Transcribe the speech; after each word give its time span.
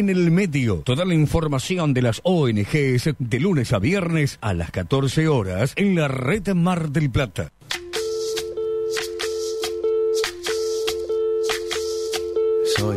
En 0.00 0.10
el 0.10 0.30
medio, 0.30 0.82
toda 0.84 1.04
la 1.04 1.12
información 1.12 1.92
de 1.92 2.02
las 2.02 2.20
ONGs 2.22 3.16
de 3.18 3.40
lunes 3.40 3.72
a 3.72 3.80
viernes 3.80 4.38
a 4.40 4.54
las 4.54 4.70
14 4.70 5.26
horas 5.26 5.72
en 5.74 5.96
la 5.96 6.06
red 6.06 6.46
Mar 6.54 6.90
del 6.90 7.10
Plata. 7.10 7.50
Soy, 12.76 12.96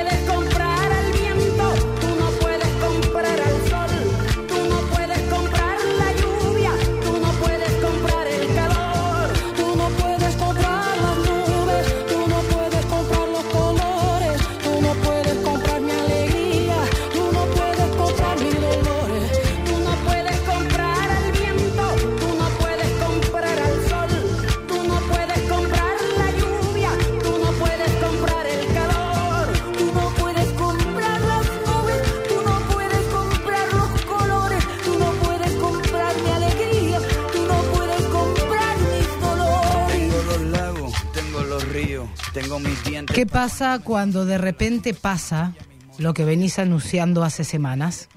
¿Qué 43.13 43.25
pasa 43.25 43.79
cuando 43.83 44.25
de 44.25 44.37
repente 44.37 44.93
pasa 44.93 45.53
lo 45.97 46.13
que 46.13 46.25
venís 46.25 46.59
anunciando 46.59 47.23
hace 47.23 47.43
semanas? 47.43 48.09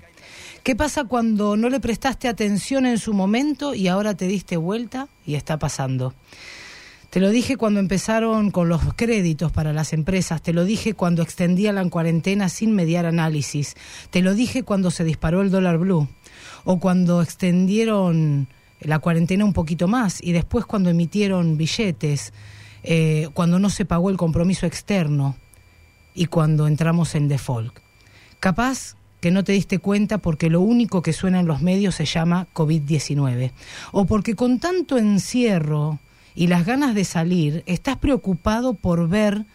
¿Qué 0.62 0.74
pasa 0.74 1.04
cuando 1.04 1.56
no 1.56 1.68
le 1.68 1.80
prestaste 1.80 2.26
atención 2.26 2.86
en 2.86 2.98
su 2.98 3.12
momento 3.12 3.74
y 3.74 3.88
ahora 3.88 4.14
te 4.14 4.26
diste 4.26 4.56
vuelta 4.56 5.08
y 5.26 5.34
está 5.34 5.58
pasando? 5.58 6.14
Te 7.10 7.20
lo 7.20 7.30
dije 7.30 7.56
cuando 7.56 7.80
empezaron 7.80 8.50
con 8.50 8.68
los 8.68 8.80
créditos 8.94 9.52
para 9.52 9.72
las 9.72 9.92
empresas, 9.92 10.42
te 10.42 10.52
lo 10.52 10.64
dije 10.64 10.94
cuando 10.94 11.22
extendían 11.22 11.76
la 11.76 11.88
cuarentena 11.88 12.48
sin 12.48 12.74
mediar 12.74 13.06
análisis, 13.06 13.76
te 14.10 14.22
lo 14.22 14.34
dije 14.34 14.62
cuando 14.62 14.90
se 14.90 15.04
disparó 15.04 15.42
el 15.42 15.50
dólar 15.50 15.78
blue 15.78 16.08
o 16.64 16.80
cuando 16.80 17.22
extendieron 17.22 18.48
la 18.80 18.98
cuarentena 18.98 19.44
un 19.44 19.52
poquito 19.52 19.86
más 19.86 20.20
y 20.22 20.32
después 20.32 20.64
cuando 20.64 20.90
emitieron 20.90 21.56
billetes, 21.56 22.32
eh, 22.84 23.28
cuando 23.34 23.58
no 23.58 23.70
se 23.70 23.84
pagó 23.84 24.10
el 24.10 24.16
compromiso 24.16 24.66
externo 24.66 25.36
y 26.14 26.26
cuando 26.26 26.68
entramos 26.68 27.14
en 27.14 27.28
default. 27.28 27.78
Capaz 28.38 28.96
que 29.20 29.30
no 29.30 29.42
te 29.42 29.52
diste 29.52 29.78
cuenta 29.78 30.18
porque 30.18 30.50
lo 30.50 30.60
único 30.60 31.00
que 31.00 31.14
suena 31.14 31.40
en 31.40 31.46
los 31.46 31.62
medios 31.62 31.94
se 31.94 32.04
llama 32.04 32.46
COVID-19. 32.52 33.52
O 33.90 34.04
porque 34.04 34.36
con 34.36 34.60
tanto 34.60 34.98
encierro 34.98 35.98
y 36.34 36.48
las 36.48 36.66
ganas 36.66 36.94
de 36.94 37.04
salir, 37.04 37.62
estás 37.64 37.96
preocupado 37.96 38.74
por 38.74 39.08
ver 39.08 39.46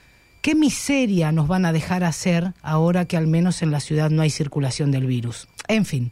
qué 0.41 0.55
miseria 0.55 1.31
nos 1.31 1.47
van 1.47 1.65
a 1.65 1.71
dejar 1.71 2.03
hacer 2.03 2.53
ahora 2.63 3.05
que 3.05 3.15
al 3.15 3.27
menos 3.27 3.61
en 3.61 3.69
la 3.69 3.79
ciudad 3.79 4.09
no 4.09 4.23
hay 4.23 4.31
circulación 4.31 4.89
del 4.89 5.05
virus. 5.05 5.47
En 5.67 5.85
fin, 5.85 6.11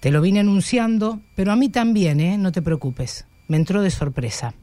te 0.00 0.10
lo 0.10 0.22
vine 0.22 0.40
anunciando, 0.40 1.20
pero 1.34 1.52
a 1.52 1.56
mí 1.56 1.68
también, 1.68 2.20
¿eh? 2.20 2.38
No 2.38 2.50
te 2.50 2.62
preocupes. 2.62 3.26
Me 3.46 3.58
entró 3.58 3.82
de 3.82 3.90
sorpresa. 3.90 4.54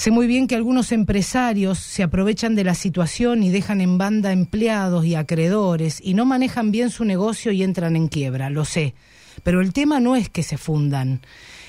Sé 0.00 0.10
muy 0.10 0.26
bien 0.26 0.46
que 0.46 0.54
algunos 0.56 0.92
empresarios 0.92 1.78
se 1.78 2.02
aprovechan 2.02 2.54
de 2.54 2.64
la 2.64 2.74
situación 2.74 3.42
y 3.42 3.50
dejan 3.50 3.82
en 3.82 3.98
banda 3.98 4.32
empleados 4.32 5.04
y 5.04 5.14
acreedores 5.14 6.00
y 6.02 6.14
no 6.14 6.24
manejan 6.24 6.70
bien 6.70 6.88
su 6.88 7.04
negocio 7.04 7.52
y 7.52 7.62
entran 7.62 7.96
en 7.96 8.08
quiebra, 8.08 8.48
lo 8.48 8.64
sé. 8.64 8.94
Pero 9.42 9.60
el 9.60 9.74
tema 9.74 10.00
no 10.00 10.16
es 10.16 10.30
que 10.30 10.42
se 10.42 10.56
fundan, 10.56 11.20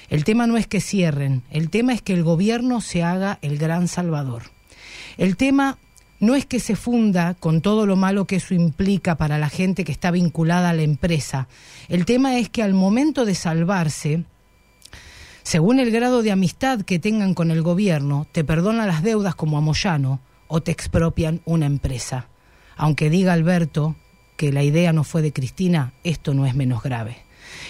el 0.08 0.24
tema 0.24 0.48
no 0.48 0.56
es 0.56 0.66
que 0.66 0.80
cierren, 0.80 1.44
el 1.52 1.70
tema 1.70 1.92
es 1.92 2.02
que 2.02 2.14
el 2.14 2.24
gobierno 2.24 2.80
se 2.80 3.04
haga 3.04 3.38
el 3.42 3.58
gran 3.58 3.90
salvador. 3.90 4.44
El 5.18 5.36
tema 5.36 5.78
no 6.22 6.34
es 6.36 6.46
que 6.46 6.62
se 6.62 6.78
funda 6.78 7.34
con 7.34 7.60
todo 7.60 7.86
lo 7.86 7.98
malo 7.98 8.28
que 8.28 8.38
eso 8.38 8.54
implica 8.54 9.18
para 9.18 9.40
la 9.40 9.50
gente 9.50 9.84
que 9.84 9.92
está 9.92 10.10
vinculada 10.10 10.70
a 10.70 10.74
la 10.74 10.84
empresa. 10.84 11.50
El 11.90 12.06
tema 12.06 12.38
es 12.38 12.48
que 12.48 12.64
al 12.64 12.76
momento 12.76 13.26
de 13.26 13.36
salvarse, 13.36 14.24
según 15.44 15.80
el 15.80 15.92
grado 15.92 16.22
de 16.22 16.32
amistad 16.32 16.82
que 16.82 17.00
tengan 17.00 17.34
con 17.34 17.52
el 17.52 17.62
gobierno, 17.62 18.28
te 18.32 18.44
perdonan 18.44 18.88
las 18.88 19.04
deudas 19.04 19.36
como 19.36 19.58
a 19.58 19.62
Moyano 19.62 20.20
o 20.48 20.62
te 20.62 20.72
expropian 20.72 21.42
una 21.46 21.66
empresa. 21.66 22.28
Aunque 22.78 23.10
diga 23.10 23.34
Alberto 23.34 23.96
que 24.38 24.52
la 24.52 24.64
idea 24.64 24.94
no 24.94 25.04
fue 25.04 25.22
de 25.22 25.34
Cristina, 25.34 25.94
esto 26.04 26.34
no 26.34 26.46
es 26.46 26.56
menos 26.56 26.84
grave. 26.84 27.18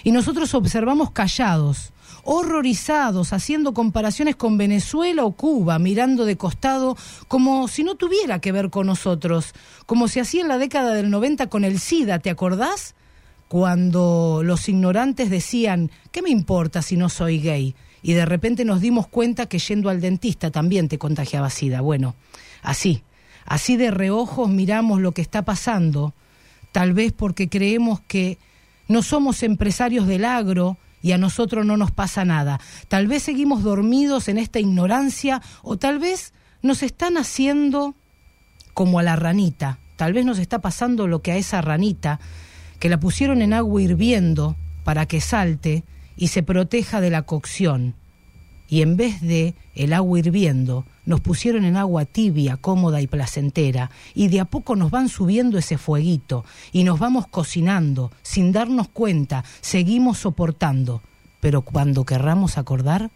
Y 0.04 0.12
nosotros 0.12 0.54
observamos 0.54 1.12
callados, 1.12 1.92
horrorizados, 2.24 3.34
haciendo 3.34 3.74
comparaciones 3.74 4.36
con 4.36 4.58
Venezuela 4.58 5.26
o 5.26 5.32
Cuba, 5.32 5.80
mirando 5.80 6.26
de 6.26 6.38
costado 6.38 6.98
como 7.28 7.68
si 7.68 7.84
no 7.84 7.96
tuviera 7.96 8.40
que 8.40 8.52
ver 8.52 8.70
con 8.70 8.88
nosotros, 8.88 9.53
como 9.86 10.08
se 10.08 10.22
hacía 10.22 10.42
en 10.42 10.48
la 10.48 10.58
década 10.58 10.94
del 10.94 11.09
90 11.09 11.48
con 11.48 11.64
el 11.64 11.80
SIDA, 11.80 12.20
¿te 12.20 12.30
acordás? 12.30 12.96
Cuando 13.51 14.44
los 14.45 14.69
ignorantes 14.69 15.29
decían, 15.29 15.91
¿qué 16.13 16.22
me 16.22 16.29
importa 16.29 16.81
si 16.81 16.95
no 16.95 17.09
soy 17.09 17.41
gay? 17.41 17.75
Y 18.01 18.13
de 18.13 18.25
repente 18.25 18.63
nos 18.63 18.79
dimos 18.79 19.07
cuenta 19.07 19.47
que 19.47 19.59
yendo 19.59 19.89
al 19.89 20.00
dentista 20.00 20.51
también 20.51 20.88
te 20.88 20.97
contagiaba 20.97 21.50
SIDA. 21.50 21.81
Bueno, 21.81 22.16
así, 22.61 23.03
así 23.45 23.75
de 23.75 23.91
reojos 23.91 24.50
miramos 24.50 25.01
lo 25.01 25.11
que 25.11 25.22
está 25.22 25.41
pasando, 25.41 26.13
tal 26.72 26.94
vez 26.94 27.11
porque 27.11 27.50
creemos 27.50 28.00
que 28.07 28.38
no 28.88 29.03
somos 29.03 29.44
empresarios 29.44 30.07
del 30.07 30.23
agro 30.23 30.78
y 31.01 31.11
a 31.11 31.17
nosotros 31.17 31.66
no 31.66 31.75
nos 31.75 31.91
pasa 31.91 32.23
nada. 32.23 32.61
Tal 32.88 33.07
vez 33.07 33.23
seguimos 33.23 33.63
dormidos 33.63 34.29
en 34.29 34.38
esta 34.38 34.59
ignorancia 34.59 35.41
o 35.61 35.75
tal 35.75 36.00
vez 36.00 36.31
nos 36.61 36.84
están 36.84 37.17
haciendo 37.17 37.95
como 38.73 39.00
a 39.00 39.03
la 39.03 39.17
ranita. 39.17 39.78
Tal 39.97 40.13
vez 40.13 40.23
nos 40.23 40.40
está 40.40 40.59
pasando 40.59 41.06
lo 41.06 41.22
que 41.22 41.34
a 41.34 41.35
esa 41.35 41.59
ranita 41.59 42.22
que 42.81 42.89
la 42.89 42.99
pusieron 42.99 43.43
en 43.43 43.53
agua 43.53 43.79
hirviendo 43.79 44.55
para 44.83 45.05
que 45.05 45.22
salte 45.22 45.83
y 46.17 46.29
se 46.29 46.41
proteja 46.41 46.99
de 46.99 47.11
la 47.11 47.22
cocción. 47.22 47.93
Y 48.67 48.81
en 48.81 48.97
vez 48.97 49.22
de 49.22 49.53
el 49.75 49.93
agua 49.93 50.17
hirviendo, 50.17 50.87
nos 51.05 51.22
pusieron 51.22 51.63
en 51.63 51.78
agua 51.78 52.05
tibia, 52.05 52.57
cómoda 52.57 52.99
y 52.99 53.05
placentera, 53.05 53.91
y 54.16 54.29
de 54.29 54.39
a 54.39 54.45
poco 54.45 54.75
nos 54.75 54.89
van 54.89 55.09
subiendo 55.09 55.59
ese 55.59 55.78
fueguito, 55.78 56.43
y 56.72 56.83
nos 56.83 56.97
vamos 56.97 57.28
cocinando, 57.28 58.11
sin 58.23 58.51
darnos 58.51 58.89
cuenta, 58.89 59.43
seguimos 59.61 60.17
soportando, 60.17 61.03
pero 61.39 61.61
cuando 61.61 62.03
querramos 62.03 62.57
acordar, 62.57 63.11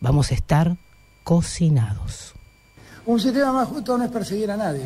vamos 0.00 0.30
a 0.30 0.34
estar 0.34 0.76
cocinados. 1.24 2.34
Un 3.06 3.18
sistema 3.18 3.52
más 3.52 3.68
justo 3.68 3.98
no 3.98 4.04
es 4.04 4.10
perseguir 4.10 4.52
a 4.52 4.56
nadie. 4.56 4.84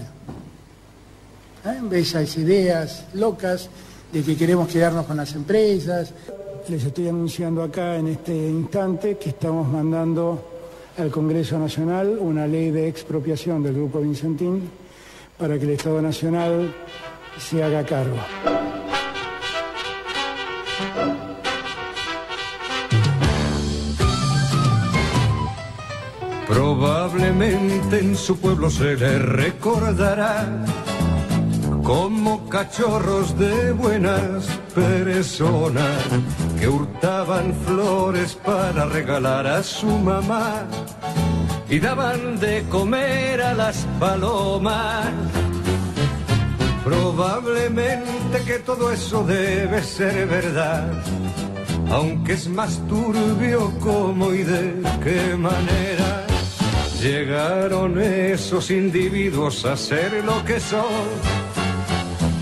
¿Eh? 1.67 1.81
Bellas 1.83 2.37
ideas 2.39 3.05
locas 3.13 3.69
de 4.15 4.23
que 4.23 4.37
queremos 4.37 4.69
quedarnos 4.69 5.07
con 5.07 5.17
las 5.17 5.35
empresas. 5.35 6.15
Les 6.69 6.85
estoy 6.85 7.09
anunciando 7.09 7.65
acá 7.65 7.97
en 7.97 8.07
este 8.07 8.33
instante 8.33 9.19
que 9.19 9.31
estamos 9.31 9.69
mandando 9.69 10.41
al 10.97 11.11
Congreso 11.11 11.59
Nacional 11.59 12.17
una 12.21 12.47
ley 12.47 12.71
de 12.71 12.87
expropiación 12.87 13.65
del 13.65 13.75
Grupo 13.75 14.01
Vincentín 14.01 14.71
para 15.37 15.59
que 15.59 15.65
el 15.65 15.71
Estado 15.71 16.01
Nacional 16.01 16.73
se 17.39 17.63
haga 17.65 17.85
cargo. 17.85 18.17
Probablemente 26.47 27.99
en 27.99 28.15
su 28.15 28.39
pueblo 28.39 28.71
se 28.71 28.95
le 28.95 29.19
recordará 29.19 30.84
como 31.85 32.49
cachorros 32.49 33.39
de 33.39 33.73
buenas 33.73 34.47
personas 34.75 36.03
que 36.59 36.67
hurtaban 36.67 37.55
flores 37.67 38.35
para 38.35 38.87
regalar 38.87 39.47
a 39.47 39.63
su 39.63 39.87
mamá 39.87 40.67
y 41.69 41.79
daban 41.79 42.41
de 42.41 42.65
comer 42.71 43.43
a 43.43 43.53
las 43.53 43.87
palomas. 44.01 45.07
Probablemente 46.83 48.43
que 48.47 48.59
todo 48.61 48.91
eso 48.91 49.23
debe 49.23 49.83
ser 49.83 50.27
verdad, 50.27 50.91
aunque 51.91 52.33
es 52.33 52.49
más 52.49 52.81
turbio 52.89 53.73
cómo 53.81 54.33
y 54.33 54.43
de 54.43 54.83
qué 55.03 55.37
manera 55.37 56.27
llegaron 56.99 58.01
esos 58.01 58.71
individuos 58.71 59.67
a 59.67 59.77
ser 59.77 60.25
lo 60.25 60.43
que 60.47 60.59
son. 60.59 61.54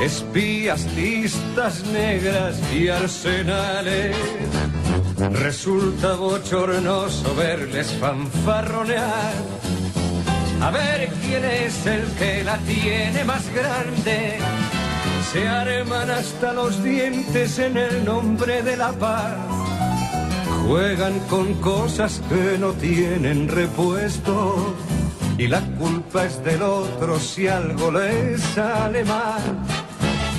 Espías, 0.00 0.86
listas 0.94 1.84
negras 1.86 2.56
y 2.72 2.88
arsenales. 2.88 4.16
Resulta 5.32 6.14
bochornoso 6.14 7.34
verles 7.34 7.92
fanfarronear 8.00 9.34
a 10.60 10.70
ver 10.70 11.08
quién 11.24 11.44
es 11.44 11.86
el 11.86 12.04
que 12.18 12.42
la 12.42 12.58
tiene 12.58 13.24
más 13.24 13.44
grande. 13.54 14.38
Se 15.32 15.46
arman 15.46 16.10
hasta 16.10 16.52
los 16.52 16.82
dientes 16.82 17.58
en 17.58 17.76
el 17.76 18.04
nombre 18.04 18.62
de 18.62 18.76
la 18.76 18.92
paz. 18.92 19.36
Juegan 20.66 21.18
con 21.30 21.54
cosas 21.54 22.20
que 22.28 22.58
no 22.58 22.72
tienen 22.72 23.48
repuesto. 23.48 24.74
Y 25.36 25.46
la 25.46 25.60
culpa 25.78 26.24
es 26.24 26.42
del 26.42 26.62
otro 26.62 27.20
si 27.20 27.46
algo 27.46 27.92
les 27.92 28.40
sale 28.40 29.04
mal. 29.04 29.87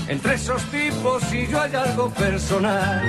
Entre 0.10 0.34
esos 0.34 0.64
tipos 0.72 1.22
y 1.32 1.46
yo 1.46 1.62
hay 1.62 1.76
algo 1.76 2.10
personal. 2.10 3.04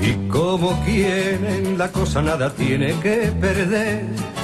Y 0.00 0.28
como 0.28 0.84
quieren 0.84 1.78
la 1.78 1.92
cosa 1.92 2.20
nada 2.20 2.52
tiene 2.52 2.98
que 2.98 3.32
perder. 3.40 4.37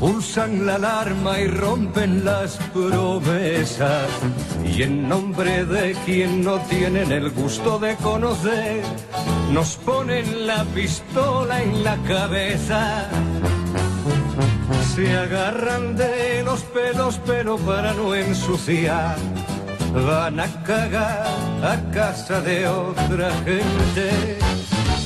Pulsan 0.00 0.66
la 0.66 0.76
alarma 0.76 1.38
y 1.38 1.46
rompen 1.46 2.24
las 2.24 2.56
promesas. 2.72 4.08
Y 4.64 4.82
en 4.82 5.08
nombre 5.08 5.64
de 5.64 5.94
quien 6.06 6.42
no 6.42 6.58
tienen 6.70 7.12
el 7.12 7.30
gusto 7.30 7.78
de 7.78 7.94
conocer, 7.96 8.82
nos 9.52 9.76
ponen 9.76 10.46
la 10.46 10.64
pistola 10.64 11.62
en 11.62 11.84
la 11.84 11.96
cabeza. 12.08 13.08
Se 14.94 15.16
agarran 15.16 15.96
de 15.96 16.42
los 16.44 16.62
pelos 16.62 17.20
pero 17.26 17.56
para 17.58 17.92
no 17.94 18.14
ensuciar 18.14 19.16
van 19.94 20.38
a 20.38 20.46
cagar 20.64 21.26
a 21.62 21.90
casa 21.92 22.40
de 22.40 22.66
otra 22.66 23.30
gente 23.44 24.38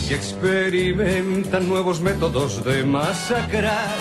y 0.08 0.12
experimentan 0.12 1.69
nuevos 1.69 2.00
métodos 2.00 2.62
de 2.64 2.85
masacrar, 2.85 3.94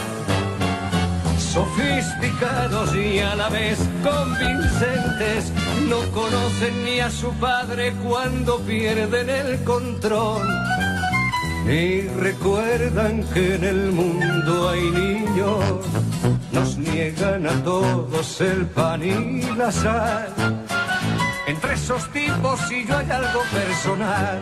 sofisticados 1.54 2.96
y 2.96 3.20
a 3.20 3.36
la 3.36 3.50
vez 3.50 3.78
convincentes. 4.04 5.52
No 5.88 6.00
conocen 6.12 6.84
ni 6.84 7.00
a 7.00 7.12
su 7.12 7.32
padre 7.34 7.94
cuando 8.04 8.60
pierden 8.62 9.30
el 9.30 9.64
control. 9.64 10.48
Ni 11.66 12.02
recuerdan 12.02 13.24
que 13.34 13.56
en 13.56 13.64
el 13.64 13.92
mundo 13.92 14.70
hay 14.70 14.82
niños, 14.82 15.86
nos 16.52 16.78
niegan 16.78 17.48
a 17.48 17.64
todos 17.64 18.42
el 18.42 18.66
pan 18.66 19.04
y 19.04 19.42
la 19.56 19.72
sal. 19.72 20.34
Entre 21.48 21.74
esos 21.74 22.12
tipos 22.12 22.60
y 22.72 22.86
yo 22.86 22.98
hay 22.98 23.12
algo 23.12 23.42
personal. 23.54 24.42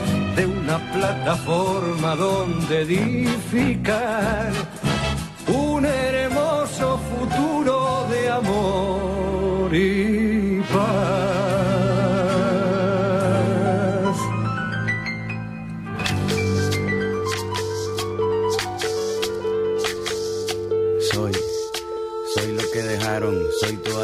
de 0.35 0.45
una 0.45 0.77
plataforma 0.91 2.15
donde 2.15 2.81
edificar 2.81 4.51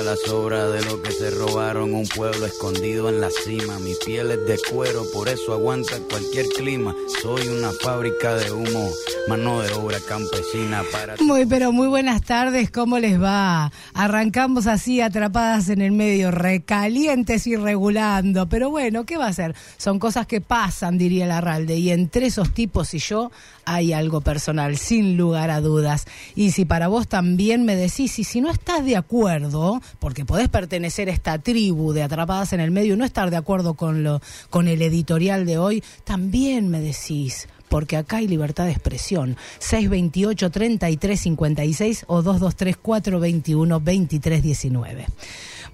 la 0.08 0.16
sobra 0.16 0.70
de 0.70 0.82
lo 0.86 1.02
que 1.02 1.12
se 1.12 1.30
robaron. 1.32 1.94
Un 1.94 2.08
pueblo 2.08 2.46
escondido 2.46 3.10
en 3.10 3.20
la 3.20 3.30
cima. 3.30 3.78
Mi 3.80 3.94
piel 4.06 4.32
es 4.32 4.48
de 4.48 4.58
cuero, 4.72 5.04
por 5.12 5.28
eso 5.28 5.52
aguanta 5.52 5.98
cualquier 6.10 6.46
clima. 6.56 6.96
Soy 7.22 7.46
una 7.50 7.72
fábrica 7.82 8.36
de 8.36 8.50
humo, 8.54 8.90
mano 9.28 9.62
de 9.62 9.74
obra 9.74 10.00
campesina 10.08 10.82
para. 10.94 11.16
Muy, 11.20 11.46
pero 11.46 11.74
muy 11.74 11.90
buenas 11.90 12.22
tardes, 12.22 12.72
¿cómo 12.72 13.00
les 13.00 13.22
va? 13.22 13.70
Arrancamos 13.94 14.66
así 14.66 15.02
atrapadas 15.02 15.68
en 15.68 15.82
el 15.82 15.92
medio, 15.92 16.32
recalientes 16.32 17.46
y 17.46 17.58
regulando, 17.58 18.48
pero 18.48 18.70
bueno, 18.70 19.06
¿qué 19.06 19.18
va 19.18 19.28
a 19.28 19.34
ser? 19.34 19.56
Son 19.76 20.00
cosas 20.00 20.26
que 20.26 20.40
pasan, 20.40 20.98
diría 20.98 21.26
Larralde, 21.26 21.76
y 21.76 21.92
entre 21.92 22.28
esos 22.28 22.54
tipos 22.54 22.94
y 22.94 23.00
yo 23.00 23.30
hay 23.66 23.92
algo 23.92 24.22
personal, 24.22 24.78
sin 24.78 25.18
lugar 25.18 25.52
a 25.52 25.60
dudas. 25.60 26.06
Y 26.36 26.52
si 26.52 26.64
para 26.64 26.88
vos 26.88 27.10
también 27.10 27.66
me 27.66 27.76
decís, 27.76 28.18
y 28.18 28.24
si 28.24 28.40
no 28.40 28.50
estás 28.50 28.86
de 28.86 28.96
acuerdo, 28.96 29.82
porque 30.00 30.26
podés 30.26 30.50
pertenecer 30.50 31.10
a 31.10 31.14
esta 31.14 31.38
tribu 31.40 31.94
de 31.94 32.04
atrapadas 32.04 32.54
en 32.54 32.60
el 32.60 32.70
medio 32.72 32.94
y 32.94 32.98
no 32.98 33.06
estar 33.06 33.30
de 33.32 33.38
acuerdo 33.38 33.74
con, 33.76 34.04
lo, 34.04 34.22
con 34.50 34.68
el 34.68 34.82
editorial 34.82 35.46
de 35.46 35.58
hoy, 35.58 35.84
también 36.04 36.70
me 36.70 36.80
decís 36.80 37.48
porque 37.70 37.98
acá 37.98 38.18
hay 38.18 38.28
libertad 38.30 38.64
de 38.66 38.72
expresión. 38.72 39.36
628-3356 39.60 42.04
o 42.08 42.24
223-421-2319. 42.24 45.06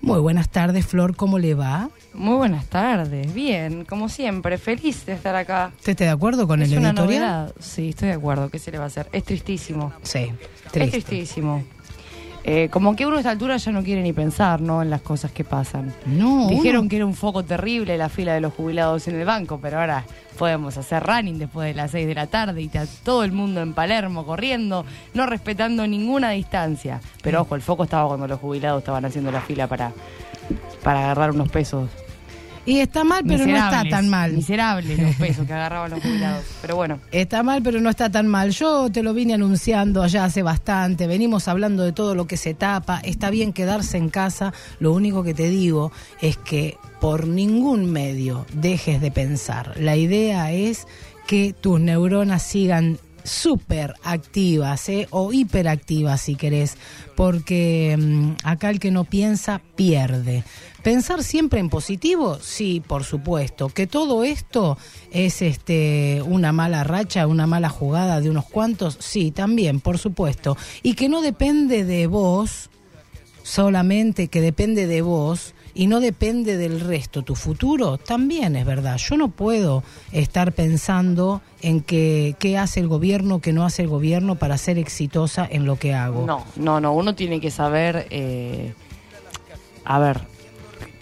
Muy 0.02 0.20
buenas 0.20 0.50
tardes, 0.50 0.86
Flor, 0.86 1.16
¿cómo 1.16 1.40
le 1.40 1.54
va? 1.54 1.90
Muy 2.14 2.36
buenas 2.36 2.66
tardes, 2.66 3.34
bien, 3.34 3.86
como 3.86 4.10
siempre, 4.10 4.58
feliz 4.58 5.06
de 5.06 5.14
estar 5.14 5.36
acá. 5.36 5.72
¿Usted 5.78 5.92
está 5.92 6.04
de 6.06 6.10
acuerdo 6.10 6.48
con 6.48 6.62
es 6.62 6.72
el 6.72 6.80
una 6.80 6.90
editorial? 6.90 7.22
novedad, 7.22 7.54
sí, 7.60 7.90
estoy 7.90 8.10
de 8.10 8.16
acuerdo, 8.16 8.50
¿qué 8.50 8.60
se 8.60 8.72
le 8.72 8.80
va 8.80 8.86
a 8.86 8.88
hacer? 8.88 9.08
Es 9.14 9.24
tristísimo, 9.24 9.94
Sí, 10.02 10.30
es 10.66 10.72
triste. 10.72 11.02
tristísimo. 11.02 11.64
Eh, 12.46 12.68
como 12.70 12.94
que 12.96 13.06
uno 13.06 13.16
a 13.16 13.20
esta 13.20 13.32
altura 13.32 13.56
ya 13.56 13.72
no 13.72 13.84
quiere 13.84 14.02
ni 14.04 14.12
pensar, 14.12 14.60
¿no? 14.60 14.82
En 14.82 14.90
las 14.90 15.02
cosas 15.02 15.32
que 15.32 15.44
pasan. 15.46 15.94
No, 16.06 16.48
Dijeron 16.50 16.82
uno- 16.82 16.90
que 16.90 16.98
era 16.98 17.06
un 17.06 17.14
foco 17.14 17.44
terrible 17.44 17.98
la 17.98 18.10
fila 18.10 18.34
de 18.34 18.42
los 18.42 18.54
jubilados 18.54 19.08
en 19.08 19.16
el 19.18 19.26
banco, 19.26 19.60
pero 19.62 19.80
ahora 19.80 20.04
podemos 20.38 20.78
hacer 20.78 21.04
running 21.04 21.38
después 21.40 21.68
de 21.68 21.74
las 21.74 21.92
6 21.92 22.06
de 22.06 22.16
la 22.16 22.28
tarde 22.28 22.62
y 22.62 22.66
está 22.66 22.86
todo 23.04 23.24
el 23.24 23.32
mundo 23.32 23.62
en 23.62 23.74
Palermo 23.74 24.26
corriendo, 24.26 24.86
no 25.14 25.26
respetando 25.26 25.88
ninguna 25.88 26.32
distancia. 26.32 27.00
Pero 27.22 27.42
ojo, 27.44 27.56
el 27.56 27.62
foco 27.62 27.86
estaba 27.86 28.08
cuando 28.10 28.28
los 28.28 28.40
jubilados 28.42 28.80
estaban 28.80 29.06
haciendo 29.06 29.32
la 29.32 29.40
fila 29.40 29.68
para, 29.68 29.94
para 30.84 31.00
agarrar 31.06 31.32
unos 31.32 31.48
pesos. 31.50 31.90
Y 32.66 32.80
está 32.80 33.04
mal, 33.04 33.24
pero 33.28 33.46
no 33.46 33.56
está 33.56 33.84
tan 33.90 34.10
mal. 34.10 34.32
Miserables 34.34 34.98
los 35.00 35.16
pesos 35.16 35.46
que 35.46 35.54
agarraban 35.54 35.92
los 35.92 36.02
jubilados. 36.02 36.46
Pero 36.62 36.76
bueno, 36.76 37.00
Está 37.12 37.44
mal, 37.44 37.62
pero 37.62 37.82
no 37.82 37.90
está 37.90 38.10
tan 38.10 38.28
mal. 38.28 38.52
Yo 38.52 38.90
te 38.90 39.04
lo 39.04 39.14
vine 39.14 39.34
anunciando 39.34 40.02
allá 40.02 40.26
hace 40.26 40.44
bastante. 40.44 41.08
Venimos 41.08 41.48
hablando 41.48 41.84
de 41.84 41.92
todo 41.92 42.16
lo 42.16 42.26
que 42.26 42.38
se 42.38 42.54
tapa. 42.54 43.00
Está 43.04 43.30
bien 43.30 43.52
quedarse 43.52 43.98
en 43.98 44.10
casa. 44.10 44.54
Lo 44.80 44.94
único 44.94 45.24
que 45.24 45.34
te 45.34 45.50
digo 45.50 45.92
es 46.22 46.38
que 46.38 46.78
por 47.02 47.28
ningún 47.28 47.92
medio 47.92 48.46
dejes 48.54 49.02
de 49.02 49.12
pensar. 49.12 49.74
La 49.78 49.98
idea 49.98 50.52
es 50.52 50.88
que 51.28 51.54
tus 51.60 51.80
neuronas 51.80 52.44
sigan 52.44 52.98
súper 53.24 53.94
activas 54.04 54.90
o 55.12 55.34
hiperactivas 55.34 56.22
si 56.22 56.36
querés, 56.36 56.78
porque 57.16 57.96
mm, 57.98 58.32
acá 58.44 58.70
el 58.70 58.80
que 58.80 58.92
no 58.92 59.06
piensa 59.06 59.62
pierde. 59.76 60.44
Pensar 60.84 61.24
siempre 61.24 61.62
en 61.62 61.70
positivo, 61.70 62.40
sí, 62.42 62.84
por 62.86 63.06
supuesto. 63.06 63.70
Que 63.70 63.88
todo 63.88 64.26
esto 64.26 64.78
es 65.12 65.42
este 65.42 66.22
una 66.26 66.52
mala 66.52 66.84
racha, 66.84 67.26
una 67.26 67.48
mala 67.48 67.70
jugada 67.70 68.20
de 68.20 68.30
unos 68.30 68.46
cuantos, 68.46 68.98
sí, 69.00 69.32
también, 69.32 69.80
por 69.80 69.98
supuesto. 69.98 70.58
Y 70.82 70.96
que 70.96 71.08
no 71.08 71.22
depende 71.22 71.86
de 71.86 72.08
vos 72.08 72.70
solamente, 73.44 74.28
que 74.28 74.42
depende 74.42 74.86
de 74.88 75.02
vos 75.02 75.54
y 75.76 75.88
no 75.88 76.00
depende 76.00 76.58
del 76.58 76.80
resto. 76.80 77.24
Tu 77.24 77.36
futuro 77.36 77.98
también 77.98 78.56
es 78.56 78.66
verdad. 78.66 78.98
Yo 78.98 79.18
no 79.18 79.30
puedo 79.30 79.84
estar 80.12 80.52
pensando 80.54 81.42
en 81.62 81.82
que 81.82 82.36
qué 82.40 82.58
hace 82.58 82.80
el 82.80 82.88
gobierno, 82.88 83.40
qué 83.40 83.54
no 83.54 83.66
hace 83.66 83.82
el 83.84 83.88
gobierno 83.88 84.36
para 84.36 84.58
ser 84.58 84.78
exitosa 84.78 85.48
en 85.50 85.66
lo 85.66 85.78
que 85.78 85.94
hago. 85.94 86.26
no, 86.26 86.46
no, 86.56 86.80
no. 86.80 86.94
Uno 86.94 87.16
tiene 87.16 87.40
que 87.40 87.52
saber. 87.52 88.08
eh, 88.10 88.74
a 89.86 90.00
ver, 90.00 90.22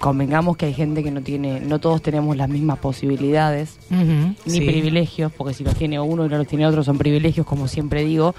convengamos 0.02 0.58
que 0.58 0.66
hay 0.66 0.74
gente 0.74 1.04
que 1.04 1.12
no 1.12 1.22
tiene. 1.22 1.62
No 1.62 1.80
todos 1.80 2.02
tenemos 2.02 2.36
las 2.36 2.50
mismas 2.50 2.80
posibilidades. 2.80 3.78
Ni 3.90 4.36
sí. 4.46 4.62
privilegios, 4.62 5.32
porque 5.32 5.54
si 5.54 5.64
los 5.64 5.76
tiene 5.76 6.00
uno 6.00 6.26
y 6.26 6.30
no 6.30 6.38
los 6.38 6.48
tiene 6.48 6.66
otro 6.68 6.84
son 6.84 6.98
privilegios, 6.98 7.46
como 7.46 7.68
siempre 7.70 8.04
digo. 8.04 8.36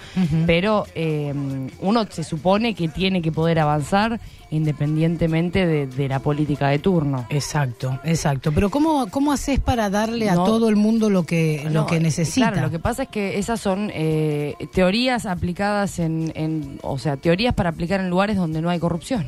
Pero 0.46 0.84
eh, 0.94 1.32
uno 1.80 2.04
se 2.10 2.24
supone 2.24 2.74
que 2.74 2.88
tiene 2.88 3.22
que 3.22 3.32
poder 3.32 3.58
avanzar 3.60 4.20
independientemente 4.50 5.66
de, 5.66 5.86
de 5.86 6.08
la 6.08 6.18
política 6.20 6.68
de 6.68 6.78
turno. 6.78 7.26
Exacto, 7.30 7.98
exacto. 8.04 8.52
Pero 8.52 8.70
¿cómo, 8.70 9.08
cómo 9.10 9.32
haces 9.32 9.60
para 9.60 9.90
darle 9.90 10.28
a 10.30 10.34
todo 10.34 10.68
el 10.68 10.76
mundo 10.76 11.10
lo 11.10 11.24
que, 11.24 11.66
lo 11.70 11.86
que 11.86 11.96
eh, 11.96 12.00
necesita? 12.00 12.50
Claro, 12.52 12.66
lo 12.66 12.70
que 12.70 12.78
pasa 12.78 13.04
es 13.04 13.08
que 13.08 13.38
esas 13.38 13.60
son 13.60 13.90
eh, 13.94 14.54
teorías 14.72 15.26
aplicadas 15.26 15.98
en, 15.98 16.32
en- 16.34 16.78
o 16.82 16.98
sea, 16.98 17.16
teorías 17.16 17.54
para 17.54 17.70
aplicar 17.70 18.00
en 18.00 18.10
lugares 18.10 18.36
donde 18.36 18.60
no 18.62 18.70
hay 18.70 18.78
corrupción. 18.78 19.26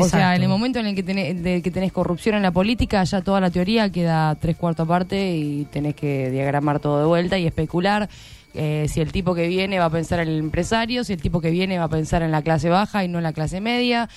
O 0.00 0.08
sea, 0.08 0.34
en 0.36 0.42
el 0.42 0.48
momento 0.48 0.78
en 0.78 0.86
el 0.86 0.94
que 0.94 1.02
tenés, 1.02 1.42
de 1.42 1.60
que 1.62 1.70
tenés 1.70 1.92
corrupción 1.92 2.34
en 2.36 2.42
la 2.42 2.50
política, 2.50 3.04
ya 3.04 3.20
toda 3.20 3.40
la 3.40 3.50
teoría 3.50 3.90
queda 3.90 4.34
tres 4.36 4.56
cuartos 4.56 4.84
aparte 4.84 5.36
y 5.36 5.64
tenés 5.66 5.94
que 5.94 6.30
diagramar 6.30 6.80
todo 6.80 7.00
de 7.00 7.06
vuelta 7.06 7.38
y 7.38 7.46
especular 7.46 8.08
eh, 8.54 8.86
si 8.88 9.00
el 9.00 9.12
tipo 9.12 9.34
que 9.34 9.48
viene 9.48 9.78
va 9.78 9.86
a 9.86 9.90
pensar 9.90 10.20
en 10.20 10.28
el 10.28 10.38
empresario, 10.38 11.04
si 11.04 11.12
el 11.14 11.22
tipo 11.22 11.40
que 11.40 11.50
viene 11.50 11.78
va 11.78 11.84
a 11.84 11.88
pensar 11.88 12.22
en 12.22 12.30
la 12.30 12.42
clase 12.42 12.68
baja 12.68 13.04
y 13.04 13.08
no 13.08 13.18
en 13.18 13.24
la 13.24 13.32
clase 13.32 13.60
media. 13.60 14.08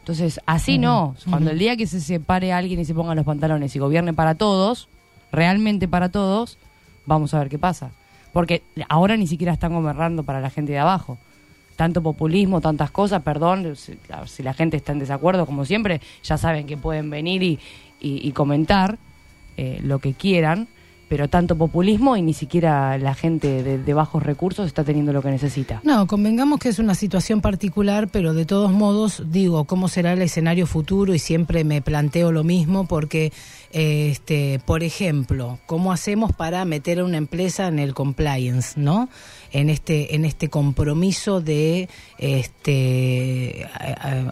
Entonces, 0.00 0.40
así 0.46 0.78
no. 0.78 1.14
Cuando 1.28 1.50
el 1.50 1.58
día 1.58 1.76
que 1.76 1.86
se 1.86 2.00
separe 2.00 2.52
alguien 2.52 2.80
y 2.80 2.84
se 2.84 2.94
ponga 2.94 3.14
los 3.14 3.24
pantalones 3.24 3.76
y 3.76 3.78
gobierne 3.78 4.14
para 4.14 4.34
todos, 4.34 4.88
realmente 5.30 5.88
para 5.88 6.08
todos, 6.08 6.56
vamos 7.06 7.34
a 7.34 7.38
ver 7.38 7.48
qué 7.48 7.58
pasa. 7.58 7.90
Porque 8.32 8.62
ahora 8.88 9.16
ni 9.16 9.26
siquiera 9.26 9.52
están 9.52 9.74
gobernando 9.74 10.22
para 10.22 10.40
la 10.40 10.50
gente 10.50 10.72
de 10.72 10.78
abajo. 10.78 11.18
Tanto 11.80 12.02
populismo, 12.02 12.60
tantas 12.60 12.90
cosas, 12.90 13.22
perdón, 13.22 13.74
si, 13.74 14.42
la 14.42 14.52
gente 14.52 14.76
está 14.76 14.92
en 14.92 14.98
desacuerdo, 14.98 15.46
como 15.46 15.64
siempre, 15.64 16.02
ya 16.22 16.36
saben 16.36 16.66
que 16.66 16.76
pueden 16.76 17.08
venir 17.08 17.58
y, 17.98 18.32
comentar 18.32 18.98
eh, 19.56 19.80
lo 19.82 19.98
que 19.98 20.12
quieran, 20.12 20.68
pero 21.08 21.28
tanto 21.28 21.56
populismo 21.56 22.18
y 22.18 22.22
ni 22.22 22.34
siquiera 22.34 22.98
la 22.98 23.14
gente 23.14 23.62
de, 23.62 23.78
de 23.78 23.94
bajos 23.94 24.22
recursos 24.22 24.66
está 24.66 24.84
teniendo 24.84 25.14
lo 25.14 25.22
que 25.22 25.30
necesita. 25.30 25.80
No, 25.82 26.06
convengamos 26.06 26.60
que 26.60 26.68
es 26.68 26.78
una 26.78 26.94
situación 26.94 27.40
particular, 27.40 28.08
pero 28.08 28.34
de 28.34 28.44
todos 28.44 28.70
modos 28.72 29.22
digo 29.32 29.64
cómo 29.64 29.88
será 29.88 30.12
el 30.12 30.20
escenario 30.20 30.66
futuro 30.66 31.14
y 31.14 31.18
siempre 31.18 31.64
me 31.64 31.80
planteo 31.80 32.30
lo 32.30 32.44
mismo 32.44 32.86
porque, 32.86 33.32
eh, 33.72 34.10
este, 34.10 34.60
por 34.66 34.82
ejemplo, 34.82 35.58
cómo 35.64 35.92
hacemos 35.92 36.32
para 36.34 36.62
meter 36.66 37.00
a 37.00 37.04
una 37.06 37.16
empresa 37.16 37.68
en 37.68 37.78
el 37.78 37.94
compliance, 37.94 38.78
¿no? 38.78 39.08
En 39.52 39.68
este, 39.70 40.14
en 40.14 40.24
este 40.24 40.48
compromiso 40.48 41.40
de, 41.40 41.88
este, 42.18 43.66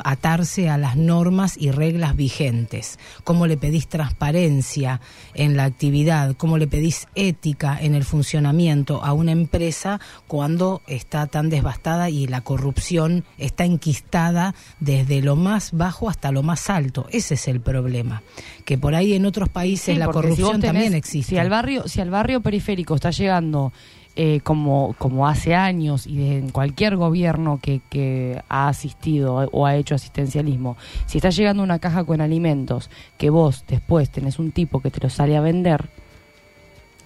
atarse 0.04 0.68
a 0.68 0.78
las 0.78 0.96
normas 0.96 1.56
y 1.58 1.70
reglas 1.70 2.14
vigentes. 2.16 2.98
Cómo 3.24 3.46
le 3.46 3.56
pedís 3.56 3.88
transparencia 3.88 5.00
en 5.34 5.56
la 5.56 5.64
actividad, 5.64 6.36
cómo 6.36 6.58
le 6.58 6.66
pedís 6.66 7.08
ética 7.14 7.78
en 7.80 7.94
el 7.94 8.04
funcionamiento 8.04 9.02
a 9.04 9.12
una 9.12 9.32
empresa 9.32 10.00
cuando 10.26 10.82
está 10.86 11.26
tan 11.26 11.50
devastada 11.50 12.10
y 12.10 12.26
la 12.26 12.42
corrupción 12.42 13.24
está 13.38 13.64
enquistada 13.64 14.54
desde 14.80 15.22
lo 15.22 15.36
más 15.36 15.72
bajo 15.72 16.08
hasta 16.08 16.30
lo 16.32 16.42
más 16.42 16.70
alto. 16.70 17.06
Ese 17.10 17.34
es 17.34 17.48
el 17.48 17.60
problema. 17.60 18.22
Que 18.64 18.78
por 18.78 18.94
ahí 18.94 19.14
en 19.14 19.26
otros 19.26 19.48
países 19.48 19.94
Sí, 19.94 19.94
la 19.94 20.06
si 20.06 20.12
corrupción 20.12 20.60
tenés- 20.60 20.66
también 20.66 20.94
existe. 20.94 21.30
Si 21.30 21.38
al 21.38 21.50
barrio, 21.50 21.88
si 21.88 22.00
al 22.00 22.10
barrio 22.10 22.40
periférico 22.40 22.94
está 22.94 23.10
llegando 23.10 23.72
eh, 24.20 24.40
como, 24.42 24.96
como 24.98 25.28
hace 25.28 25.54
años 25.54 26.04
y 26.06 26.32
en 26.32 26.50
cualquier 26.50 26.96
gobierno 26.96 27.60
que, 27.62 27.80
que 27.88 28.42
ha 28.48 28.66
asistido 28.68 29.36
o 29.52 29.64
ha 29.64 29.76
hecho 29.76 29.94
asistencialismo, 29.94 30.76
si 31.06 31.18
está 31.18 31.30
llegando 31.30 31.62
una 31.62 31.78
caja 31.78 32.02
con 32.02 32.20
alimentos 32.20 32.90
que 33.16 33.30
vos 33.30 33.64
después 33.68 34.10
tenés 34.10 34.40
un 34.40 34.50
tipo 34.50 34.80
que 34.80 34.90
te 34.90 34.98
lo 35.00 35.08
sale 35.08 35.36
a 35.36 35.40
vender, 35.40 35.88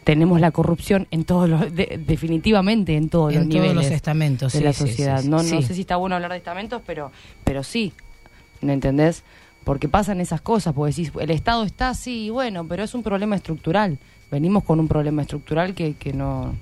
tenemos 0.05 0.41
la 0.41 0.51
corrupción 0.51 1.07
en 1.11 1.25
todos 1.25 1.49
los, 1.49 1.73
de- 1.75 2.01
definitivamente 2.05 2.97
en 2.97 3.09
todos 3.09 3.33
los 3.35 3.43
en 3.43 3.49
todos 3.51 3.61
niveles 3.63 3.85
los 3.85 3.93
estamentos 3.93 4.53
de 4.55 4.59
sí, 4.59 4.65
la 4.65 4.73
sí, 4.73 4.79
sociedad. 4.89 5.21
sí. 5.21 5.29
no, 5.29 5.43
no 5.43 5.63
sé 5.63 5.75
si 5.75 5.83
está 5.83 5.97
bueno 5.97 6.17
hablar 6.17 6.33
de 6.33 6.39
estamentos, 6.39 6.83
pero, 6.87 7.13
pero 7.45 7.63
sí, 7.63 7.93
¿me 8.63 8.73
entendés? 8.73 9.23
Porque 9.65 9.89
pasan 9.89 10.21
esas 10.21 10.41
cosas, 10.41 10.73
porque 10.75 10.91
decís, 10.95 11.13
el 11.21 11.31
Estado 11.31 11.63
está 11.65 11.91
así, 11.91 12.31
bueno, 12.31 12.67
pero 12.67 12.83
es 12.83 12.95
un 12.95 13.03
problema 13.05 13.37
estructural. 13.37 13.99
Venimos 14.31 14.65
con 14.65 14.81
un 14.81 14.89
problema 14.89 15.23
estructural 15.23 15.75
que, 15.75 15.93
que 15.95 16.13
no... 16.13 16.55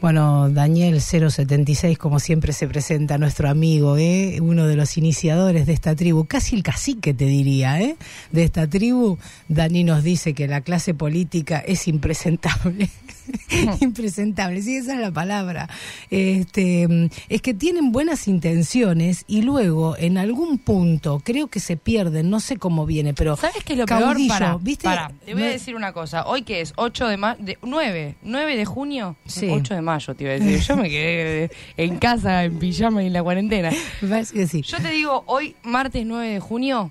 Bueno, 0.00 0.50
Daniel 0.50 1.00
076, 1.00 1.96
como 1.96 2.20
siempre 2.20 2.52
se 2.52 2.68
presenta 2.68 3.16
nuestro 3.16 3.48
amigo, 3.48 3.96
¿eh? 3.96 4.38
uno 4.42 4.66
de 4.66 4.76
los 4.76 4.98
iniciadores 4.98 5.66
de 5.66 5.72
esta 5.72 5.96
tribu, 5.96 6.26
casi 6.26 6.54
el 6.54 6.62
cacique 6.62 7.14
te 7.14 7.24
diría, 7.24 7.80
¿eh? 7.80 7.96
de 8.30 8.44
esta 8.44 8.68
tribu. 8.68 9.16
Dani 9.48 9.84
nos 9.84 10.04
dice 10.04 10.34
que 10.34 10.48
la 10.48 10.60
clase 10.60 10.92
política 10.92 11.60
es 11.60 11.88
impresentable. 11.88 12.90
impresentable, 13.80 14.62
sí, 14.62 14.76
esa 14.76 14.94
es 14.94 15.00
la 15.00 15.10
palabra. 15.10 15.68
Este, 16.10 17.10
es 17.28 17.42
que 17.42 17.54
tienen 17.54 17.92
buenas 17.92 18.28
intenciones 18.28 19.24
y 19.26 19.42
luego 19.42 19.96
en 19.98 20.18
algún 20.18 20.58
punto 20.58 21.20
creo 21.24 21.48
que 21.48 21.60
se 21.60 21.76
pierden, 21.76 22.30
no 22.30 22.40
sé 22.40 22.56
cómo 22.56 22.86
viene, 22.86 23.14
pero 23.14 23.36
¿Sabes 23.36 23.64
qué 23.64 23.74
es 23.74 23.78
lo 23.78 23.86
caudillo, 23.86 24.28
peor? 24.28 24.28
Pará, 24.28 24.58
¿viste? 24.60 24.84
pará, 24.84 25.12
te 25.24 25.34
voy 25.34 25.42
a 25.44 25.48
decir 25.48 25.74
una 25.74 25.92
cosa. 25.92 26.26
Hoy 26.26 26.42
que 26.42 26.60
es 26.60 26.72
8 26.76 27.08
de 27.08 27.16
mayo, 27.16 27.44
9, 27.62 28.14
9 28.22 28.56
de 28.56 28.64
junio, 28.64 29.16
Sí. 29.26 29.48
8 29.50 29.74
de 29.74 29.82
mayo 29.82 30.14
te 30.14 30.24
iba 30.24 30.32
a 30.32 30.38
decir. 30.38 30.60
Yo 30.60 30.76
me 30.76 30.88
quedé 30.88 31.50
en 31.76 31.98
casa 31.98 32.44
en 32.44 32.58
pijama 32.58 33.02
y 33.02 33.06
en 33.06 33.12
la 33.12 33.22
cuarentena. 33.22 33.70
Me 34.00 34.08
parece 34.08 34.34
que 34.34 34.46
sí. 34.46 34.62
Yo 34.62 34.78
te 34.78 34.90
digo, 34.90 35.22
hoy, 35.26 35.54
martes 35.62 36.04
9 36.06 36.28
de 36.28 36.40
junio, 36.40 36.90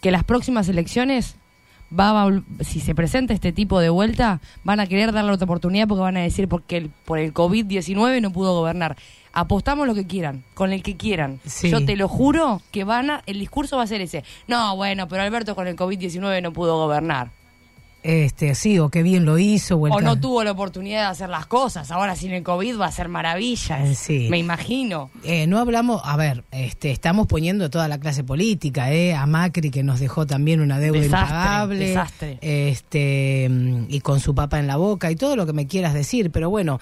que 0.00 0.10
las 0.10 0.24
próximas 0.24 0.68
elecciones, 0.68 1.34
va 1.96 2.22
a 2.22 2.42
si 2.60 2.80
se 2.80 2.94
presenta 2.94 3.34
este 3.34 3.52
tipo 3.52 3.80
de 3.80 3.88
vuelta, 3.88 4.40
van 4.64 4.80
a 4.80 4.86
querer 4.86 5.12
darle 5.12 5.32
otra 5.32 5.44
oportunidad 5.44 5.88
porque 5.88 6.02
van 6.02 6.16
a 6.16 6.22
decir 6.22 6.48
porque 6.48 6.76
el, 6.76 6.90
por 7.04 7.18
el 7.18 7.32
COVID-19 7.32 8.20
no 8.20 8.32
pudo 8.32 8.54
gobernar. 8.54 8.96
Apostamos 9.32 9.86
lo 9.86 9.94
que 9.94 10.06
quieran, 10.06 10.42
con 10.54 10.72
el 10.72 10.82
que 10.82 10.96
quieran. 10.96 11.40
Sí. 11.46 11.70
Yo 11.70 11.84
te 11.84 11.96
lo 11.96 12.08
juro 12.08 12.60
que 12.72 12.84
van 12.84 13.10
a, 13.10 13.22
el 13.26 13.38
discurso 13.38 13.76
va 13.76 13.84
a 13.84 13.86
ser 13.86 14.00
ese. 14.00 14.24
No, 14.46 14.74
bueno, 14.76 15.06
pero 15.08 15.22
Alberto 15.22 15.54
con 15.54 15.66
el 15.66 15.76
COVID-19 15.76 16.42
no 16.42 16.52
pudo 16.52 16.76
gobernar. 16.76 17.30
Este, 18.08 18.54
sí, 18.54 18.78
o 18.78 18.88
qué 18.88 19.02
bien 19.02 19.26
lo 19.26 19.38
hizo. 19.38 19.76
O, 19.76 19.86
el 19.86 19.92
O 19.92 20.00
no 20.00 20.18
tuvo 20.18 20.42
la 20.42 20.52
oportunidad 20.52 21.02
de 21.02 21.06
hacer 21.08 21.28
las 21.28 21.44
cosas. 21.44 21.90
Ahora 21.90 22.16
sin 22.16 22.32
el 22.32 22.42
COVID 22.42 22.80
va 22.80 22.86
a 22.86 22.90
ser 22.90 23.10
maravillas. 23.10 23.98
Sí. 23.98 24.28
Me 24.30 24.38
imagino. 24.38 25.10
Eh, 25.24 25.46
no 25.46 25.58
hablamos, 25.58 26.00
a 26.02 26.16
ver, 26.16 26.42
este, 26.50 26.90
estamos 26.90 27.26
poniendo 27.26 27.68
toda 27.68 27.86
la 27.86 28.00
clase 28.00 28.24
política, 28.24 28.90
eh, 28.94 29.14
a 29.14 29.26
Macri 29.26 29.70
que 29.70 29.82
nos 29.82 30.00
dejó 30.00 30.26
también 30.26 30.62
una 30.62 30.78
deuda 30.78 31.00
Desastre, 31.00 31.34
impagable, 31.34 31.86
desastre. 31.88 32.38
este, 32.40 33.46
mm, 33.50 33.84
y 33.90 34.00
con 34.00 34.20
su 34.20 34.34
papa 34.34 34.58
en 34.58 34.68
la 34.68 34.76
boca 34.76 35.10
y 35.10 35.16
todo 35.16 35.36
lo 35.36 35.44
que 35.44 35.52
me 35.52 35.66
quieras 35.66 35.92
decir, 35.92 36.30
pero 36.30 36.48
bueno, 36.48 36.80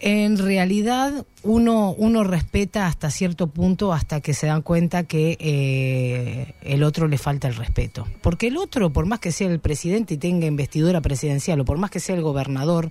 en 0.00 0.38
realidad 0.38 1.26
uno 1.42 1.94
uno 1.96 2.24
respeta 2.24 2.86
hasta 2.86 3.10
cierto 3.10 3.48
punto 3.48 3.92
hasta 3.92 4.20
que 4.22 4.32
se 4.32 4.46
dan 4.46 4.62
cuenta 4.62 5.04
que 5.04 5.36
eh, 5.38 6.54
el 6.62 6.82
otro 6.82 7.06
le 7.06 7.18
falta 7.18 7.48
el 7.48 7.54
respeto, 7.54 8.06
porque 8.22 8.48
el 8.48 8.56
otro, 8.56 8.90
por 8.90 9.04
más 9.06 9.20
que 9.20 9.30
sea 9.30 9.48
el 9.48 9.60
presidente 9.60 10.14
y 10.14 10.16
tenga 10.16 10.46
investidura 10.46 11.00
presidencial 11.02 11.60
o 11.60 11.64
por 11.66 11.76
más 11.78 11.90
que 11.90 12.00
sea 12.00 12.16
el 12.16 12.22
gobernador 12.22 12.90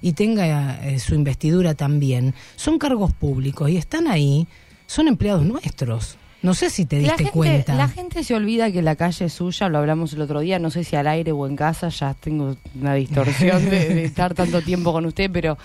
y 0.00 0.14
tenga 0.14 0.86
eh, 0.86 0.98
su 0.98 1.14
investidura 1.14 1.74
también, 1.74 2.34
son 2.56 2.78
cargos 2.78 3.12
públicos 3.12 3.68
y 3.70 3.76
están 3.76 4.08
ahí, 4.08 4.46
son 4.86 5.08
empleados 5.08 5.44
nuestros. 5.44 6.16
No 6.42 6.54
sé 6.54 6.70
si 6.70 6.86
te 6.86 6.96
La 6.96 7.02
diste 7.02 7.16
gente, 7.24 7.32
cuenta. 7.32 7.74
la 7.74 7.88
gente 7.88 8.22
se 8.22 8.34
olvida 8.34 8.70
que 8.70 8.80
la 8.80 8.94
calle 8.94 9.24
es 9.24 9.32
suya, 9.32 9.68
lo 9.68 9.78
hablamos 9.78 10.12
el 10.12 10.20
otro 10.20 10.40
día, 10.40 10.58
no 10.58 10.70
sé 10.70 10.84
si 10.84 10.94
al 10.96 11.06
aire 11.08 11.32
o 11.32 11.46
en 11.46 11.56
casa, 11.56 11.88
ya 11.88 12.14
tengo 12.14 12.56
una 12.78 12.94
distorsión 12.94 13.64
de, 13.70 13.88
de 13.94 14.04
estar 14.04 14.32
tanto 14.34 14.62
tiempo 14.62 14.92
con 14.92 15.04
usted, 15.06 15.30
pero 15.32 15.58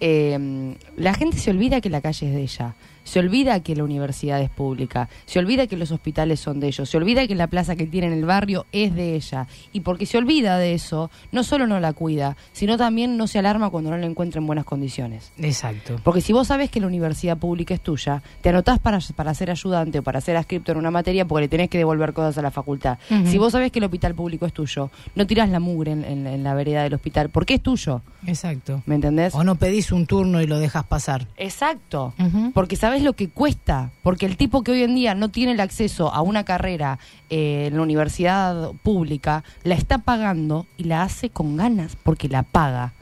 eh, 0.00 0.74
la 0.96 1.14
gente 1.14 1.38
se 1.38 1.50
olvida 1.50 1.80
que 1.80 1.90
la 1.90 2.00
calle 2.00 2.28
es 2.28 2.34
de 2.34 2.42
ella, 2.42 2.74
se 3.10 3.18
olvida 3.18 3.58
que 3.60 3.74
la 3.74 3.82
universidad 3.82 4.40
es 4.40 4.50
pública, 4.50 5.08
se 5.26 5.40
olvida 5.40 5.66
que 5.66 5.76
los 5.76 5.90
hospitales 5.90 6.38
son 6.38 6.60
de 6.60 6.68
ellos, 6.68 6.88
se 6.88 6.96
olvida 6.96 7.26
que 7.26 7.34
la 7.34 7.48
plaza 7.48 7.74
que 7.74 7.86
tiene 7.86 8.06
en 8.06 8.12
el 8.12 8.24
barrio 8.24 8.66
es 8.70 8.94
de 8.94 9.16
ella. 9.16 9.48
Y 9.72 9.80
porque 9.80 10.06
se 10.06 10.16
olvida 10.16 10.58
de 10.58 10.74
eso, 10.74 11.10
no 11.32 11.42
solo 11.42 11.66
no 11.66 11.80
la 11.80 11.92
cuida, 11.92 12.36
sino 12.52 12.76
también 12.76 13.16
no 13.16 13.26
se 13.26 13.40
alarma 13.40 13.70
cuando 13.70 13.90
no 13.90 13.96
la 13.96 14.06
encuentra 14.06 14.40
en 14.40 14.46
buenas 14.46 14.64
condiciones. 14.64 15.32
Exacto. 15.38 15.96
Porque 16.04 16.20
si 16.20 16.32
vos 16.32 16.46
sabés 16.46 16.70
que 16.70 16.78
la 16.78 16.86
universidad 16.86 17.36
pública 17.36 17.74
es 17.74 17.80
tuya, 17.80 18.22
te 18.42 18.50
anotás 18.50 18.78
para, 18.78 19.00
para 19.16 19.34
ser 19.34 19.50
ayudante 19.50 19.98
o 19.98 20.02
para 20.04 20.20
ser 20.20 20.36
adscripto 20.36 20.70
en 20.70 20.78
una 20.78 20.92
materia 20.92 21.24
porque 21.24 21.42
le 21.42 21.48
tenés 21.48 21.68
que 21.68 21.78
devolver 21.78 22.12
cosas 22.12 22.38
a 22.38 22.42
la 22.42 22.50
facultad. 22.52 22.98
Si 23.26 23.38
vos 23.38 23.50
sabés 23.52 23.72
que 23.72 23.80
el 23.80 23.86
hospital 23.86 24.14
público 24.14 24.46
es 24.46 24.52
tuyo, 24.52 24.90
no 25.16 25.26
tirás 25.26 25.48
la 25.48 25.58
mugre 25.58 25.90
en, 25.92 26.04
en- 26.04 26.26
en 26.28 26.44
la 26.44 26.54
vereda 26.54 26.84
del 26.84 26.94
hospital 26.94 27.28
porque 27.30 27.54
es 27.54 27.60
tuyo. 27.62 28.02
Exacto. 28.26 28.82
¿Me 28.86 28.94
entendés? 28.94 29.34
O 29.34 29.42
no 29.42 29.54
pedís 29.56 29.90
un 29.90 30.06
turno 30.06 30.40
y 30.42 30.46
lo 30.46 30.58
dejas 30.58 30.84
pasar. 30.84 31.26
Exacto. 31.36 32.12
Porque 32.54 32.76
sabes 33.00 33.04
lo 33.04 33.12
que 33.14 33.28
cuesta. 33.28 33.90
Porque 34.02 34.26
el 34.26 34.36
tipo 34.36 34.62
que 34.62 34.72
hoy 34.72 34.82
en 34.82 34.94
día 34.94 35.14
no 35.14 35.28
tiene 35.30 35.52
el 35.52 35.60
acceso 35.60 36.12
a 36.12 36.22
una 36.22 36.44
carrera 36.44 36.98
eh, 37.30 37.66
en 37.68 37.76
la 37.76 37.82
universidad 37.82 38.72
pública, 38.82 39.42
la 39.64 39.74
está 39.74 39.98
pagando 39.98 40.66
y 40.76 40.84
la 40.84 41.02
hace 41.02 41.30
con 41.30 41.56
ganas 41.56 41.96
porque 41.96 42.28
la 42.28 42.42
paga. 42.42 42.92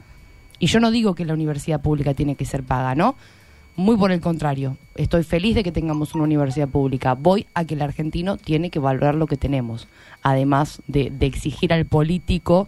Y 0.59 0.67
yo 0.67 0.79
no 0.79 0.91
digo 0.91 1.15
que 1.15 1.25
la 1.25 1.33
universidad 1.33 1.81
pública 1.81 2.13
tiene 2.13 2.35
que 2.35 2.45
ser 2.45 2.63
paga, 2.63 2.95
¿no? 2.95 3.15
Muy 3.75 3.95
por 3.95 4.11
el 4.11 4.19
contrario. 4.19 4.77
Estoy 4.95 5.23
feliz 5.23 5.55
de 5.55 5.63
que 5.63 5.71
tengamos 5.71 6.13
una 6.13 6.25
universidad 6.25 6.67
pública. 6.67 7.13
Voy 7.13 7.45
a 7.53 7.63
que 7.63 7.75
el 7.75 7.81
argentino 7.81 8.35
tiene 8.35 8.69
que 8.69 8.79
valorar 8.79 9.15
lo 9.15 9.25
que 9.25 9.37
tenemos. 9.37 9.87
Además 10.21 10.81
de, 10.87 11.11
de 11.11 11.25
exigir 11.25 11.71
al 11.71 11.85
político 11.85 12.67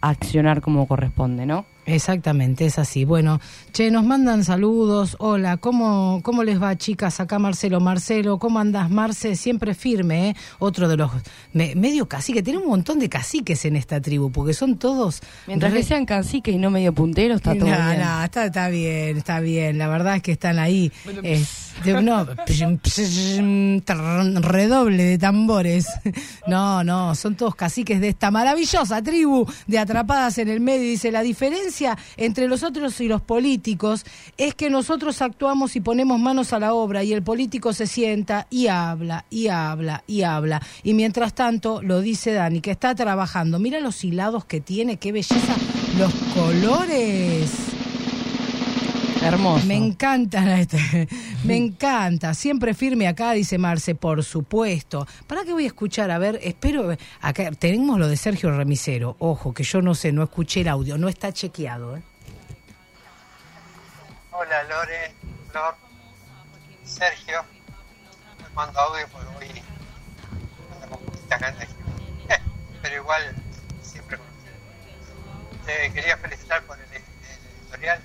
accionar 0.00 0.60
como 0.60 0.86
corresponde, 0.86 1.46
¿no? 1.46 1.66
Exactamente, 1.94 2.66
es 2.66 2.78
así. 2.78 3.04
Bueno, 3.04 3.40
che, 3.72 3.90
nos 3.90 4.04
mandan 4.04 4.44
saludos. 4.44 5.16
Hola, 5.18 5.56
¿cómo, 5.56 6.20
cómo 6.22 6.44
les 6.44 6.60
va, 6.62 6.76
chicas? 6.76 7.20
Acá 7.20 7.38
Marcelo. 7.38 7.80
Marcelo, 7.80 8.38
¿cómo 8.38 8.58
andas, 8.60 8.90
Marce? 8.90 9.36
Siempre 9.36 9.74
firme, 9.74 10.30
¿eh? 10.30 10.36
Otro 10.58 10.88
de 10.88 10.96
los 10.96 11.10
me- 11.52 11.74
medio 11.74 12.08
caciques. 12.08 12.44
Tiene 12.44 12.58
un 12.60 12.68
montón 12.68 12.98
de 12.98 13.08
caciques 13.08 13.64
en 13.64 13.76
esta 13.76 14.00
tribu, 14.00 14.30
porque 14.30 14.54
son 14.54 14.78
todos. 14.78 15.20
Mientras 15.46 15.72
re- 15.72 15.78
que 15.80 15.84
sean 15.84 16.06
canciques 16.06 16.54
y 16.54 16.58
no 16.58 16.70
medio 16.70 16.92
punteros, 16.92 17.36
está 17.36 17.54
todo 17.54 17.68
no, 17.68 17.86
bien. 17.88 18.00
no, 18.00 18.24
está, 18.24 18.46
está 18.46 18.68
bien, 18.68 19.16
está 19.16 19.40
bien. 19.40 19.78
La 19.78 19.88
verdad 19.88 20.16
es 20.16 20.22
que 20.22 20.32
están 20.32 20.58
ahí. 20.58 20.92
Eh, 21.22 21.44
de- 21.84 22.02
no, 22.02 22.24
redoble 24.42 25.04
de 25.04 25.18
tambores. 25.18 25.86
No, 26.46 26.84
no, 26.84 27.14
son 27.14 27.34
todos 27.36 27.54
caciques 27.54 28.00
de 28.00 28.08
esta 28.08 28.30
maravillosa 28.30 29.02
tribu 29.02 29.46
de 29.66 29.78
atrapadas 29.78 30.38
en 30.38 30.48
el 30.48 30.60
medio. 30.60 30.82
Dice, 30.82 31.10
la 31.10 31.22
diferencia 31.22 31.79
entre 32.16 32.48
los 32.48 32.62
otros 32.62 33.00
y 33.00 33.08
los 33.08 33.20
políticos 33.20 34.04
es 34.36 34.54
que 34.54 34.70
nosotros 34.70 35.22
actuamos 35.22 35.76
y 35.76 35.80
ponemos 35.80 36.18
manos 36.18 36.52
a 36.52 36.58
la 36.58 36.74
obra 36.74 37.02
y 37.02 37.12
el 37.12 37.22
político 37.22 37.72
se 37.72 37.86
sienta 37.86 38.46
y 38.50 38.66
habla, 38.68 39.24
y 39.30 39.48
habla, 39.48 40.04
y 40.06 40.22
habla. 40.22 40.62
Y 40.82 40.94
mientras 40.94 41.34
tanto, 41.34 41.82
lo 41.82 42.00
dice 42.00 42.32
Dani, 42.32 42.60
que 42.60 42.70
está 42.70 42.94
trabajando. 42.94 43.58
Mira 43.58 43.80
los 43.80 44.04
hilados 44.04 44.44
que 44.44 44.60
tiene, 44.60 44.98
qué 44.98 45.12
belleza. 45.12 45.54
Los 45.98 46.12
colores. 46.34 47.79
Hermoso. 49.22 49.66
Me 49.66 49.76
encanta, 49.76 50.58
este, 50.58 51.06
me 51.44 51.56
encanta. 51.56 52.32
Siempre 52.32 52.72
firme 52.74 53.06
acá, 53.06 53.32
dice 53.32 53.58
Marce, 53.58 53.94
por 53.94 54.24
supuesto. 54.24 55.06
¿Para 55.26 55.44
qué 55.44 55.52
voy 55.52 55.64
a 55.64 55.66
escuchar? 55.68 56.10
A 56.10 56.18
ver, 56.18 56.38
espero. 56.42 56.96
Acá 57.20 57.50
tenemos 57.52 57.98
lo 57.98 58.08
de 58.08 58.16
Sergio 58.16 58.50
Remisero. 58.50 59.16
Ojo, 59.18 59.52
que 59.52 59.62
yo 59.62 59.82
no 59.82 59.94
sé, 59.94 60.12
no 60.12 60.22
escuché 60.22 60.62
el 60.62 60.68
audio, 60.68 60.96
no 60.96 61.08
está 61.08 61.32
chequeado. 61.32 61.96
¿eh? 61.96 62.02
Hola 64.32 64.62
Lore, 64.64 65.14
Flor, 65.50 65.74
Sergio. 66.84 67.44
Me 68.42 68.48
mando 68.54 68.80
audio 68.80 69.06
porque 69.12 69.28
voy. 69.34 69.62
Pero 72.82 72.96
igual, 72.96 73.22
siempre. 73.82 74.18
Te 75.66 75.92
quería 75.92 76.16
felicitar 76.16 76.62
por 76.64 76.78
el, 76.78 76.84
el 76.86 77.02
editorial. 77.60 78.02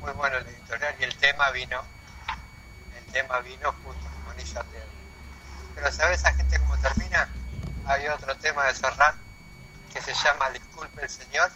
Muy 0.00 0.12
bueno 0.12 0.36
el 0.38 0.46
editorial 0.46 0.94
y 0.98 1.04
el 1.04 1.14
tema 1.16 1.50
vino. 1.50 1.82
El 2.98 3.12
tema 3.12 3.40
vino 3.40 3.74
justo 3.84 4.10
al 4.58 4.66
dedo. 4.72 4.84
Pero 5.74 5.92
¿sabes 5.92 6.24
a 6.24 6.32
gente 6.32 6.58
cómo 6.58 6.76
termina? 6.78 7.28
Hay 7.86 8.06
otro 8.08 8.34
tema 8.36 8.64
de 8.66 8.74
Serrat 8.74 9.14
que 9.92 10.00
se 10.00 10.12
llama 10.14 10.50
Disculpe 10.50 11.02
el 11.02 11.08
Señor. 11.08 11.50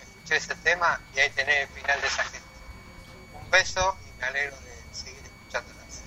Escuché 0.00 0.36
ese 0.36 0.54
tema 0.56 1.00
y 1.14 1.20
ahí 1.20 1.30
tenés 1.30 1.68
el 1.68 1.68
final 1.68 2.00
de 2.00 2.06
esa 2.06 2.22
gente. 2.24 2.48
Un 3.42 3.50
beso 3.50 3.96
y 4.06 4.20
me 4.20 4.26
alegro 4.26 4.56
de 4.56 4.94
seguir 4.94 5.22
escuchándolas. 5.22 6.02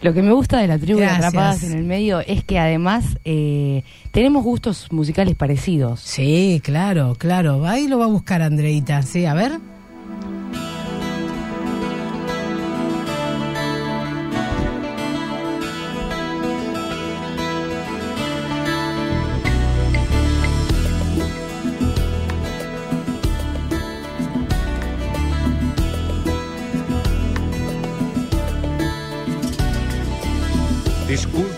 Lo 0.00 0.12
que 0.12 0.22
me 0.22 0.32
gusta 0.32 0.58
de 0.58 0.66
la 0.66 0.78
tribu 0.78 0.98
de 0.98 1.06
Gracias. 1.06 1.26
Atrapadas 1.26 1.62
en 1.62 1.72
el 1.72 1.84
Medio 1.84 2.20
es 2.20 2.44
que 2.44 2.58
además 2.58 3.04
eh, 3.24 3.84
tenemos 4.10 4.42
gustos 4.42 4.90
musicales 4.90 5.34
parecidos. 5.36 6.00
Sí, 6.00 6.60
claro, 6.64 7.14
claro. 7.18 7.64
Ahí 7.66 7.86
lo 7.86 7.98
va 7.98 8.06
a 8.06 8.08
buscar 8.08 8.42
Andreita. 8.42 9.02
Sí, 9.02 9.24
a 9.24 9.34
ver. 9.34 9.52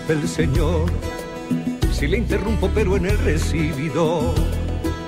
El 0.09 0.29
señor 0.29 0.91
si 1.93 2.07
le 2.07 2.19
interrumpo, 2.19 2.71
pero 2.75 2.97
en 2.97 3.07
el 3.07 3.19
recibido 3.19 4.35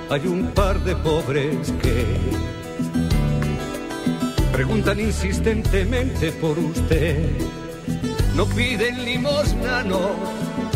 hay 0.09 0.25
un 0.25 0.47
par 0.47 0.83
de 0.83 0.95
pobres 0.95 1.71
que 1.83 2.05
Preguntan 4.59 4.99
insistentemente 4.99 6.33
por 6.33 6.59
usted. 6.59 7.29
No 8.35 8.45
piden 8.45 9.05
limosna, 9.05 9.83
no, 9.83 10.09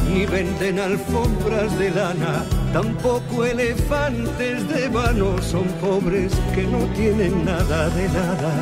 ni 0.09 0.25
venden 0.25 0.79
alfombras 0.79 1.77
de 1.77 1.91
lana. 1.91 2.45
Tampoco 2.71 3.43
elefantes 3.43 4.69
de 4.69 4.87
vano 4.87 5.41
son 5.41 5.65
pobres 5.81 6.31
que 6.55 6.63
no 6.63 6.85
tienen 6.95 7.43
nada 7.43 7.89
de 7.89 8.07
nada. 8.07 8.53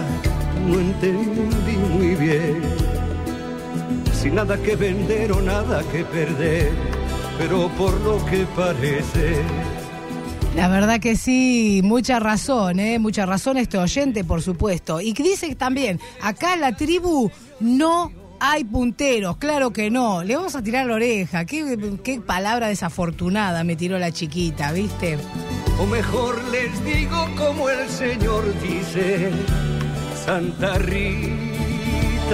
No 0.67 0.79
entendí 0.79 1.77
muy 1.93 2.15
bien. 2.15 2.80
Sin 4.21 4.35
nada 4.35 4.55
que 4.55 4.75
vender 4.75 5.31
o 5.31 5.41
nada 5.41 5.81
que 5.91 6.03
perder, 6.05 6.71
pero 7.39 7.69
por 7.69 7.99
lo 8.01 8.23
que 8.27 8.45
parece. 8.55 9.41
La 10.55 10.67
verdad 10.67 10.99
que 10.99 11.15
sí, 11.15 11.81
mucha 11.83 12.19
razón, 12.19 12.79
¿eh? 12.79 12.99
Mucha 12.99 13.25
razón 13.25 13.57
este 13.57 13.79
oyente, 13.79 14.23
por 14.23 14.43
supuesto. 14.43 15.01
Y 15.01 15.13
que 15.13 15.23
dice 15.23 15.55
también, 15.55 15.99
acá 16.21 16.53
en 16.53 16.61
la 16.61 16.75
tribu 16.75 17.31
no 17.59 18.11
hay 18.39 18.63
punteros, 18.63 19.37
claro 19.37 19.73
que 19.73 19.89
no. 19.89 20.23
Le 20.23 20.35
vamos 20.35 20.55
a 20.55 20.61
tirar 20.61 20.85
la 20.85 20.95
oreja. 20.95 21.45
Qué, 21.45 21.97
qué 22.03 22.21
palabra 22.21 22.67
desafortunada 22.67 23.63
me 23.63 23.75
tiró 23.75 23.97
la 23.97 24.11
chiquita, 24.11 24.71
¿viste? 24.71 25.17
O 25.79 25.87
mejor 25.87 26.39
les 26.51 26.85
digo 26.85 27.27
como 27.35 27.71
el 27.71 27.89
Señor 27.89 28.43
dice, 28.61 29.31
Santa 30.25 30.77
Rita, 30.77 31.50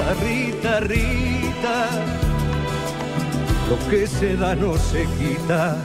Rita, 0.01 0.79
Rita, 0.81 1.89
lo 3.67 3.89
que 3.89 4.05
se 4.05 4.35
da 4.37 4.55
no 4.55 4.77
se 4.77 5.05
quita. 5.17 5.75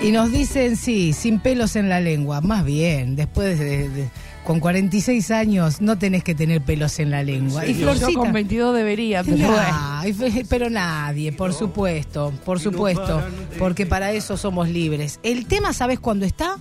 Y 0.00 0.12
nos 0.12 0.30
dicen, 0.30 0.76
sí, 0.76 1.12
sin 1.12 1.40
pelos 1.40 1.74
en 1.76 1.88
la 1.88 1.98
lengua. 1.98 2.40
Más 2.40 2.64
bien, 2.64 3.16
después 3.16 3.58
de, 3.58 3.88
de- 3.88 4.08
con 4.44 4.60
46 4.60 5.30
años 5.32 5.80
no 5.80 5.98
tenés 5.98 6.22
que 6.22 6.34
tener 6.34 6.60
pelos 6.62 6.98
en 7.00 7.10
la 7.10 7.22
lengua. 7.24 7.66
Y 7.66 7.72
Yo 7.74 7.92
Florcita. 7.92 8.20
con 8.20 8.32
22 8.32 8.76
debería, 8.76 9.24
pero. 9.24 9.50
Nah, 9.50 10.04
pero 10.48 10.70
nadie, 10.70 11.32
por 11.32 11.54
supuesto, 11.54 12.32
por 12.44 12.60
supuesto, 12.60 13.20
porque 13.58 13.84
para 13.86 14.12
eso 14.12 14.36
somos 14.36 14.68
libres. 14.68 15.18
El 15.24 15.46
tema, 15.46 15.72
¿sabes 15.72 15.98
cuándo 15.98 16.24
está? 16.24 16.56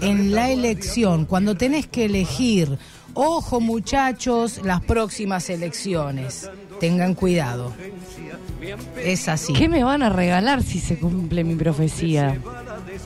En 0.00 0.34
la 0.34 0.50
elección, 0.50 1.24
cuando 1.24 1.56
tenés 1.56 1.86
que 1.88 2.04
elegir. 2.04 2.78
Ojo 3.18 3.60
muchachos, 3.60 4.60
las 4.62 4.82
próximas 4.82 5.48
elecciones. 5.48 6.50
Tengan 6.80 7.14
cuidado. 7.14 7.72
Es 9.02 9.26
así. 9.28 9.54
¿Qué 9.54 9.70
me 9.70 9.82
van 9.82 10.02
a 10.02 10.10
regalar 10.10 10.62
si 10.62 10.80
se 10.80 10.98
cumple 10.98 11.42
mi 11.42 11.54
profecía? 11.54 12.36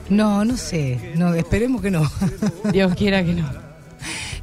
No, 0.09 0.45
no 0.45 0.57
sé. 0.57 1.13
No, 1.15 1.33
esperemos 1.35 1.81
que 1.81 1.93
no. 1.93 2.11
Dios 2.73 2.93
quiera 2.97 3.25
que 3.25 3.35
no. 3.35 3.49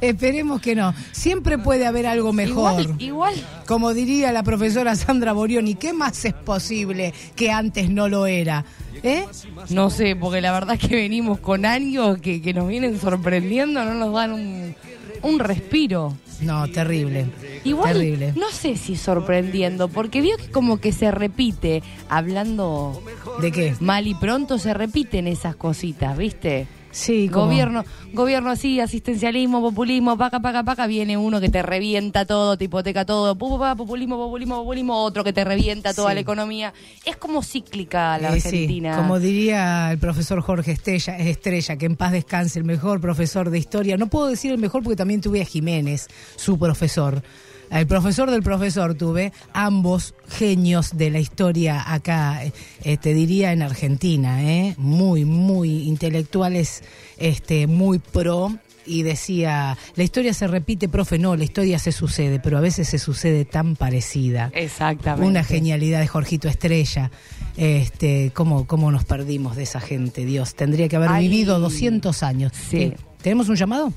esperemos 0.00 0.62
que 0.62 0.74
no. 0.74 0.94
Siempre 1.12 1.58
puede 1.58 1.86
haber 1.86 2.06
algo 2.06 2.32
mejor. 2.32 2.80
Igual, 2.80 3.02
igual. 3.02 3.34
Como 3.66 3.92
diría 3.92 4.32
la 4.32 4.42
profesora 4.42 4.96
Sandra 4.96 5.34
Borioni, 5.34 5.74
¿qué 5.74 5.92
más 5.92 6.24
es 6.24 6.32
posible 6.32 7.12
que 7.36 7.50
antes 7.50 7.90
no 7.90 8.08
lo 8.08 8.24
era? 8.24 8.64
¿Eh? 9.02 9.26
No 9.68 9.90
sé, 9.90 10.16
porque 10.16 10.40
la 10.40 10.50
verdad 10.50 10.76
es 10.80 10.88
que 10.88 10.96
venimos 10.96 11.40
con 11.40 11.66
años 11.66 12.18
que, 12.22 12.40
que 12.40 12.54
nos 12.54 12.68
vienen 12.68 12.98
sorprendiendo, 12.98 13.84
no 13.84 13.92
nos 13.92 14.14
dan 14.14 14.32
un, 14.32 14.74
un 15.22 15.38
respiro. 15.38 16.14
No, 16.40 16.68
terrible. 16.68 17.26
Igual, 17.64 17.94
Terrible. 17.94 18.32
no 18.36 18.50
sé 18.50 18.76
si 18.76 18.94
sorprendiendo, 18.94 19.88
porque 19.88 20.20
vio 20.20 20.36
que 20.36 20.50
como 20.50 20.78
que 20.80 20.92
se 20.92 21.10
repite, 21.10 21.82
hablando 22.08 23.02
¿De 23.40 23.50
qué? 23.50 23.74
mal 23.80 24.06
y 24.06 24.14
pronto, 24.14 24.58
se 24.58 24.72
repiten 24.72 25.26
esas 25.26 25.56
cositas, 25.56 26.16
¿viste? 26.16 26.68
Sí, 26.90 27.28
como- 27.28 27.46
Gobierno, 27.46 27.84
gobierno 28.14 28.50
así, 28.50 28.80
asistencialismo, 28.80 29.60
populismo, 29.60 30.16
paca, 30.16 30.40
paca, 30.40 30.64
paca, 30.64 30.86
viene 30.86 31.16
uno 31.18 31.40
que 31.40 31.48
te 31.50 31.62
revienta 31.62 32.24
todo, 32.24 32.56
te 32.56 32.64
hipoteca 32.64 33.04
todo, 33.04 33.36
populismo, 33.36 34.16
populismo, 34.16 34.56
populismo, 34.56 34.96
otro 35.04 35.22
que 35.22 35.32
te 35.34 35.44
revienta 35.44 35.92
toda 35.92 36.08
Sí. 36.10 36.14
la 36.14 36.20
economía. 36.20 36.72
Es 37.04 37.16
como 37.16 37.42
cíclica 37.42 38.16
la 38.18 38.34
Eh, 38.34 38.40
sí, 38.40 38.48
Argentina. 38.48 38.96
como 38.96 39.18
diría 39.20 39.92
el 39.92 39.98
profesor 39.98 40.40
Jorge 40.40 40.72
Estrella, 40.72 41.18
Estrella, 41.18 41.76
que 41.76 41.86
en 41.86 41.96
paz 41.96 42.12
descanse, 42.12 42.58
el 42.58 42.64
mejor 42.64 43.00
profesor 43.00 43.50
de 43.50 43.58
historia. 43.58 43.96
No 43.98 44.06
puedo 44.08 44.26
decir 44.28 44.50
el 44.52 44.58
mejor 44.58 44.82
porque 44.82 44.96
también 44.96 45.20
tuve 45.20 45.42
a 45.42 45.44
Jiménez, 45.44 46.08
su 46.36 46.58
profesor. 46.58 47.22
El 47.70 47.86
profesor 47.86 48.30
del 48.30 48.42
profesor 48.42 48.94
tuve, 48.94 49.32
ambos 49.52 50.14
genios 50.28 50.96
de 50.96 51.10
la 51.10 51.18
historia 51.18 51.92
acá, 51.92 52.42
eh, 52.82 52.96
te 52.96 53.14
diría 53.14 53.52
en 53.52 53.62
Argentina, 53.62 54.42
¿eh? 54.42 54.74
muy, 54.78 55.24
muy 55.24 55.82
intelectuales, 55.88 56.82
este, 57.18 57.66
muy 57.66 57.98
pro. 57.98 58.58
Y 58.86 59.02
decía, 59.02 59.76
la 59.96 60.02
historia 60.02 60.32
se 60.32 60.46
repite, 60.46 60.88
profe, 60.88 61.18
no, 61.18 61.36
la 61.36 61.44
historia 61.44 61.78
se 61.78 61.92
sucede, 61.92 62.40
pero 62.40 62.56
a 62.56 62.62
veces 62.62 62.88
se 62.88 62.98
sucede 62.98 63.44
tan 63.44 63.76
parecida. 63.76 64.50
Exactamente. 64.54 65.28
Una 65.28 65.44
genialidad 65.44 66.00
de 66.00 66.06
Jorgito 66.06 66.48
Estrella. 66.48 67.10
Este, 67.58 68.30
cómo, 68.32 68.66
cómo 68.66 68.90
nos 68.90 69.04
perdimos 69.04 69.56
de 69.56 69.64
esa 69.64 69.80
gente, 69.80 70.24
Dios. 70.24 70.54
Tendría 70.54 70.88
que 70.88 70.96
haber 70.96 71.10
Ay. 71.10 71.28
vivido 71.28 71.58
200 71.58 72.22
años. 72.22 72.52
Sí. 72.70 72.94
¿Tenemos 73.22 73.48
un 73.48 73.56
llamado? 73.56 73.92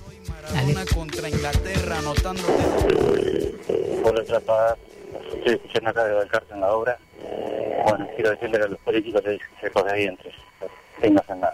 Dale. 0.53 0.75
Contra 0.93 1.29
Inglaterra 1.29 1.97
anotando 1.99 2.43
por 4.03 4.19
otra 4.19 4.39
parte, 4.39 4.81
estoy 5.37 5.53
escuchando 5.55 5.89
acá 5.91 6.05
de 6.05 6.13
Valcarce 6.13 6.53
en 6.53 6.61
la 6.61 6.71
obra. 6.73 6.97
Bueno, 7.87 8.07
quiero 8.15 8.31
decirle 8.31 8.57
que 8.57 8.63
a 8.65 8.67
los 8.67 8.79
políticos 8.79 9.21
les 9.25 9.33
dicen 9.33 9.47
secos 9.61 9.85
de 9.85 9.97
vientres, 9.97 10.33
que 11.01 11.09
no 11.09 11.19
hacen 11.19 11.39
nada. 11.39 11.53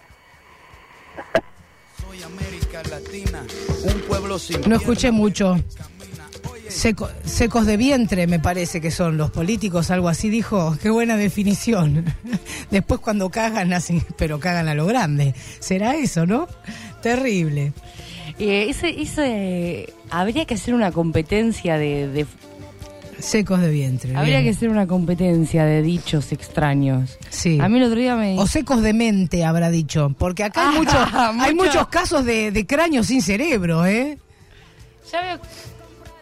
Soy 2.01 2.23
América 2.23 2.81
Latina, 2.89 3.43
un 3.83 4.01
pueblo 4.01 4.39
sin 4.39 4.61
No 4.67 4.75
escuché 4.75 5.11
mucho. 5.11 5.57
Seco- 6.69 7.09
secos 7.23 7.65
de 7.65 7.77
vientre, 7.77 8.27
me 8.27 8.39
parece 8.39 8.81
que 8.81 8.91
son 8.91 9.17
los 9.17 9.31
políticos, 9.31 9.89
algo 9.89 10.09
así 10.09 10.29
dijo. 10.29 10.77
Qué 10.81 10.89
buena 10.89 11.15
definición. 11.15 12.05
Después 12.71 12.99
cuando 12.99 13.29
cagan, 13.29 13.71
hacen, 13.73 14.05
pero 14.17 14.39
cagan 14.39 14.67
a 14.67 14.75
lo 14.75 14.85
grande. 14.85 15.33
¿Será 15.59 15.95
eso, 15.95 16.25
no? 16.25 16.47
Terrible. 17.01 17.73
Eh, 18.39 18.67
ese, 18.69 19.01
ese, 19.01 19.93
habría 20.09 20.45
que 20.45 20.53
hacer 20.55 20.73
una 20.73 20.91
competencia 20.91 21.77
de, 21.77 22.07
de- 22.07 22.25
Secos 23.19 23.59
de 23.61 23.71
vientre. 23.71 24.15
habría 24.15 24.39
bien. 24.39 24.43
que 24.51 24.55
hacer 24.55 24.69
una 24.69 24.85
competencia 24.85 25.65
de 25.65 25.81
dichos 25.81 26.31
extraños. 26.31 27.17
Sí. 27.31 27.57
A 27.59 27.67
mí 27.67 27.77
el 27.79 27.85
otro 27.85 27.99
día 27.99 28.15
me 28.15 28.37
O 28.37 28.45
secos 28.45 28.83
de 28.83 28.93
mente, 28.93 29.43
habrá 29.43 29.71
dicho. 29.71 30.13
Porque 30.19 30.43
acá 30.43 30.69
hay, 30.69 30.75
Ah, 30.75 30.77
muchos, 30.77 30.95
hay 31.41 31.55
mucho. 31.55 31.65
muchos 31.69 31.87
casos 31.87 32.25
de, 32.25 32.51
de 32.51 32.67
cráneo 32.67 33.03
sin 33.03 33.23
cerebro, 33.23 33.85
¿eh? 33.87 34.19
Ya 35.11 35.21
veo. 35.21 35.39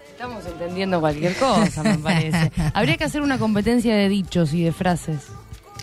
Estamos 0.09 0.45
entendiendo 0.45 1.01
cualquier 1.01 1.35
cosa, 1.35 1.83
me 1.83 1.97
parece. 1.97 2.49
Habría 2.73 2.95
que 2.95 3.03
hacer 3.03 3.21
una 3.21 3.37
competencia 3.37 3.93
de 3.93 4.07
dichos 4.07 4.53
y 4.53 4.63
de 4.63 4.71
frases. 4.71 5.17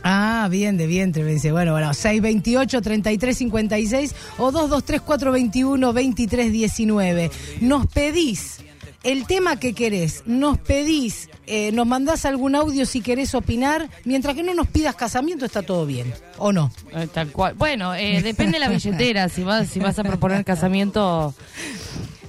Ah, 0.03 0.49
bien, 0.51 0.77
de 0.77 0.87
vientre, 0.87 1.23
me 1.23 1.33
dice. 1.33 1.53
Bueno, 1.53 1.73
bueno, 1.73 1.91
628-3356 1.91 4.15
o 4.39 4.53
223-421-2319. 4.53 7.31
Nos 7.61 7.87
pedís 7.87 8.59
el 9.05 9.27
tema 9.27 9.59
que 9.59 9.75
querés, 9.75 10.23
nos 10.27 10.59
pedís, 10.59 11.29
eh, 11.47 11.73
nos 11.73 11.87
mandás 11.87 12.25
algún 12.25 12.55
audio 12.55 12.87
si 12.87 13.01
querés 13.01 13.35
opinar. 13.35 13.89
Mientras 14.05 14.35
que 14.35 14.43
no 14.43 14.55
nos 14.55 14.69
pidas 14.69 14.95
casamiento, 14.95 15.45
está 15.45 15.63
todo 15.63 15.87
bien, 15.87 16.13
¿o 16.39 16.53
no? 16.53 16.71
Eh, 16.95 17.09
Tal 17.13 17.31
cual. 17.33 17.55
Bueno, 17.55 17.95
eh, 17.95 18.23
depende 18.23 18.53
de 18.53 18.59
la 18.61 18.69
billetera. 18.69 19.29
Si 19.29 19.43
vas, 19.43 19.69
si 19.69 19.81
vas 19.81 19.99
a 19.99 20.05
proponer 20.05 20.45
casamiento. 20.45 21.35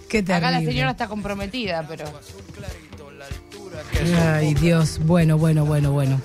Qué. 0.09 0.19
Acá 0.19 0.51
la 0.51 0.62
señora 0.62 0.91
está 0.91 1.07
comprometida, 1.07 1.86
pero. 1.88 2.05
Ay, 4.33 4.53
Dios. 4.55 4.99
Bueno, 5.03 5.38
bueno, 5.38 5.65
bueno, 5.65 5.91
bueno. 5.91 6.19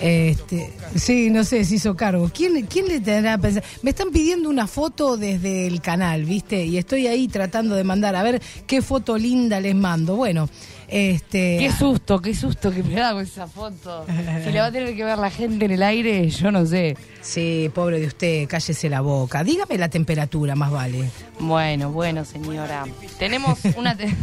Este, 0.00 0.72
sí, 0.94 1.30
no 1.30 1.44
sé, 1.44 1.64
se 1.64 1.76
hizo 1.76 1.96
cargo. 1.96 2.30
¿Quién, 2.32 2.66
¿Quién 2.66 2.88
le 2.88 3.00
tendrá 3.00 3.38
pensar? 3.38 3.64
Me 3.82 3.90
están 3.90 4.10
pidiendo 4.10 4.48
una 4.48 4.66
foto 4.66 5.16
desde 5.16 5.66
el 5.66 5.80
canal, 5.80 6.24
¿viste? 6.24 6.64
Y 6.64 6.78
estoy 6.78 7.06
ahí 7.06 7.28
tratando 7.28 7.74
de 7.74 7.84
mandar 7.84 8.16
a 8.16 8.22
ver 8.22 8.42
qué 8.66 8.82
foto 8.82 9.16
linda 9.16 9.60
les 9.60 9.74
mando. 9.74 10.16
Bueno, 10.16 10.48
este. 10.88 11.58
Qué 11.58 11.72
susto, 11.72 12.20
qué 12.20 12.34
susto 12.34 12.70
que 12.70 12.82
me 12.82 12.94
da 12.94 13.12
con 13.12 13.22
esa 13.22 13.46
foto. 13.46 14.04
Si 14.44 14.50
le 14.50 14.60
va 14.60 14.66
a 14.66 14.72
tener 14.72 14.94
que 14.96 15.04
ver 15.04 15.18
la 15.18 15.30
gente 15.30 15.64
en 15.64 15.70
el 15.72 15.82
aire, 15.82 16.28
yo 16.30 16.50
no 16.50 16.64
sé. 16.66 16.96
Sí, 17.20 17.70
pobre 17.74 17.98
de 17.98 18.06
usted, 18.06 18.46
cállese 18.48 18.88
la 18.88 19.00
boca. 19.00 19.42
Dígame 19.42 19.76
la 19.78 19.88
temperatura, 19.88 20.54
más 20.54 20.70
vale. 20.70 21.10
Bueno, 21.40 21.90
bueno, 21.90 22.24
señora. 22.24 22.84
Tenemos 23.18 23.58
una... 23.76 23.96
te- 23.96 24.14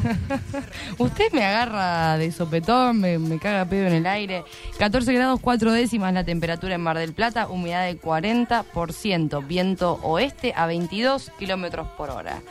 Usted 0.97 1.31
me 1.33 1.43
agarra 1.45 2.17
de 2.17 2.31
sopetón, 2.31 2.99
me, 2.99 3.19
me 3.19 3.39
caga 3.39 3.65
pedo 3.65 3.87
en 3.87 3.93
el 3.93 4.05
aire. 4.07 4.43
14 4.79 5.11
grados 5.13 5.39
4 5.41 5.71
décimas 5.73 6.13
la 6.13 6.23
temperatura 6.23 6.75
en 6.75 6.81
Mar 6.81 6.97
del 6.97 7.13
Plata, 7.13 7.47
humedad 7.49 7.85
de 7.85 7.99
40%, 7.99 9.45
viento 9.45 9.99
oeste 10.03 10.53
a 10.55 10.65
22 10.65 11.31
kilómetros 11.37 11.87
por 11.97 12.09
hora. 12.09 12.41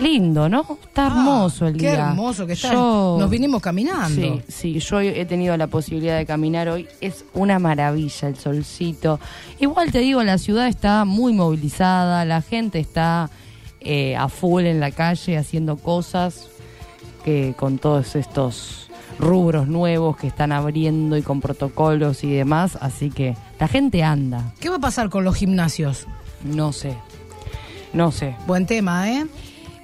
Lindo, 0.00 0.48
¿no? 0.48 0.66
Está 0.82 1.06
hermoso 1.06 1.66
el 1.66 1.74
Ah, 1.74 1.78
Qué 1.78 1.90
día. 1.90 2.08
hermoso 2.10 2.46
que 2.46 2.52
está. 2.52 2.72
Yo- 2.72 3.16
Nos 3.18 3.30
vinimos 3.30 3.62
caminando. 3.62 4.08
Sí, 4.14 4.42
sí, 4.48 4.78
yo 4.78 5.00
he 5.00 5.24
tenido 5.24 5.56
la 5.56 5.68
posibilidad 5.68 6.18
de 6.18 6.26
caminar 6.26 6.68
hoy. 6.68 6.86
Es 7.00 7.24
una 7.32 7.58
maravilla 7.58 8.28
el 8.28 8.36
solcito. 8.36 9.18
Igual 9.58 9.92
te 9.92 10.00
digo, 10.00 10.22
la 10.22 10.36
ciudad 10.38 10.68
está 10.68 11.04
muy 11.06 11.32
movilizada, 11.32 12.24
la 12.26 12.42
gente 12.42 12.78
está 12.78 13.30
eh, 13.80 14.16
a 14.16 14.28
full 14.28 14.64
en 14.66 14.80
la 14.80 14.90
calle 14.90 15.38
haciendo 15.38 15.76
cosas 15.76 16.48
que 17.24 17.54
con 17.56 17.78
todos 17.78 18.16
estos 18.16 18.90
rubros 19.18 19.66
nuevos 19.66 20.16
que 20.18 20.26
están 20.26 20.52
abriendo 20.52 21.16
y 21.16 21.22
con 21.22 21.40
protocolos 21.40 22.22
y 22.22 22.30
demás, 22.32 22.76
así 22.82 23.10
que 23.10 23.34
la 23.58 23.66
gente 23.66 24.02
anda, 24.02 24.52
¿Qué 24.60 24.68
va 24.68 24.76
a 24.76 24.80
pasar 24.80 25.08
con 25.08 25.24
los 25.24 25.36
gimnasios? 25.36 26.06
no 26.44 26.72
sé, 26.72 26.94
no 27.94 28.12
sé. 28.12 28.36
Buen 28.46 28.66
tema, 28.66 29.10
¿eh? 29.10 29.26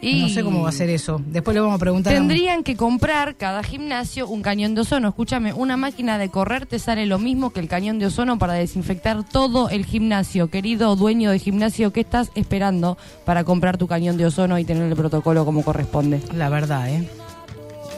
Y 0.05 0.21
No 0.21 0.29
sé 0.29 0.43
cómo 0.43 0.63
va 0.63 0.69
a 0.71 0.73
ser 0.73 0.91
eso. 0.91 1.23
Después 1.27 1.55
le 1.55 1.61
vamos 1.61 1.77
a 1.77 1.79
preguntar. 1.79 2.13
a- 2.13 2.17
Tendrían 2.17 2.65
que 2.65 2.77
comprar 2.77 3.37
cada 3.37 3.63
gimnasio 3.63 4.27
un 4.27 4.43
cañón 4.43 4.75
de 4.75 4.81
ozono. 4.81 5.09
Escúchame, 5.09 5.53
una 5.53 5.77
máquina 5.77 6.19
de 6.19 6.29
correr 6.29 6.67
te 6.67 6.81
sale 6.81 7.07
lo 7.07 7.21
mismo 7.21 7.51
que 7.51 7.61
el 7.61 7.69
cañón 7.69 8.01
de 8.01 8.07
ozono 8.07 8.37
para 8.39 8.55
desinfectar 8.55 9.23
todo 9.23 9.69
el 9.71 9.87
gimnasio. 9.87 10.49
Querido 10.51 10.97
dueño 10.97 11.31
de 11.31 11.39
gimnasio, 11.39 11.93
¿qué 11.93 12.01
estás 12.01 12.33
esperando 12.35 12.99
para 13.25 13.45
comprar 13.45 13.79
tu 13.79 13.87
cañón 13.87 14.17
de 14.17 14.27
ozono 14.27 14.59
y 14.59 14.65
tener 14.65 14.83
el 14.91 14.97
protocolo 14.97 15.45
como 15.45 15.63
corresponde? 15.63 16.21
La 16.35 16.49
verdad, 16.49 16.89
¿eh? 16.91 17.09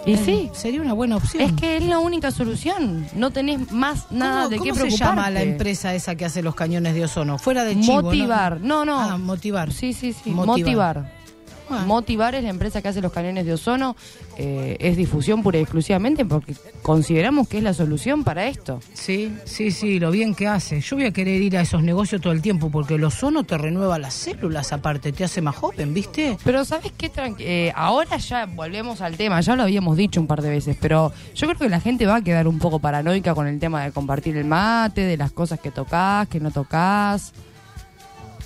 Y 0.06 0.18
sí, 0.18 0.50
Sería 0.52 0.82
una 0.82 0.92
buena 0.92 1.16
opción. 1.16 1.42
es 1.42 1.52
que 1.54 1.78
es 1.78 1.82
la 1.84 1.98
única 1.98 2.30
solución. 2.30 3.06
No 3.16 3.30
tenés 3.30 3.72
más 3.72 4.12
nada 4.12 4.42
¿Cómo, 4.42 4.48
de 4.50 4.56
qué 4.56 4.58
cómo 4.58 4.74
se 4.74 4.80
preocuparte. 4.82 5.16
llama 5.16 5.30
la 5.30 5.40
empresa 5.42 5.94
esa 5.94 6.14
que 6.14 6.26
hace 6.26 6.42
los 6.42 6.54
cañones 6.54 6.92
de 6.94 7.04
ozono? 7.04 7.38
Fuera 7.38 7.64
de 7.64 7.80
chivo, 7.80 7.96
¿no? 7.96 8.02
Motivar. 8.02 8.60
No, 8.60 8.84
no. 8.84 9.00
Ah, 9.00 9.16
motivar. 9.16 9.72
Sí, 9.72 9.94
sí, 9.94 10.12
sí. 10.12 10.28
Motivar. 10.30 10.98
Motivar. 10.98 11.23
Ah. 11.70 11.84
Motivar 11.86 12.34
es 12.34 12.42
la 12.44 12.50
empresa 12.50 12.82
que 12.82 12.88
hace 12.88 13.00
los 13.00 13.12
cañones 13.12 13.46
de 13.46 13.54
ozono. 13.54 13.96
eh, 14.36 14.76
es 14.80 14.96
difusión 14.96 15.42
pura 15.44 15.58
y 15.58 15.62
exclusivamente 15.62 16.24
porque 16.24 16.54
consideramos 16.82 17.46
que 17.48 17.58
es 17.58 17.62
la 17.62 17.72
solución 17.72 18.24
para 18.24 18.46
esto. 18.46 18.80
Sí, 18.92 19.32
sí, 19.44 19.70
sí, 19.70 19.98
lo 20.00 20.10
bien 20.10 20.34
que 20.34 20.48
hace. 20.48 20.80
Yo 20.80 20.96
voy 20.96 21.06
a 21.06 21.12
querer 21.12 21.40
ir 21.40 21.56
a 21.56 21.60
esos 21.62 21.82
negocios 21.82 22.20
todo 22.20 22.32
el 22.32 22.42
tiempo 22.42 22.68
porque 22.70 22.96
el 22.96 23.04
ozono 23.04 23.44
te 23.44 23.56
renueva 23.56 23.98
las 23.98 24.12
células 24.14 24.72
aparte, 24.72 25.12
te 25.12 25.22
hace 25.24 25.40
más 25.40 25.54
joven, 25.56 25.94
¿viste? 25.94 26.36
Pero 26.44 26.64
¿sabes 26.64 26.92
qué? 26.96 27.12
Tranqui- 27.12 27.36
eh, 27.40 27.72
ahora 27.76 28.16
ya 28.16 28.46
volvemos 28.46 29.00
al 29.00 29.16
tema, 29.16 29.40
ya 29.40 29.54
lo 29.56 29.62
habíamos 29.62 29.96
dicho 29.96 30.20
un 30.20 30.26
par 30.26 30.42
de 30.42 30.50
veces, 30.50 30.76
pero 30.80 31.12
yo 31.34 31.46
creo 31.46 31.58
que 31.58 31.68
la 31.68 31.80
gente 31.80 32.04
va 32.06 32.16
a 32.16 32.22
quedar 32.22 32.48
un 32.48 32.58
poco 32.58 32.80
paranoica 32.80 33.34
con 33.34 33.46
el 33.46 33.58
tema 33.60 33.84
de 33.84 33.92
compartir 33.92 34.36
el 34.36 34.44
mate, 34.46 35.02
de 35.02 35.16
las 35.16 35.30
cosas 35.32 35.60
que 35.60 35.70
tocas, 35.70 36.26
que 36.28 36.40
no 36.40 36.50
tocas. 36.50 37.32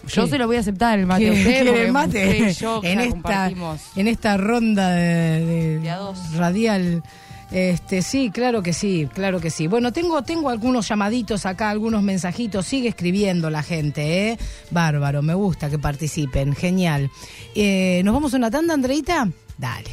Yo 0.07 0.25
¿Qué? 0.25 0.31
se 0.31 0.39
lo 0.39 0.47
voy 0.47 0.57
a 0.57 0.61
aceptar 0.61 0.99
el 0.99 1.07
mate 1.07 1.29
a 1.29 1.33
¿Quiere- 1.33 1.39
usted, 1.41 1.53
quiere 1.55 1.71
porque 1.71 1.85
el 1.87 1.93
mate? 1.93 2.39
y 2.51 2.53
yo 2.61 2.81
en 2.85 3.01
esta 3.01 3.51
en 3.97 4.09
esta 4.09 4.37
ronda 4.37 4.91
de, 4.93 5.79
de 5.81 5.93
radial. 6.37 7.03
Este 7.51 8.03
sí 8.03 8.31
claro 8.31 8.63
que 8.63 8.75
sí 8.75 9.09
claro 9.15 9.41
que 9.41 9.49
sí. 9.49 9.67
Bueno 9.69 9.91
tengo 9.91 10.23
tengo 10.23 10.51
algunos 10.51 10.87
llamaditos 10.87 11.47
acá 11.47 11.71
algunos 11.71 12.03
mensajitos. 12.03 12.67
Sigue 12.67 12.89
escribiendo 12.89 13.49
la 13.49 13.63
gente 13.63 14.29
eh 14.33 14.39
bárbaro 14.71 15.23
me 15.23 15.33
gusta 15.35 15.71
que 15.71 15.79
participen 15.79 16.55
genial. 16.55 17.11
Eh, 17.55 18.03
nos 18.05 18.13
vamos 18.13 18.35
a 18.35 18.37
una 18.37 18.51
tanda 18.51 18.75
Andreita 18.75 19.29
dale. 19.57 19.89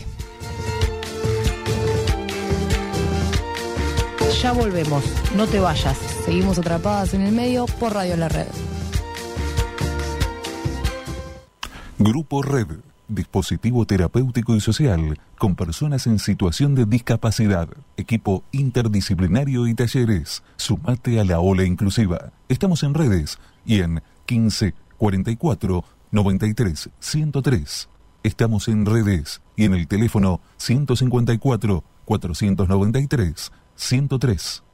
Ya 4.41 4.51
volvemos 4.51 5.03
no 5.35 5.47
te 5.47 5.59
vayas. 5.59 5.97
Seguimos 6.25 6.59
atrapadas 6.59 7.13
en 7.13 7.21
el 7.21 7.31
medio 7.31 7.65
por 7.65 7.93
Radio 7.93 8.17
La 8.17 8.27
Red. 8.29 8.47
Grupo 11.97 12.41
Red, 12.41 12.67
dispositivo 13.07 13.85
terapéutico 13.85 14.53
y 14.53 14.59
social 14.59 15.17
con 15.37 15.55
personas 15.55 16.07
en 16.07 16.19
situación 16.19 16.75
de 16.75 16.85
discapacidad, 16.85 17.69
equipo 17.95 18.43
interdisciplinario 18.51 19.65
y 19.65 19.75
talleres. 19.75 20.43
Sumate 20.57 21.21
a 21.21 21.23
la 21.23 21.39
ola 21.39 21.63
inclusiva. 21.63 22.33
Estamos 22.49 22.83
en 22.83 22.95
redes 22.95 23.39
y 23.65 23.79
en 23.79 24.03
15 24.25 24.73
44 24.97 25.85
93 26.11 26.89
103. 26.99 27.89
Estamos 28.23 28.67
en 28.67 28.85
redes 28.85 29.41
y 29.55 29.63
en 29.63 29.73
el 29.73 29.87
teléfono 29.87 30.41
154 30.57 31.81
493 32.03 33.51
103. 33.75 34.64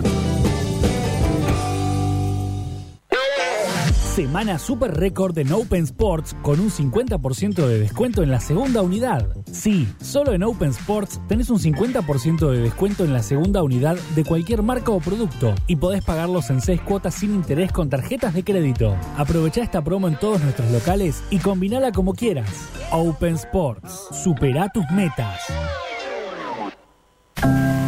Semana 4.14 4.59
super 4.59 4.94
récord 4.94 5.38
en 5.38 5.51
Open 5.53 5.85
Sports 5.85 6.37
con 6.42 6.61
un 6.61 6.68
50% 6.68 7.66
de 7.66 7.79
descuento 7.79 8.22
en 8.22 8.31
la 8.31 8.40
segunda 8.40 8.83
unidad. 8.83 9.27
Sí, 9.51 9.88
solo 10.03 10.35
en 10.35 10.42
Open 10.42 10.68
Sports 10.68 11.18
tenés 11.29 11.48
un 11.48 11.59
50% 11.59 12.51
de 12.51 12.61
descuento 12.61 13.05
en 13.05 13.14
la 13.14 13.22
segunda 13.22 13.62
unidad 13.62 13.96
de 14.14 14.22
cualquier 14.22 14.62
marca 14.62 14.90
o 14.90 15.01
producto 15.01 15.55
y 15.66 15.77
podés 15.77 16.05
pagarlos 16.05 16.51
en 16.51 16.61
6 16.61 16.83
cuotas 16.83 17.14
sin 17.14 17.33
interés 17.33 17.72
con 17.72 17.88
tarjetas 17.88 18.35
de 18.35 18.44
crédito. 18.44 18.94
Aprovecha 19.16 19.62
esta 19.62 19.83
promo 19.83 20.09
en 20.09 20.16
todos 20.16 20.42
nuestros 20.42 20.70
locales 20.70 21.25
y 21.31 21.38
combinala 21.38 21.90
como 21.90 22.12
quieras. 22.12 22.68
Open 22.90 23.37
Sports, 23.37 24.09
supera 24.22 24.68
tus 24.68 24.85
metas. 24.90 25.40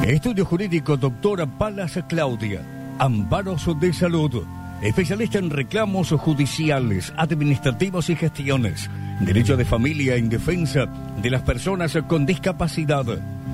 Estudio 0.02 0.46
Jurídico 0.46 0.96
Doctora 0.96 1.44
Palas 1.58 1.98
Claudia. 2.08 2.66
Amparos 2.98 3.68
de 3.78 3.92
Salud. 3.92 4.42
Especialista 4.82 5.38
en 5.38 5.50
reclamos 5.50 6.10
judiciales, 6.10 7.12
administrativos 7.16 8.10
y 8.10 8.16
gestiones. 8.16 8.90
Derecho 9.20 9.56
de 9.56 9.64
familia 9.64 10.16
en 10.16 10.28
defensa 10.28 10.86
de 11.22 11.30
las 11.30 11.42
personas 11.42 11.96
con 12.06 12.26
discapacidad. 12.26 13.04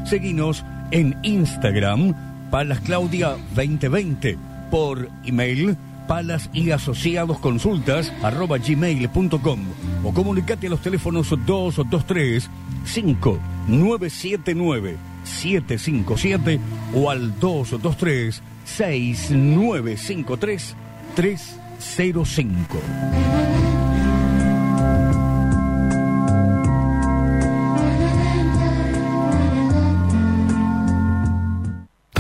Seguinos 0.04 0.64
en 0.90 1.16
Instagram, 1.22 2.14
Palas 2.50 2.80
Claudia 2.80 3.36
2020. 3.54 4.36
Por 4.70 5.08
email, 5.24 5.76
Palas 6.08 6.50
y 6.52 6.72
Asociados 6.72 7.38
Consultas 7.38 8.12
arroba 8.22 8.58
gmail.com 8.58 9.60
o 10.02 10.12
comunicate 10.12 10.66
a 10.66 10.70
los 10.70 10.80
teléfonos 10.80 11.30
223 11.46 12.50
5979 12.84 14.96
757 15.22 16.58
o 16.94 17.10
al 17.10 17.38
223 17.38 18.42
6953 18.64 20.76
305. 21.14 23.69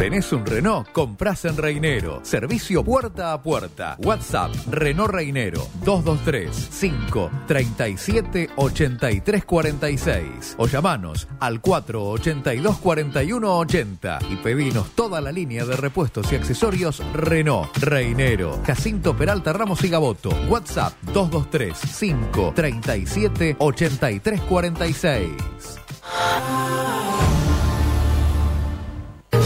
¿Tenés 0.00 0.32
un 0.32 0.46
Renault? 0.46 0.88
Comprás 0.92 1.44
en 1.44 1.58
Reinero. 1.58 2.20
Servicio 2.22 2.82
puerta 2.82 3.34
a 3.34 3.42
puerta. 3.42 3.98
WhatsApp 4.02 4.50
Renault 4.70 5.10
Reinero 5.12 5.68
223 5.84 6.70
537 6.70 8.48
8346 8.56 10.54
o 10.56 10.66
llamanos 10.66 11.28
al 11.38 11.60
482 11.60 12.78
4180 12.78 14.18
y 14.30 14.36
pedinos 14.36 14.88
toda 14.92 15.20
la 15.20 15.30
línea 15.32 15.66
de 15.66 15.76
repuestos 15.76 16.32
y 16.32 16.36
accesorios 16.36 17.02
Renault 17.12 17.76
Reinero. 17.76 18.58
Jacinto 18.66 19.14
Peralta 19.14 19.52
Ramos 19.52 19.84
y 19.84 19.90
Gaboto. 19.90 20.30
WhatsApp 20.48 20.94
223 21.12 21.78
537 21.78 23.56
8346. 23.58 25.30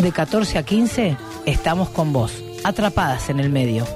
De 0.05 0.13
14 0.13 0.59
a 0.59 0.63
15 0.63 1.17
estamos 1.47 1.89
con 1.89 2.13
vos, 2.13 2.45
atrapadas 2.63 3.31
en 3.31 3.41
el 3.41 3.49
medio. 3.49 3.87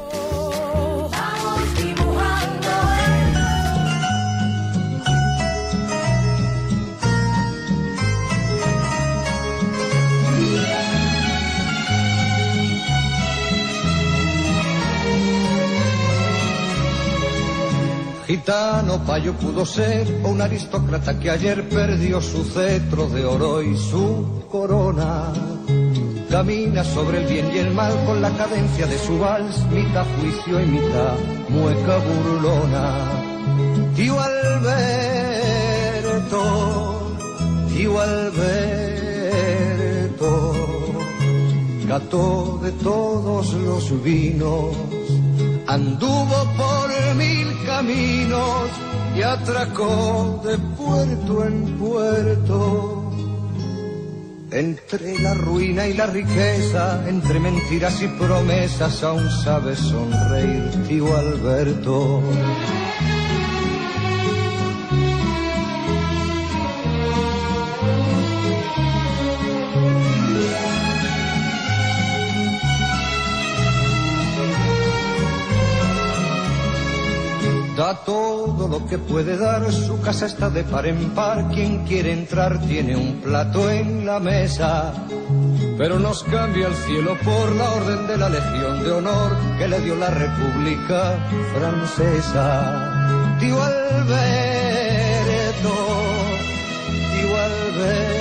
Gitano 18.48 19.04
payo 19.04 19.34
pudo 19.34 19.66
ser 19.66 20.08
o 20.24 20.28
un 20.30 20.40
aristócrata 20.40 21.20
que 21.20 21.28
ayer 21.28 21.68
perdió 21.68 22.18
su 22.22 22.42
cetro 22.44 23.06
de 23.10 23.22
oro 23.26 23.62
y 23.62 23.76
su 23.76 24.46
corona. 24.50 25.34
Camina 26.30 26.82
sobre 26.82 27.18
el 27.18 27.26
bien 27.26 27.50
y 27.54 27.58
el 27.58 27.74
mal 27.74 27.92
con 28.06 28.22
la 28.22 28.30
cadencia 28.30 28.86
de 28.86 28.98
su 28.98 29.18
vals, 29.18 29.66
mitad 29.66 30.06
juicio 30.18 30.62
y 30.62 30.66
mitad 30.66 31.12
mueca 31.50 31.98
burlona. 31.98 32.94
Tío 33.94 34.18
Alberto, 34.18 34.80
tío 37.76 38.00
Alberto, 38.00 39.12
gato 41.86 42.60
de 42.62 42.72
todos 42.72 43.52
los 43.52 44.02
vinos, 44.02 44.74
anduvo 45.68 46.50
por 46.56 47.14
mil 47.14 47.46
caminos 47.66 48.70
y 49.14 49.22
atracó 49.22 50.40
de 50.44 50.58
puerto 50.58 51.44
en 51.44 51.78
puerto. 51.78 53.12
Entre 54.50 55.18
la 55.18 55.34
ruina 55.34 55.86
y 55.86 55.92
la 55.92 56.06
riqueza, 56.06 57.06
entre 57.06 57.38
mentiras 57.38 58.00
y 58.02 58.08
promesas, 58.08 59.02
aún 59.04 59.28
sabe 59.44 59.76
sonreír, 59.76 60.70
tío 60.88 61.14
Alberto. 61.14 62.22
Da 77.88 77.94
todo 78.04 78.68
lo 78.68 78.86
que 78.86 78.98
puede 78.98 79.38
dar, 79.38 79.72
su 79.72 79.98
casa 80.02 80.26
está 80.26 80.50
de 80.50 80.62
par 80.62 80.86
en 80.86 81.08
par, 81.14 81.48
quien 81.48 81.86
quiere 81.86 82.12
entrar 82.12 82.60
tiene 82.66 82.94
un 82.94 83.14
plato 83.22 83.70
en 83.70 84.04
la 84.04 84.20
mesa. 84.20 84.92
Pero 85.78 85.98
nos 85.98 86.22
cambia 86.24 86.66
el 86.66 86.74
cielo 86.74 87.16
por 87.24 87.56
la 87.56 87.72
orden 87.72 88.06
de 88.06 88.18
la 88.18 88.28
Legión 88.28 88.84
de 88.84 88.90
Honor 88.90 89.32
que 89.56 89.68
le 89.68 89.80
dio 89.80 89.96
la 89.96 90.10
República 90.10 91.16
Francesa. 91.54 93.36
Tío 93.40 93.56
Alberto, 93.62 94.14
tío 97.14 97.36
Alberto. 97.40 98.18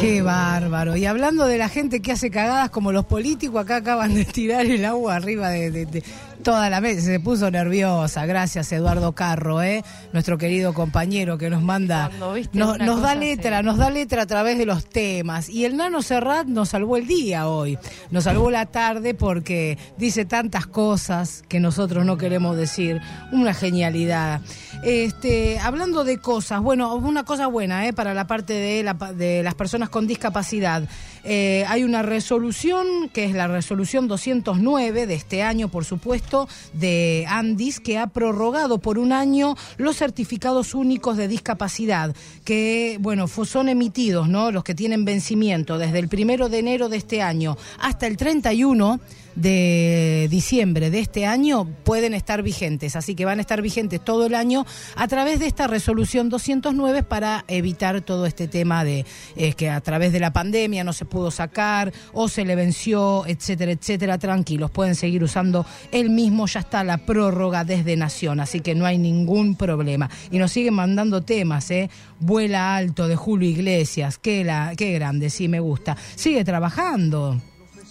Qué 0.00 0.22
bárbaro. 0.22 0.94
Y 0.94 1.04
hablando 1.06 1.46
de 1.46 1.58
la 1.58 1.68
gente 1.68 2.00
que 2.00 2.12
hace 2.12 2.30
cagadas 2.30 2.70
como 2.70 2.92
los 2.92 3.06
políticos, 3.06 3.60
acá 3.60 3.78
acaban 3.78 4.14
de 4.14 4.24
tirar 4.24 4.66
el 4.66 4.84
agua 4.84 5.16
arriba 5.16 5.48
de, 5.48 6.04
toda 6.46 6.70
la 6.70 6.80
mesa. 6.80 7.00
Se 7.00 7.18
puso 7.18 7.50
nerviosa. 7.50 8.24
Gracias, 8.24 8.70
Eduardo 8.70 9.10
Carro, 9.16 9.64
¿eh? 9.64 9.82
nuestro 10.12 10.38
querido 10.38 10.74
compañero 10.74 11.38
que 11.38 11.50
nos 11.50 11.60
manda. 11.60 12.08
Nos, 12.52 13.02
da 13.02 13.16
letra, 13.16 13.62
nos 13.62 13.78
da 13.78 13.90
letra 13.90 14.22
a 14.22 14.26
través 14.26 14.56
de 14.56 14.64
los 14.64 14.88
temas. 14.88 15.48
Y 15.48 15.64
el 15.64 15.76
Nano 15.76 16.02
Serrat 16.02 16.46
nos 16.46 16.68
salvó 16.68 16.98
el 16.98 17.08
día 17.08 17.48
hoy. 17.48 17.76
Nos 18.12 18.24
salvó 18.24 18.52
la 18.52 18.66
tarde 18.66 19.12
porque 19.12 19.76
dice 19.98 20.24
tantas 20.24 20.68
cosas 20.68 21.42
que 21.48 21.58
nosotros 21.58 22.06
no 22.06 22.16
queremos 22.16 22.56
decir. 22.56 23.00
Una 23.32 23.52
genialidad. 23.52 24.40
Este, 24.84 25.58
hablando 25.58 26.04
de 26.04 26.18
cosas, 26.18 26.60
bueno, 26.60 26.94
una 26.94 27.24
cosa 27.24 27.48
buena 27.48 27.88
¿eh? 27.88 27.92
para 27.92 28.14
la 28.14 28.28
parte 28.28 28.52
de, 28.52 28.84
la 28.84 28.94
de 28.94 29.42
las 29.42 29.56
personas 29.56 29.88
con 29.88 30.06
discapacidad. 30.06 30.84
Eh, 31.28 31.64
hay 31.66 31.82
una 31.82 32.02
resolución, 32.02 33.08
que 33.12 33.24
es 33.24 33.32
la 33.32 33.48
resolución 33.48 34.06
209 34.06 35.08
de 35.08 35.14
este 35.14 35.42
año, 35.42 35.68
por 35.68 35.84
supuesto, 35.84 36.48
de 36.72 37.26
Andis, 37.28 37.80
que 37.80 37.98
ha 37.98 38.06
prorrogado 38.06 38.78
por 38.78 38.96
un 38.96 39.12
año 39.12 39.56
los 39.76 39.96
certificados 39.96 40.72
únicos 40.72 41.16
de 41.16 41.26
discapacidad, 41.26 42.14
que, 42.44 42.98
bueno, 43.00 43.26
son 43.26 43.68
emitidos, 43.68 44.28
¿no? 44.28 44.52
Los 44.52 44.62
que 44.62 44.76
tienen 44.76 45.04
vencimiento 45.04 45.78
desde 45.78 45.98
el 45.98 46.08
primero 46.08 46.48
de 46.48 46.60
enero 46.60 46.88
de 46.88 46.98
este 46.98 47.22
año 47.22 47.58
hasta 47.80 48.06
el 48.06 48.16
31 48.16 49.00
de 49.36 50.26
diciembre 50.30 50.90
de 50.90 50.98
este 50.98 51.26
año 51.26 51.68
pueden 51.84 52.14
estar 52.14 52.42
vigentes, 52.42 52.96
así 52.96 53.14
que 53.14 53.24
van 53.24 53.38
a 53.38 53.42
estar 53.42 53.62
vigentes 53.62 54.02
todo 54.04 54.26
el 54.26 54.34
año 54.34 54.66
a 54.96 55.06
través 55.06 55.38
de 55.38 55.46
esta 55.46 55.66
resolución 55.66 56.28
209 56.28 57.02
para 57.02 57.44
evitar 57.46 58.00
todo 58.00 58.26
este 58.26 58.48
tema 58.48 58.84
de 58.84 59.04
eh, 59.36 59.52
que 59.52 59.70
a 59.70 59.80
través 59.80 60.12
de 60.12 60.20
la 60.20 60.32
pandemia 60.32 60.84
no 60.84 60.92
se 60.92 61.04
pudo 61.04 61.30
sacar 61.30 61.92
o 62.12 62.28
se 62.28 62.44
le 62.44 62.56
venció, 62.56 63.24
etcétera, 63.26 63.72
etcétera. 63.72 64.18
Tranquilos, 64.18 64.70
pueden 64.70 64.94
seguir 64.94 65.22
usando 65.22 65.66
el 65.92 66.10
mismo, 66.10 66.46
ya 66.46 66.60
está 66.60 66.82
la 66.82 66.98
prórroga 66.98 67.64
desde 67.64 67.96
Nación, 67.96 68.40
así 68.40 68.60
que 68.60 68.74
no 68.74 68.86
hay 68.86 68.98
ningún 68.98 69.56
problema. 69.56 70.08
Y 70.30 70.38
nos 70.38 70.52
siguen 70.52 70.74
mandando 70.74 71.22
temas, 71.22 71.70
¿eh? 71.70 71.90
Vuela 72.18 72.76
alto 72.76 73.06
de 73.08 73.16
Julio 73.16 73.48
Iglesias, 73.48 74.18
qué, 74.18 74.44
la, 74.44 74.72
qué 74.76 74.92
grande, 74.92 75.30
sí, 75.30 75.48
me 75.48 75.60
gusta. 75.60 75.96
Sigue 76.14 76.44
trabajando. 76.44 77.40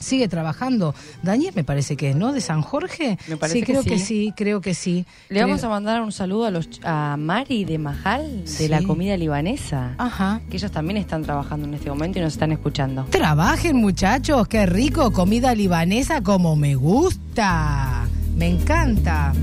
Sigue 0.06 0.28
trabajando. 0.28 0.94
Daniel 1.24 1.52
me 1.56 1.64
parece 1.64 1.98
que 1.98 2.12
es, 2.12 2.16
¿no? 2.16 2.32
De 2.32 2.40
San 2.40 2.62
Jorge. 2.62 3.18
Me 3.28 3.38
parece 3.38 3.58
sí, 3.60 3.66
que 3.66 3.72
creo 3.72 3.84
que 3.84 3.98
sí. 3.98 4.06
sí, 4.06 4.34
creo 4.38 4.62
que 4.62 4.76
sí. 4.76 5.04
Le 5.30 5.42
vamos 5.42 5.64
a 5.64 5.70
mandar 5.70 6.04
un 6.04 6.12
saludo 6.12 6.46
a 6.46 6.52
los 6.52 6.70
a 6.84 7.16
Mari 7.18 7.66
de 7.66 7.80
Majal, 7.80 8.42
de 8.44 8.48
Sí. 8.48 8.68
la 8.68 8.84
comida 8.84 9.18
libanesa. 9.18 9.96
Ajá. 9.98 10.42
Que 10.48 10.58
ellos 10.58 10.70
también 10.72 10.98
están 10.98 11.24
trabajando 11.24 11.68
en 11.68 11.74
este 11.74 11.90
momento 11.90 12.20
y 12.20 12.22
nos 12.22 12.34
están 12.34 12.52
escuchando. 12.52 13.06
Trabajen, 13.10 13.78
muchachos, 13.78 14.48
qué 14.48 14.68
rico, 14.68 15.12
comida 15.12 15.56
libanesa 15.56 16.22
como 16.22 16.56
me 16.56 16.76
gusta. 16.76 18.06
Me 18.38 18.48
encanta. 18.48 19.34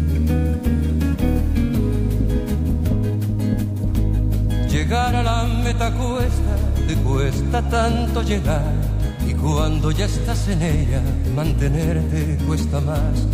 Llegar 4.70 5.14
a 5.16 5.22
la 5.22 5.44
meta 5.64 5.92
cuesta, 5.92 6.56
te 6.86 6.94
cuesta 6.96 7.68
tanto 7.68 8.22
llegar. 8.22 8.62
Cuando 9.42 9.90
ya 9.90 10.04
estás 10.04 10.46
en 10.46 10.62
ella, 10.62 11.02
mantenerte 11.34 12.38
cuesta 12.46 12.80
más. 12.80 13.26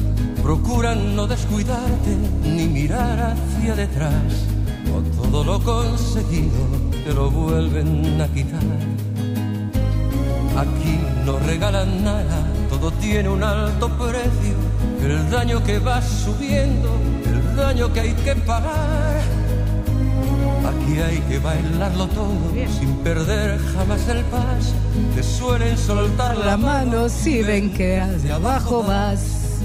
Procura 0.42 0.94
no 0.94 1.26
descuidarte 1.26 2.16
ni 2.42 2.66
mirar 2.66 3.34
hacia 3.34 3.74
detrás. 3.74 4.46
O 4.94 5.02
todo 5.20 5.44
lo 5.44 5.60
conseguido 5.62 6.56
te 7.04 7.12
lo 7.12 7.30
vuelven 7.30 8.18
a 8.22 8.26
quitar. 8.28 8.62
Aquí 10.56 10.98
no 11.26 11.38
regalan 11.40 12.02
nada, 12.02 12.42
todo 12.70 12.90
tiene 12.92 13.28
un 13.28 13.44
alto 13.44 13.90
precio. 13.98 14.56
El 15.02 15.30
daño 15.30 15.62
que 15.62 15.78
va 15.78 16.00
subiendo, 16.00 16.88
el 17.26 17.54
daño 17.54 17.92
que 17.92 18.00
hay 18.00 18.12
que 18.14 18.34
pagar. 18.34 19.47
Aquí 20.68 21.00
hay 21.00 21.18
que 21.20 21.38
bailarlo 21.38 22.08
todo 22.08 22.52
sin 22.78 22.94
perder 22.98 23.58
jamás 23.72 24.06
el 24.08 24.22
paso. 24.26 24.74
Te 25.14 25.22
suelen 25.22 25.78
soltar 25.78 26.36
La 26.36 26.58
mano 26.58 27.08
si 27.08 27.42
ven 27.42 27.72
que 27.72 27.98
hacia 27.98 28.34
abajo 28.34 28.82
vas. 28.82 29.62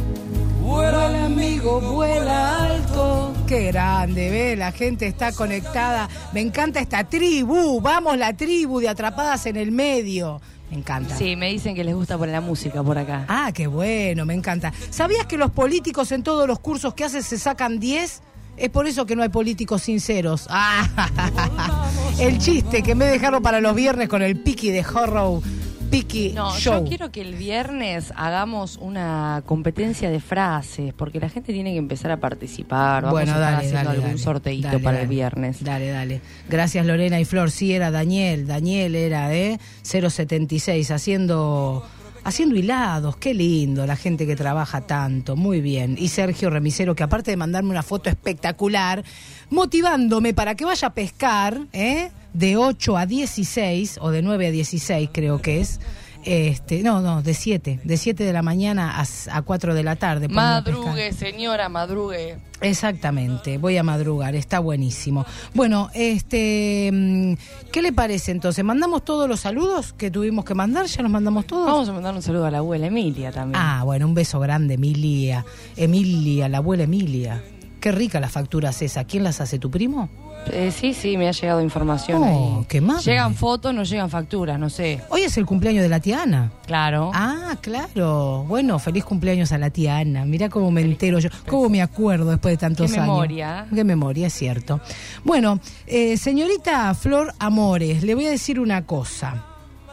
Vuela 0.62 1.26
amigo, 1.26 1.82
vuela 1.82 2.64
alto. 2.64 3.34
Qué 3.46 3.68
grande, 3.68 4.30
ve, 4.30 4.56
la 4.56 4.72
gente 4.72 5.06
está 5.06 5.34
conectada. 5.34 6.08
Me 6.32 6.40
encanta 6.40 6.80
esta 6.80 7.04
tribu, 7.04 7.82
vamos 7.82 8.18
la 8.18 8.34
tribu 8.34 8.80
de 8.80 8.88
atrapadas 8.88 9.46
en 9.46 9.58
el 9.58 9.74
medio. 9.74 10.40
Me 10.72 10.78
encanta. 10.78 11.18
Sí, 11.18 11.36
me 11.36 11.50
dicen 11.50 11.76
que 11.76 11.84
les 11.84 11.96
gusta 11.96 12.18
poner 12.18 12.34
la 12.34 12.42
música 12.42 12.82
por 12.82 12.98
acá. 12.98 13.26
Ah, 13.28 13.52
qué 13.54 13.68
bueno, 13.68 14.26
me 14.26 14.36
encanta. 14.36 14.72
¿Sabías 14.90 15.26
que 15.26 15.38
los 15.38 15.52
políticos 15.52 16.14
en 16.14 16.24
todos 16.24 16.48
los 16.48 16.60
cursos 16.60 16.94
que 16.94 17.04
hacen 17.04 17.24
se 17.24 17.38
sacan 17.38 17.80
10? 17.82 18.22
Es 18.58 18.70
por 18.70 18.88
eso 18.88 19.06
que 19.06 19.16
no 19.16 19.24
hay 19.24 19.30
políticos 19.30 19.82
sinceros. 19.84 20.48
Ah, 20.50 21.90
el 22.20 22.38
chiste 22.38 22.84
que 22.84 22.96
me 22.96 23.06
dejaron 23.06 23.42
para 23.42 23.60
los 23.62 23.74
viernes 23.76 24.08
con 24.10 24.22
el 24.22 24.38
piqui 24.38 24.70
de 24.72 24.86
Horrow. 24.86 25.42
Piqui 25.90 26.32
No, 26.34 26.52
Show. 26.58 26.84
yo 26.84 26.86
quiero 26.90 27.12
que 27.12 27.22
el 27.22 27.36
viernes 27.36 28.12
hagamos 28.16 28.78
una 28.82 29.44
competencia 29.46 30.10
de 30.10 30.20
frases, 30.20 30.92
porque 30.94 31.20
la 31.20 31.30
gente 31.30 31.54
tiene 31.54 31.72
que 31.72 31.78
empezar 31.78 32.10
a 32.12 32.18
participar. 32.18 33.04
Vamos 33.04 33.12
Bueno, 33.20 33.32
a 33.34 33.36
estar 33.36 33.52
dale, 33.52 33.58
haciendo 33.68 33.78
dale, 33.90 33.90
algún 33.98 34.10
dale. 34.12 34.18
sorteito 34.24 34.68
Dale, 34.70 34.80
para 34.80 35.02
el 35.02 35.08
viernes. 35.08 35.64
Dale, 35.64 35.90
dale. 35.90 36.22
Gracias 36.50 36.86
Lorena 36.86 37.20
y 37.20 37.26
Flor. 37.26 37.52
Sí, 37.52 37.74
era 37.74 37.92
Daniel. 37.92 38.48
Daniel 38.48 38.96
era 38.96 39.28
de 39.30 39.60
076 39.84 40.90
haciendo 40.92 41.86
haciendo 42.24 42.56
hilados. 42.56 43.18
Qué 43.18 43.34
lindo 43.34 43.86
la 43.86 43.96
gente 43.96 44.26
que 44.26 44.36
trabaja 44.36 44.82
tanto. 44.82 45.36
Muy 45.36 45.62
bien. 45.62 45.96
Y 45.98 46.10
Sergio 46.10 46.50
Remisero 46.50 46.96
que 46.96 47.04
aparte 47.04 47.32
de 47.32 47.38
mandarme 47.38 47.72
una 47.72 47.84
foto 47.84 48.10
espectacular, 48.10 49.04
motivándome 49.50 50.34
para 50.34 50.56
que 50.56 50.66
vaya 50.66 50.90
a 50.90 50.94
pescar, 50.94 51.60
¿eh? 51.74 52.12
De 52.34 52.58
8 52.58 52.98
a 52.98 53.06
16 53.06 54.00
o 54.02 54.10
de 54.10 54.22
9 54.22 54.48
a 54.48 54.52
16 54.52 55.10
creo 55.14 55.42
que 55.42 55.62
es. 55.62 55.80
Este, 56.26 56.84
no, 56.84 57.02
no, 57.02 57.22
de 57.22 57.34
7, 57.34 57.82
de 57.84 57.98
7 57.98 58.24
de 58.24 58.34
la 58.34 58.42
mañana 58.42 59.00
a, 59.00 59.06
a 59.38 59.42
4 59.42 59.74
de 59.74 59.84
la 59.84 59.96
tarde. 59.98 60.28
Madrugue, 60.30 61.12
señora, 61.12 61.68
madrugue. 61.70 62.38
Exactamente, 62.62 63.58
voy 63.58 63.76
a 63.76 63.84
madrugar, 63.84 64.36
está 64.36 64.60
buenísimo. 64.60 65.26
Bueno, 65.54 65.90
este, 65.94 66.90
mm, 66.94 67.34
¿qué 67.72 67.82
le 67.82 67.92
parece 67.92 68.32
entonces? 68.32 68.64
¿Mandamos 68.64 69.04
todos 69.04 69.28
los 69.28 69.42
saludos 69.42 69.92
que 69.92 70.10
tuvimos 70.10 70.46
que 70.46 70.54
mandar? 70.54 70.86
¿Ya 70.86 71.02
los 71.02 71.12
mandamos 71.12 71.46
todos? 71.46 71.66
Vamos 71.66 71.90
a 71.90 71.94
mandar 71.94 72.16
un 72.16 72.22
saludo 72.22 72.46
a 72.46 72.52
la 72.52 72.60
abuela 72.60 72.88
Emilia 72.88 73.32
también. 73.32 73.62
Ah, 73.62 73.84
bueno, 73.84 74.06
un 74.06 74.14
beso 74.14 74.40
grande, 74.40 74.76
Emilia. 74.76 75.46
Emilia, 75.76 76.48
la 76.48 76.60
abuela 76.60 76.84
Emilia. 76.84 77.44
Qué 77.82 77.92
rica 77.92 78.22
las 78.22 78.32
facturas 78.32 78.82
esa. 78.82 79.04
¿Quién 79.04 79.26
las 79.26 79.42
hace, 79.42 79.60
tu 79.60 79.70
primo? 79.70 80.10
Eh, 80.52 80.72
sí, 80.72 80.94
sí, 80.94 81.16
me 81.18 81.28
ha 81.30 81.32
llegado 81.32 81.62
información 81.62 82.22
Oh, 82.22 82.58
ahí. 82.60 82.66
qué 82.68 82.82
mal. 82.82 83.02
Llegan 83.02 83.34
fotos, 83.34 83.74
no 83.74 83.84
llegan 83.84 84.10
facturas, 84.10 84.60
no 84.60 84.70
sé. 84.70 85.02
Hoy 85.10 85.22
es 85.22 85.38
el 85.38 85.46
cumpleaños 85.46 85.82
de 85.84 85.90
la 85.90 86.00
tía 86.00 86.24
Ana. 86.24 86.52
Claro. 86.68 87.12
Ah, 87.14 87.56
claro. 87.62 88.44
Bueno, 88.48 88.78
feliz 88.78 89.06
cumpleaños 89.06 89.52
a 89.54 89.58
la 89.58 89.70
tía 89.70 89.98
Ana. 89.98 90.26
Mirá 90.26 90.50
cómo 90.50 90.70
me 90.70 90.82
entero 90.82 91.20
yo, 91.20 91.30
cómo 91.48 91.70
me 91.70 91.82
acuerdo 91.82 92.30
después 92.30 92.54
de 92.54 92.58
tantos 92.58 92.92
Qué 92.92 92.98
años. 93.00 93.08
memoria. 93.10 93.68
Qué 93.74 93.84
memoria, 93.84 94.28
es 94.28 94.34
cierto. 94.34 94.82
Bueno, 95.24 95.60
eh, 95.88 96.18
señorita 96.18 96.94
Flor 96.94 97.34
Amores, 97.40 98.04
le 98.04 98.14
voy 98.14 98.26
a 98.26 98.30
decir 98.32 98.60
una 98.60 98.86
cosa. 98.86 99.46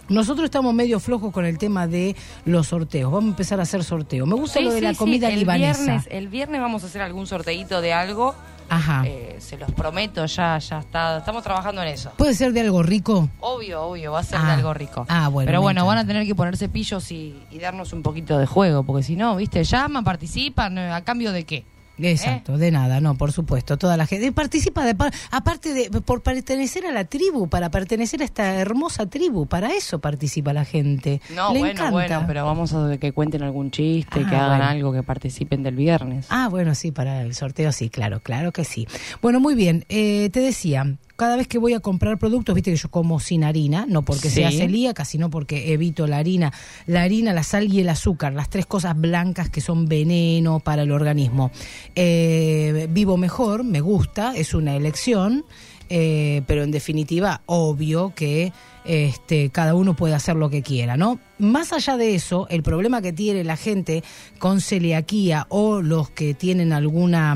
Nosotros 0.09 0.47
estamos 0.47 0.75
medio 0.75 0.99
flojos 0.99 1.33
con 1.33 1.45
el 1.47 1.57
tema 1.59 1.87
de 1.87 2.17
los 2.45 2.67
sorteos. 2.67 3.13
Vamos 3.13 3.29
a 3.29 3.31
empezar 3.31 3.61
a 3.61 3.63
hacer 3.63 3.85
sorteo. 3.85 4.27
Me 4.27 4.35
gusta 4.35 4.59
Sí, 4.59 4.65
lo 4.65 4.73
de 4.73 4.79
sí, 4.81 4.85
la 4.85 4.91
sí, 4.91 4.97
comida 4.97 5.29
el 5.31 5.39
libanesa. 5.39 5.83
Viernes, 5.85 6.09
el 6.11 6.27
viernes 6.27 6.61
vamos 6.61 6.83
a 6.83 6.87
hacer 6.87 7.01
algún 7.03 7.29
sorteito 7.29 7.81
de 7.81 7.93
algo. 7.93 8.35
Ajá. 8.71 9.03
Eh, 9.07 9.37
se 9.41 9.59
los 9.59 9.71
prometo, 9.73 10.25
ya, 10.27 10.57
ya 10.59 10.79
está. 10.79 11.19
Estamos 11.19 11.43
trabajando 11.43 11.83
en 11.83 11.89
eso. 11.89 12.13
¿Puede 12.17 12.35
ser 12.35 12.53
de 12.53 12.61
algo 12.61 12.83
rico? 12.83 13.29
Obvio, 13.41 13.83
obvio, 13.83 14.13
va 14.13 14.21
a 14.21 14.23
ser 14.23 14.41
de 14.41 14.47
Ah. 14.47 14.55
algo 14.55 14.73
rico. 14.73 15.05
Ah, 15.09 15.29
bueno, 15.29 15.47
Pero 15.47 15.61
bueno, 15.61 15.85
van 15.85 15.99
a 15.99 16.07
tener 16.07 16.25
que 16.27 16.35
ponerse 16.35 16.69
pillos 16.69 17.11
y, 17.13 17.43
y 17.51 17.59
darnos 17.59 17.93
un 17.93 18.03
poquito 18.03 18.39
de 18.39 18.47
juego, 18.47 18.83
porque 18.85 19.03
si 19.03 19.17
no, 19.17 19.37
viste, 19.37 19.63
llaman, 19.65 20.05
participan, 20.05 20.79
eh, 20.79 20.93
¿a 20.93 21.03
cambio 21.03 21.33
de 21.33 21.45
qué? 21.45 21.65
Exacto, 22.03 22.59
de 22.59 22.71
nada, 22.71 23.01
no, 23.01 23.15
por 23.17 23.33
supuesto. 23.33 23.77
Toda 23.79 23.97
la 23.97 24.07
gente 24.07 24.33
participa, 24.33 24.85
de, 24.85 24.95
par- 24.95 25.13
aparte 25.31 25.73
de 25.75 25.91
por 26.01 26.23
pertenecer 26.23 26.87
a 26.87 26.93
la 26.93 27.05
tribu, 27.05 27.49
para 27.49 27.71
pertenecer 27.71 28.23
a 28.23 28.25
esta 28.25 28.55
hermosa 28.55 29.07
tribu, 29.07 29.47
para 29.47 29.71
eso 29.75 29.99
participa 29.99 30.53
la 30.53 30.65
gente. 30.65 31.21
No, 31.35 31.53
Le 31.53 31.59
bueno, 31.61 31.73
encanta. 31.73 31.91
bueno, 31.91 32.25
pero 32.27 32.45
vamos 32.45 32.73
a 32.75 32.97
que 32.99 33.13
cuenten 33.13 33.43
algún 33.43 33.71
chiste, 33.71 34.21
Ah, 34.25 34.29
que 34.29 34.37
hagan 34.37 34.49
bueno. 34.59 34.65
algo, 34.65 34.93
que 34.93 35.03
participen 35.03 35.63
del 35.63 35.77
viernes. 35.77 36.27
Ah, 36.31 36.49
bueno, 36.51 36.75
sí, 36.75 36.91
para 36.93 37.23
el 37.23 37.35
sorteo 37.35 37.73
sí, 37.73 37.91
claro, 37.91 38.21
claro 38.21 38.53
que 38.53 38.65
sí. 38.65 38.87
Bueno, 39.23 39.41
muy 39.41 39.55
bien. 39.55 39.85
Eh, 39.89 40.31
te 40.33 40.41
decía, 40.41 40.97
cada 41.21 41.37
vez 41.37 41.47
que 41.49 41.59
voy 41.59 41.75
a 41.75 41.81
comprar 41.81 42.17
productos, 42.19 42.55
viste 42.55 42.71
que 42.71 42.79
yo 42.79 42.89
como 42.91 43.21
sin 43.21 43.45
harina, 43.45 43.85
no 43.87 44.03
porque 44.03 44.31
Sí. 44.31 44.37
sea 44.37 44.51
celíaca, 44.51 45.05
sino 45.05 45.29
porque 45.29 45.75
evito 45.75 46.07
la 46.07 46.17
harina, 46.17 46.51
la 46.87 47.03
harina, 47.03 47.35
la 47.35 47.43
sal 47.43 47.71
y 47.71 47.81
el 47.81 47.91
azúcar, 47.91 48.33
las 48.33 48.49
tres 48.49 48.65
cosas 48.65 48.99
blancas 48.99 49.51
que 49.51 49.61
son 49.61 49.85
veneno 49.87 50.61
para 50.61 50.83
el 50.85 50.91
organismo. 50.93 51.51
Eh, 51.95 52.89
vivo 52.91 53.19
mejor, 53.19 53.65
me 53.65 53.83
gusta, 53.83 54.35
es 54.35 54.55
una 54.55 54.75
elección. 54.77 55.45
eh, 55.93 56.43
pero 56.47 56.63
en 56.63 56.71
definitiva, 56.71 57.43
obvio 57.47 58.13
que 58.15 58.53
este, 58.85 59.51
cada 59.51 59.75
uno 59.75 59.97
puede 59.97 60.15
hacer 60.15 60.37
lo 60.37 60.49
que 60.49 60.63
quiera, 60.63 60.97
¿no? 60.97 61.19
Más 61.41 61.73
allá 61.73 61.97
de 61.97 62.15
eso, 62.15 62.47
el 62.49 62.63
problema 62.63 63.03
que 63.03 63.13
tiene 63.13 63.43
la 63.43 63.57
gente 63.57 64.05
con 64.39 64.61
celiaquía 64.61 65.47
o 65.49 65.83
los 65.83 66.09
que 66.11 66.33
tienen 66.33 66.73
alguna 66.73 67.35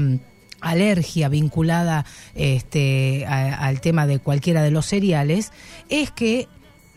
alergia 0.71 1.29
vinculada 1.29 2.05
este, 2.35 3.25
a- 3.27 3.55
al 3.67 3.81
tema 3.81 4.07
de 4.07 4.19
cualquiera 4.19 4.63
de 4.63 4.71
los 4.71 4.87
cereales 4.87 5.53
es 5.89 6.11
que 6.11 6.49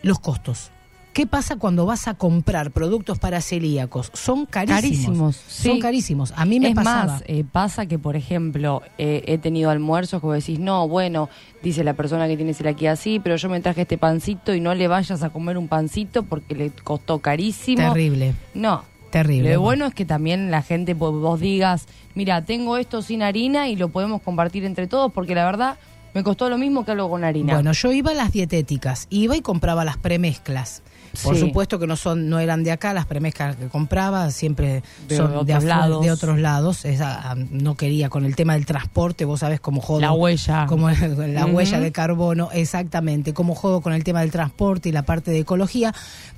los 0.02 0.20
costos. 0.20 0.72
¿Qué 1.14 1.26
pasa 1.26 1.56
cuando 1.56 1.88
vas 1.88 2.08
a 2.08 2.14
comprar 2.14 2.70
productos 2.70 3.18
para 3.18 3.42
celíacos? 3.42 4.12
Son 4.14 4.46
carísimos. 4.46 4.82
Carísimos, 4.84 5.36
Son 5.48 5.80
carísimos. 5.80 6.34
A 6.36 6.46
mí 6.46 6.60
me 6.60 6.70
es 6.70 6.76
pasaba. 6.76 7.06
más, 7.14 7.24
eh, 7.26 7.44
pasa 7.52 7.88
que, 7.88 7.98
por 7.98 8.16
ejemplo, 8.16 8.84
eh, 9.00 9.24
he 9.26 9.40
tenido 9.40 9.72
almuerzos 9.72 10.22
que 10.22 10.28
vos 10.28 10.36
decís, 10.36 10.60
no, 10.60 10.88
bueno, 10.88 11.28
dice 11.64 11.84
la 11.84 11.96
persona 11.96 12.28
que 12.28 12.36
tiene 12.38 12.54
celiaquía 12.54 12.92
así, 12.92 13.20
pero 13.20 13.36
yo 13.36 13.50
me 13.50 13.60
traje 13.62 13.82
este 13.82 13.98
pancito 13.98 14.54
y 14.54 14.60
no 14.60 14.76
le 14.76 14.88
vayas 14.88 15.24
a 15.24 15.32
comer 15.32 15.58
un 15.58 15.68
pancito 15.68 16.22
porque 16.22 16.54
le 16.54 16.70
costó 16.70 17.18
carísimo. 17.18 17.80
Terrible. 17.82 18.36
No. 18.54 18.84
Terrible. 19.10 19.54
Lo 19.56 19.62
bueno 19.62 19.86
es 19.88 19.96
que 19.96 20.06
también 20.06 20.52
la 20.52 20.62
gente, 20.62 20.94
vos, 20.94 21.20
vos 21.20 21.40
digas, 21.40 21.88
mira, 22.18 22.44
tengo 22.44 22.76
esto 22.78 23.02
sin 23.02 23.22
harina 23.24 23.70
y 23.70 23.76
lo 23.78 23.88
podemos 23.90 24.22
compartir 24.22 24.66
entre 24.66 24.88
todos 24.88 25.14
porque 25.14 25.34
la 25.36 25.46
verdad 25.46 25.78
me 26.14 26.24
costó 26.24 26.50
lo 26.50 26.58
mismo 26.58 26.84
que 26.84 26.92
algo 26.92 27.10
con 27.10 27.24
harina. 27.24 27.54
Bueno, 27.54 27.72
yo 27.74 27.92
iba 27.94 28.12
a 28.12 28.16
las 28.16 28.32
dietéticas, 28.32 29.08
iba 29.10 29.38
y 29.38 29.42
compraba 29.42 29.86
las 29.86 29.98
premezclas. 29.98 30.82
Por 31.24 31.36
Sí. 31.36 31.42
supuesto 31.42 31.80
que 31.80 31.88
no 31.88 31.96
son, 31.96 32.30
no 32.30 32.38
eran 32.40 32.64
de 32.64 32.72
acá, 32.72 32.94
las 32.94 33.06
premezclas 33.06 33.56
que 33.56 33.68
compraba 33.68 34.30
siempre 34.32 34.84
De 35.08 35.16
son 35.18 35.32
de, 35.32 35.38
otros 35.38 35.58
afuera- 35.58 35.78
lados. 35.78 36.02
de 36.06 36.12
otros 36.12 36.38
lados. 36.40 36.86
Esa, 36.86 37.32
ah, 37.32 37.36
no 37.36 37.76
quería 37.76 38.10
con 38.10 38.26
el 38.26 38.36
tema 38.36 38.54
del 38.54 38.66
transporte, 38.66 39.24
vos 39.26 39.40
sabés 39.40 39.60
cómo 39.60 39.80
jodo. 39.80 40.02
La 40.02 40.12
huella. 40.12 40.66
Como 40.68 40.90
la 40.90 41.46
huella 41.46 41.80
de 41.80 41.92
carbono, 41.92 42.50
exactamente. 42.52 43.34
Cómo 43.34 43.56
jodo 43.56 43.82
con 43.82 43.94
el 43.94 44.04
tema 44.04 44.20
del 44.22 44.32
transporte 44.32 44.90
y 44.90 44.92
la 44.92 45.04
parte 45.04 45.32
de 45.32 45.40
ecología. 45.40 45.94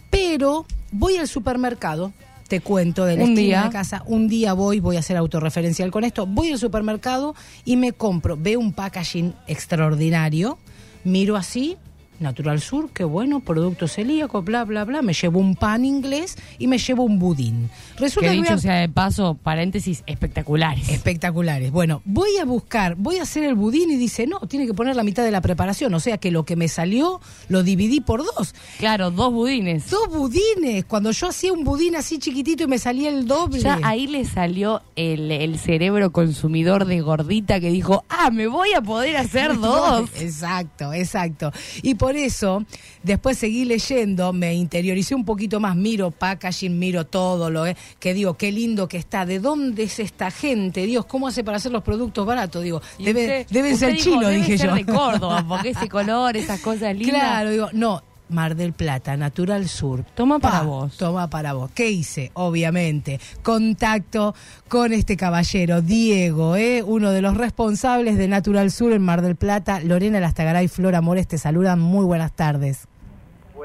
Pero 0.09 0.65
voy 0.91 1.17
al 1.17 1.27
supermercado. 1.27 2.11
Te 2.49 2.59
cuento 2.61 3.05
de 3.05 3.15
la 3.15 3.23
Un 3.23 3.29
esquina 3.29 3.41
día. 3.45 3.63
de 3.63 3.69
casa. 3.69 4.03
Un 4.07 4.27
día 4.27 4.53
voy, 4.53 4.79
voy 4.79 4.95
a 4.97 4.99
hacer 4.99 5.15
autorreferencial 5.15 5.91
con 5.91 6.03
esto. 6.03 6.25
Voy 6.25 6.51
al 6.51 6.57
supermercado 6.57 7.35
y 7.63 7.77
me 7.77 7.93
compro. 7.93 8.35
Veo 8.37 8.59
un 8.59 8.73
packaging 8.73 9.35
extraordinario. 9.47 10.57
Miro 11.03 11.35
así, 11.37 11.77
Natural 12.19 12.59
Sur, 12.61 12.89
qué 12.91 13.03
bueno, 13.03 13.39
producto 13.39 13.87
celíaco, 13.87 14.41
bla, 14.41 14.65
bla, 14.65 14.85
bla. 14.85 15.01
Me 15.01 15.13
llevo 15.13 15.39
un 15.39 15.55
pan 15.55 15.85
inglés 15.85 16.35
y 16.57 16.67
me 16.67 16.77
llevo 16.77 17.03
un 17.03 17.19
budín. 17.19 17.69
Resulta 17.97 18.29
que 18.29 18.35
que 18.35 18.41
dicho 18.41 18.53
a- 18.53 18.57
sea 18.57 18.75
de 18.75 18.89
paso, 18.89 19.35
paréntesis, 19.41 20.03
espectaculares. 20.05 20.89
Espectaculares. 20.89 21.71
Bueno, 21.71 22.01
voy 22.05 22.37
a 22.41 22.45
buscar, 22.45 22.95
voy 22.95 23.17
a 23.17 23.23
hacer 23.23 23.43
el 23.43 23.55
budín 23.55 23.91
y 23.91 23.95
dice, 23.95 24.27
no, 24.27 24.39
tiene 24.41 24.65
que 24.67 24.73
poner 24.73 24.95
la 24.95 25.03
mitad 25.03 25.23
de 25.23 25.31
la 25.31 25.41
preparación. 25.41 25.93
O 25.93 25.99
sea 25.99 26.17
que 26.17 26.31
lo 26.31 26.43
que 26.45 26.55
me 26.55 26.67
salió 26.67 27.19
lo 27.47 27.63
dividí 27.63 28.01
por 28.01 28.23
dos. 28.23 28.53
Claro, 28.77 29.11
dos 29.11 29.31
budines. 29.33 29.89
Dos 29.89 30.07
budines. 30.09 30.85
Cuando 30.85 31.11
yo 31.11 31.27
hacía 31.29 31.53
un 31.53 31.63
budín 31.63 31.95
así 31.95 32.19
chiquitito 32.19 32.63
y 32.63 32.67
me 32.67 32.77
salía 32.79 33.09
el 33.09 33.27
doble. 33.27 33.59
Ya 33.61 33.79
ahí 33.83 34.07
le 34.07 34.25
salió 34.25 34.81
el, 34.99 35.31
el 35.31 35.57
cerebro 35.57 36.11
consumidor 36.11 36.83
de 36.85 36.99
gordita 36.99 37.59
que 37.61 37.69
dijo, 37.71 38.03
ah, 38.09 38.29
me 38.31 38.47
voy 38.47 38.73
a 38.73 38.81
poder 38.81 39.15
hacer 39.15 39.57
dos. 39.59 40.09
Exacto, 40.19 40.91
exacto. 40.93 41.51
Y 41.81 41.95
por 41.95 42.17
eso, 42.17 42.65
después 43.01 43.37
seguí 43.37 43.63
leyendo, 43.63 44.33
me 44.33 44.53
interioricé 44.53 45.15
un 45.15 45.23
poquito 45.23 45.59
más, 45.61 45.75
miro 45.75 46.11
packaging, 46.11 46.77
miro 46.77 47.05
todo 47.05 47.49
lo 47.49 47.65
eh, 47.65 47.77
que 47.99 48.13
digo, 48.13 48.33
qué 48.35 48.51
lindo 48.51 48.87
que 48.89 48.97
está, 48.97 49.25
¿de 49.25 49.39
dónde 49.39 49.83
es 49.83 49.99
esta 49.99 50.31
gente? 50.31 50.85
Dios, 50.85 51.05
¿cómo 51.05 51.27
hace 51.29 51.43
para 51.45 51.57
hacer 51.57 51.71
los 51.71 51.83
productos 51.83 52.25
baratos? 52.25 52.61
Digo, 52.63 52.81
debe- 52.99 53.21
usted- 53.21 53.47
deben 53.49 53.73
usted 53.75 53.87
ser 53.87 53.95
dijo, 53.95 54.03
chinos, 54.09 54.25
"Debe 54.27 54.35
dije 54.41 54.57
ser 54.57 54.69
yo. 54.69 54.75
de 54.75 54.85
Córdoba, 54.85 55.45
porque 55.47 55.69
ese 55.75 55.87
color, 55.87 56.35
esas 56.35 56.59
cosas 56.59 56.93
lindas. 56.95 57.21
Claro, 57.21 57.51
digo, 57.51 57.69
no, 57.71 58.03
Mar 58.29 58.55
del 58.55 58.73
Plata, 58.73 59.17
Natural 59.17 59.67
Sur. 59.67 60.05
Toma 60.15 60.39
para 60.39 60.59
Pa, 60.59 60.65
vos. 60.65 60.97
Toma 60.97 61.29
para 61.29 61.53
vos. 61.53 61.71
¿Qué 61.71 61.89
hice? 61.89 62.31
Obviamente, 62.33 63.19
contacto 63.43 64.35
con 64.67 64.93
este 64.93 65.17
caballero, 65.17 65.81
Diego, 65.81 66.55
¿eh? 66.55 66.83
uno 66.83 67.11
de 67.11 67.21
los 67.21 67.35
responsables 67.35 68.17
de 68.17 68.27
Natural 68.27 68.71
Sur 68.71 68.93
en 68.93 69.01
Mar 69.01 69.21
del 69.21 69.35
Plata. 69.35 69.79
Lorena 69.79 70.19
Lastagaray 70.19 70.65
y 70.65 70.67
Flor 70.67 70.95
Amores 70.95 71.27
te 71.27 71.37
saludan. 71.37 71.79
Muy 71.79 72.05
buenas 72.05 72.31
tardes. 72.31 72.87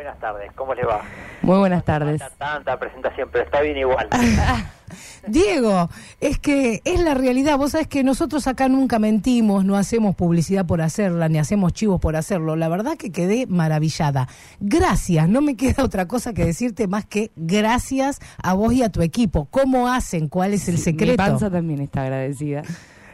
Buenas 0.05 0.21
tardes, 0.21 0.53
¿cómo 0.53 0.75
le 0.75 0.85
va? 0.85 1.01
Muy 1.41 1.57
buenas 1.57 1.83
tardes. 1.83 2.21
Tanta 2.37 2.79
presentación, 2.79 3.27
pero 3.33 3.47
está 3.47 3.63
bien 3.63 3.79
igual. 3.79 4.07
Diego, 5.27 5.89
es 6.21 6.39
que 6.39 6.83
es 6.85 7.01
la 7.01 7.15
realidad. 7.15 7.57
Vos 7.57 7.73
sabés 7.73 7.89
que 7.89 8.05
nosotros 8.05 8.47
acá 8.47 8.69
nunca 8.69 8.99
mentimos, 8.99 9.65
no 9.65 9.79
hacemos 9.79 10.15
publicidad 10.15 10.67
por 10.67 10.83
hacerla, 10.83 11.31
ni 11.31 11.39
hacemos 11.39 11.73
chivos 11.73 12.03
por 12.03 12.17
hacerlo. 12.17 12.55
La 12.55 12.69
verdad 12.69 12.99
que 12.99 13.13
quedé 13.13 13.47
maravillada. 13.47 14.29
Gracias, 14.61 15.27
no 15.27 15.41
me 15.41 15.57
queda 15.57 15.83
otra 15.83 16.07
cosa 16.07 16.35
que 16.35 16.45
decirte 16.45 16.87
más 16.87 17.07
que 17.07 17.31
gracias 17.35 18.21
a 18.43 18.53
vos 18.53 18.75
y 18.75 18.83
a 18.83 18.91
tu 18.91 19.01
equipo. 19.01 19.49
¿Cómo 19.51 19.89
hacen? 19.89 20.29
¿Cuál 20.29 20.53
es 20.53 20.69
el 20.69 20.75
Mi 20.75 20.81
secreto? 20.81 21.17
panza 21.17 21.51
también 21.51 21.81
está 21.81 22.03
agradecida. 22.03 22.61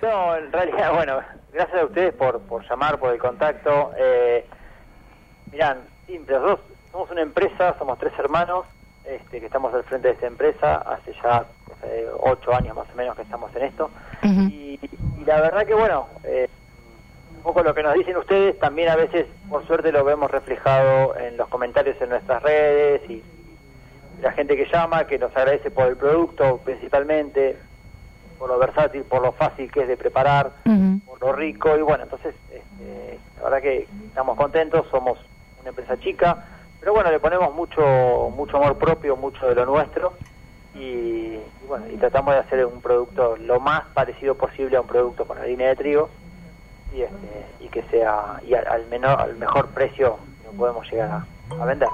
No, 0.02 0.36
en 0.36 0.50
realidad, 0.50 0.92
bueno, 0.92 1.20
gracias 1.52 1.82
a 1.82 1.84
ustedes 1.84 2.14
por, 2.14 2.40
por 2.40 2.68
llamar, 2.68 2.98
por 2.98 3.12
el 3.12 3.20
contacto. 3.20 3.92
Eh, 3.96 4.44
mirán, 5.52 5.78
simple, 6.08 6.34
nosotros 6.34 6.69
somos 6.92 7.10
una 7.10 7.22
empresa, 7.22 7.76
somos 7.78 7.98
tres 7.98 8.12
hermanos 8.18 8.66
este, 9.04 9.40
que 9.40 9.46
estamos 9.46 9.72
al 9.74 9.84
frente 9.84 10.08
de 10.08 10.14
esta 10.14 10.26
empresa, 10.26 10.76
hace 10.76 11.12
ya 11.22 11.44
eh, 11.84 12.06
ocho 12.20 12.54
años 12.54 12.76
más 12.76 12.86
o 12.92 12.96
menos 12.96 13.16
que 13.16 13.22
estamos 13.22 13.54
en 13.56 13.62
esto. 13.64 13.90
y, 14.22 14.78
y 15.18 15.24
la 15.24 15.40
verdad 15.40 15.66
que, 15.66 15.74
bueno, 15.74 16.06
eh, 16.24 16.48
un 17.36 17.42
poco 17.42 17.62
lo 17.62 17.74
que 17.74 17.82
nos 17.82 17.94
dicen 17.94 18.16
ustedes, 18.16 18.58
también 18.58 18.90
a 18.90 18.96
veces, 18.96 19.26
por 19.48 19.66
suerte, 19.66 19.92
lo 19.92 20.04
vemos 20.04 20.30
reflejado 20.30 21.16
en 21.16 21.36
los 21.36 21.48
comentarios 21.48 22.00
en 22.00 22.10
nuestras 22.10 22.42
redes 22.42 23.02
y, 23.08 23.14
y 23.14 23.24
la 24.20 24.32
gente 24.32 24.56
que 24.56 24.66
llama, 24.66 25.06
que 25.06 25.18
nos 25.18 25.34
agradece 25.34 25.70
por 25.70 25.86
el 25.86 25.96
producto 25.96 26.58
principalmente, 26.64 27.56
por 28.38 28.48
lo 28.50 28.58
versátil, 28.58 29.04
por 29.04 29.22
lo 29.22 29.32
fácil 29.32 29.70
que 29.70 29.82
es 29.82 29.88
de 29.88 29.96
preparar, 29.96 30.50
por 31.06 31.20
lo 31.20 31.32
rico. 31.32 31.76
Y 31.76 31.82
bueno, 31.82 32.04
entonces 32.04 32.34
este, 32.52 33.18
la 33.38 33.44
verdad 33.44 33.62
que 33.62 33.86
estamos 34.06 34.36
contentos, 34.36 34.86
somos 34.90 35.18
una 35.60 35.70
empresa 35.70 35.98
chica, 35.98 36.44
pero 36.80 36.92
bueno, 36.94 37.10
le 37.10 37.20
ponemos 37.20 37.54
mucho 37.54 38.32
mucho 38.36 38.56
amor 38.56 38.76
propio, 38.78 39.16
mucho 39.16 39.46
de 39.46 39.54
lo 39.54 39.66
nuestro 39.66 40.12
y, 40.74 40.78
y 40.78 41.40
bueno, 41.68 41.86
y 41.92 41.96
tratamos 41.96 42.34
de 42.34 42.40
hacer 42.40 42.64
un 42.66 42.80
producto 42.80 43.36
lo 43.36 43.60
más 43.60 43.82
parecido 43.94 44.34
posible 44.34 44.76
a 44.76 44.80
un 44.80 44.86
producto 44.86 45.24
con 45.24 45.38
harina 45.38 45.66
de 45.66 45.76
trigo 45.76 46.08
y 46.94 47.02
este, 47.02 47.46
y 47.60 47.68
que 47.68 47.82
sea 47.84 48.40
y 48.46 48.54
al, 48.54 48.66
al 48.66 48.86
menor 48.88 49.20
al 49.20 49.36
mejor 49.36 49.68
precio 49.68 50.16
que 50.42 50.56
podemos 50.56 50.90
llegar 50.90 51.10
a, 51.10 51.62
a 51.62 51.64
vender. 51.66 51.88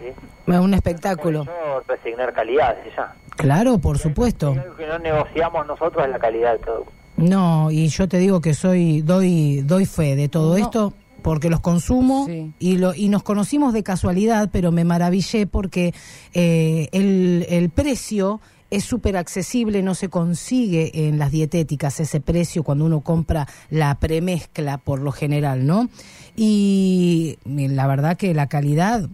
¿sí? 0.00 0.50
Un 0.52 0.74
espectáculo. 0.74 1.44
Yo 1.44 1.82
resignar 1.86 2.32
calidad 2.32 2.76
desde 2.76 2.96
ya. 2.96 3.12
Claro, 3.36 3.78
por 3.78 3.98
supuesto. 3.98 4.54
Lo 4.54 4.76
que 4.76 4.86
no 4.86 4.98
negociamos 4.98 5.66
nosotros 5.66 6.04
es 6.04 6.10
la 6.10 6.18
calidad 6.18 6.52
del 6.52 6.60
producto. 6.60 6.92
No, 7.18 7.70
y 7.70 7.88
yo 7.88 8.08
te 8.08 8.18
digo 8.18 8.40
que 8.40 8.54
soy 8.54 9.02
doy 9.02 9.62
doy 9.62 9.86
fe 9.86 10.16
de 10.16 10.28
todo 10.28 10.56
No. 10.56 10.64
esto 10.64 10.92
porque 11.26 11.50
los 11.50 11.58
consumo 11.58 12.26
Sí. 12.26 12.52
y 12.60 12.76
lo 12.78 12.94
y 12.94 13.08
nos 13.08 13.24
conocimos 13.24 13.72
de 13.72 13.82
casualidad, 13.82 14.48
pero 14.52 14.70
me 14.70 14.84
maravillé 14.84 15.48
porque 15.48 15.92
eh, 16.34 16.88
el, 16.92 17.44
el 17.48 17.68
precio 17.70 18.40
es 18.70 18.84
súper 18.84 19.16
accesible, 19.16 19.82
no 19.82 19.96
se 19.96 20.08
consigue 20.08 21.08
en 21.08 21.18
las 21.18 21.32
dietéticas 21.32 21.98
ese 21.98 22.20
precio 22.20 22.62
cuando 22.62 22.84
uno 22.84 23.00
compra 23.00 23.48
la 23.70 23.98
premezcla 23.98 24.78
por 24.78 25.00
lo 25.00 25.10
general, 25.10 25.66
¿no? 25.66 25.88
Y 26.36 27.38
la 27.44 27.88
verdad 27.88 28.16
que 28.16 28.32
la 28.32 28.46
calidad 28.46 29.08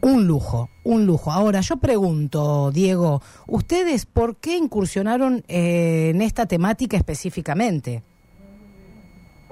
un 0.00 0.26
lujo, 0.26 0.70
un 0.82 1.06
lujo. 1.06 1.30
Ahora, 1.30 1.60
yo 1.60 1.76
pregunto, 1.76 2.72
Diego, 2.72 3.22
¿ustedes 3.46 4.06
por 4.06 4.34
qué 4.38 4.56
incursionaron 4.56 5.44
eh, 5.46 6.10
en 6.12 6.20
esta 6.20 6.46
temática 6.46 6.96
específicamente? 6.96 8.02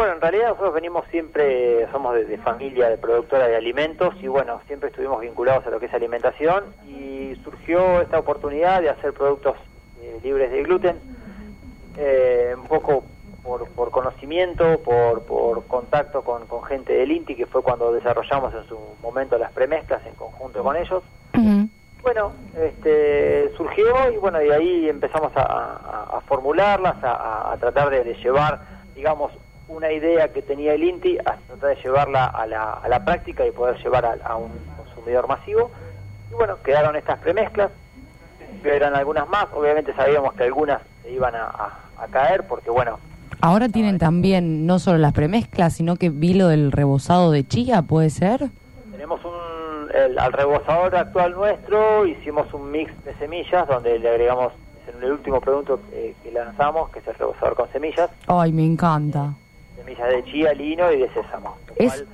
Bueno, 0.01 0.15
en 0.15 0.21
realidad 0.23 0.49
nosotros 0.49 0.73
venimos 0.73 1.05
siempre, 1.11 1.87
somos 1.93 2.15
de, 2.15 2.25
de 2.25 2.39
familia 2.39 2.89
de 2.89 2.97
productora 2.97 3.47
de 3.49 3.55
alimentos 3.55 4.15
y 4.23 4.29
bueno, 4.29 4.59
siempre 4.67 4.89
estuvimos 4.89 5.21
vinculados 5.21 5.67
a 5.67 5.69
lo 5.71 5.79
que 5.79 5.85
es 5.87 5.93
alimentación 5.93 6.65
y 6.89 7.35
surgió 7.45 8.01
esta 8.01 8.19
oportunidad 8.19 8.81
de 8.81 8.89
hacer 8.89 9.13
productos 9.13 9.59
eh, 10.01 10.19
libres 10.23 10.51
de 10.53 10.63
gluten, 10.63 10.99
eh, 11.99 12.55
un 12.57 12.67
poco 12.67 13.05
por, 13.43 13.69
por 13.73 13.91
conocimiento, 13.91 14.81
por, 14.83 15.25
por 15.25 15.67
contacto 15.67 16.23
con, 16.23 16.47
con 16.47 16.63
gente 16.63 16.95
del 16.95 17.13
INTI, 17.13 17.37
que 17.37 17.45
fue 17.45 17.61
cuando 17.63 17.93
desarrollamos 17.93 18.55
en 18.55 18.65
su 18.69 18.79
momento 19.03 19.37
las 19.37 19.53
premezclas 19.53 20.01
en 20.07 20.15
conjunto 20.15 20.63
con 20.63 20.77
ellos. 20.77 21.03
Bueno, 22.03 22.33
este, 22.59 23.53
surgió 23.55 23.85
y 24.11 24.17
bueno, 24.17 24.39
de 24.39 24.55
ahí 24.55 24.89
empezamos 24.89 25.31
a, 25.37 25.43
a- 25.43 26.17
a 26.17 26.21
formularlas, 26.23 26.97
a, 27.05 27.13
a- 27.13 27.53
a 27.53 27.57
tratar 27.59 27.91
de, 27.91 28.03
de 28.03 28.15
llevar, 28.15 28.63
digamos, 28.95 29.31
una 29.71 29.91
idea 29.93 30.29
que 30.29 30.43
tenía 30.43 30.75
el 30.75 30.83
INTI, 30.83 31.19
a 31.19 31.37
tratar 31.47 31.77
de 31.77 31.83
llevarla 31.83 32.27
a 32.27 32.47
la, 32.47 32.73
a 32.75 32.89
la 32.89 33.05
práctica 33.05 33.47
y 33.47 33.53
poder 33.53 33.77
llevar 33.83 34.05
a, 34.05 34.17
a 34.25 34.37
un 34.37 34.51
consumidor 34.77 35.29
masivo. 35.29 35.71
Y 36.31 36.35
bueno, 36.35 36.57
quedaron 36.63 36.97
estas 36.97 37.19
premezclas, 37.19 37.71
que 38.63 38.75
eran 38.77 38.95
algunas 38.95 39.29
más, 39.29 39.47
obviamente 39.55 39.95
sabíamos 39.95 40.35
que 40.35 40.45
algunas 40.45 40.81
se 41.03 41.11
iban 41.13 41.35
a, 41.35 41.45
a- 41.45 41.79
a 41.99 42.07
caer 42.09 42.47
porque 42.47 42.71
bueno, 42.71 42.99
Ahora 43.43 43.69
tienen 43.71 43.97
también 43.99 44.67
no 44.67 44.79
solo 44.79 44.99
las 44.99 45.13
premezclas, 45.15 45.75
sino 45.75 45.97
que 45.97 46.11
vi 46.11 46.35
lo 46.35 46.49
del 46.49 46.73
rebozado 46.73 47.31
de 47.31 47.47
chía, 47.47 47.81
¿puede 47.83 48.11
ser? 48.11 48.49
Tenemos 48.93 49.21
un, 49.25 49.91
el- 49.95 50.19
al 50.19 50.33
rebosador 50.33 50.95
actual 50.97 51.33
nuestro, 51.33 52.05
hicimos 52.07 52.53
un 52.53 52.71
mix 52.71 52.91
de 53.05 53.15
semillas 53.15 53.67
donde 53.67 53.99
le 53.99 54.09
agregamos, 54.11 54.53
el 55.03 55.11
último 55.13 55.41
producto 55.41 55.81
eh, 55.93 56.15
que 56.23 56.33
lanzamos, 56.33 56.91
que 56.91 56.99
es 56.99 57.07
el 57.09 57.15
rebosador 57.15 57.55
con 57.55 57.71
semillas, 57.73 58.11
Ay, 58.27 58.53
me 58.53 58.65
encanta. 58.67 59.33
Semillas 59.85 60.09
de 60.09 60.25
chía, 60.25 60.53
lino 60.55 60.91
y 60.93 60.99
de 60.99 61.09
sésamo. 61.13 61.57
Es 61.77 62.05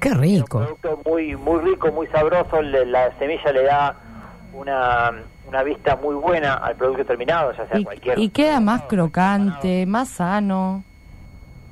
qué 0.00 0.10
rico. 0.14 0.58
un 0.58 0.64
producto 0.78 1.10
muy 1.10 1.36
muy 1.36 1.60
rico, 1.60 1.90
muy 1.92 2.06
sabroso, 2.08 2.60
le- 2.62 2.86
la 2.86 3.16
semilla 3.18 3.52
le 3.52 3.62
da 3.64 3.96
una, 4.54 5.12
una 5.48 5.62
vista 5.62 5.96
muy 5.96 6.14
buena 6.14 6.54
al 6.54 6.76
producto 6.76 7.04
terminado, 7.04 7.52
ya 7.52 7.66
sea 7.68 7.78
Y, 7.78 7.84
cualquier... 7.84 8.18
y 8.18 8.28
queda 8.30 8.60
más 8.60 8.82
crocante, 8.82 9.84
más 9.86 10.08
sano. 10.08 10.82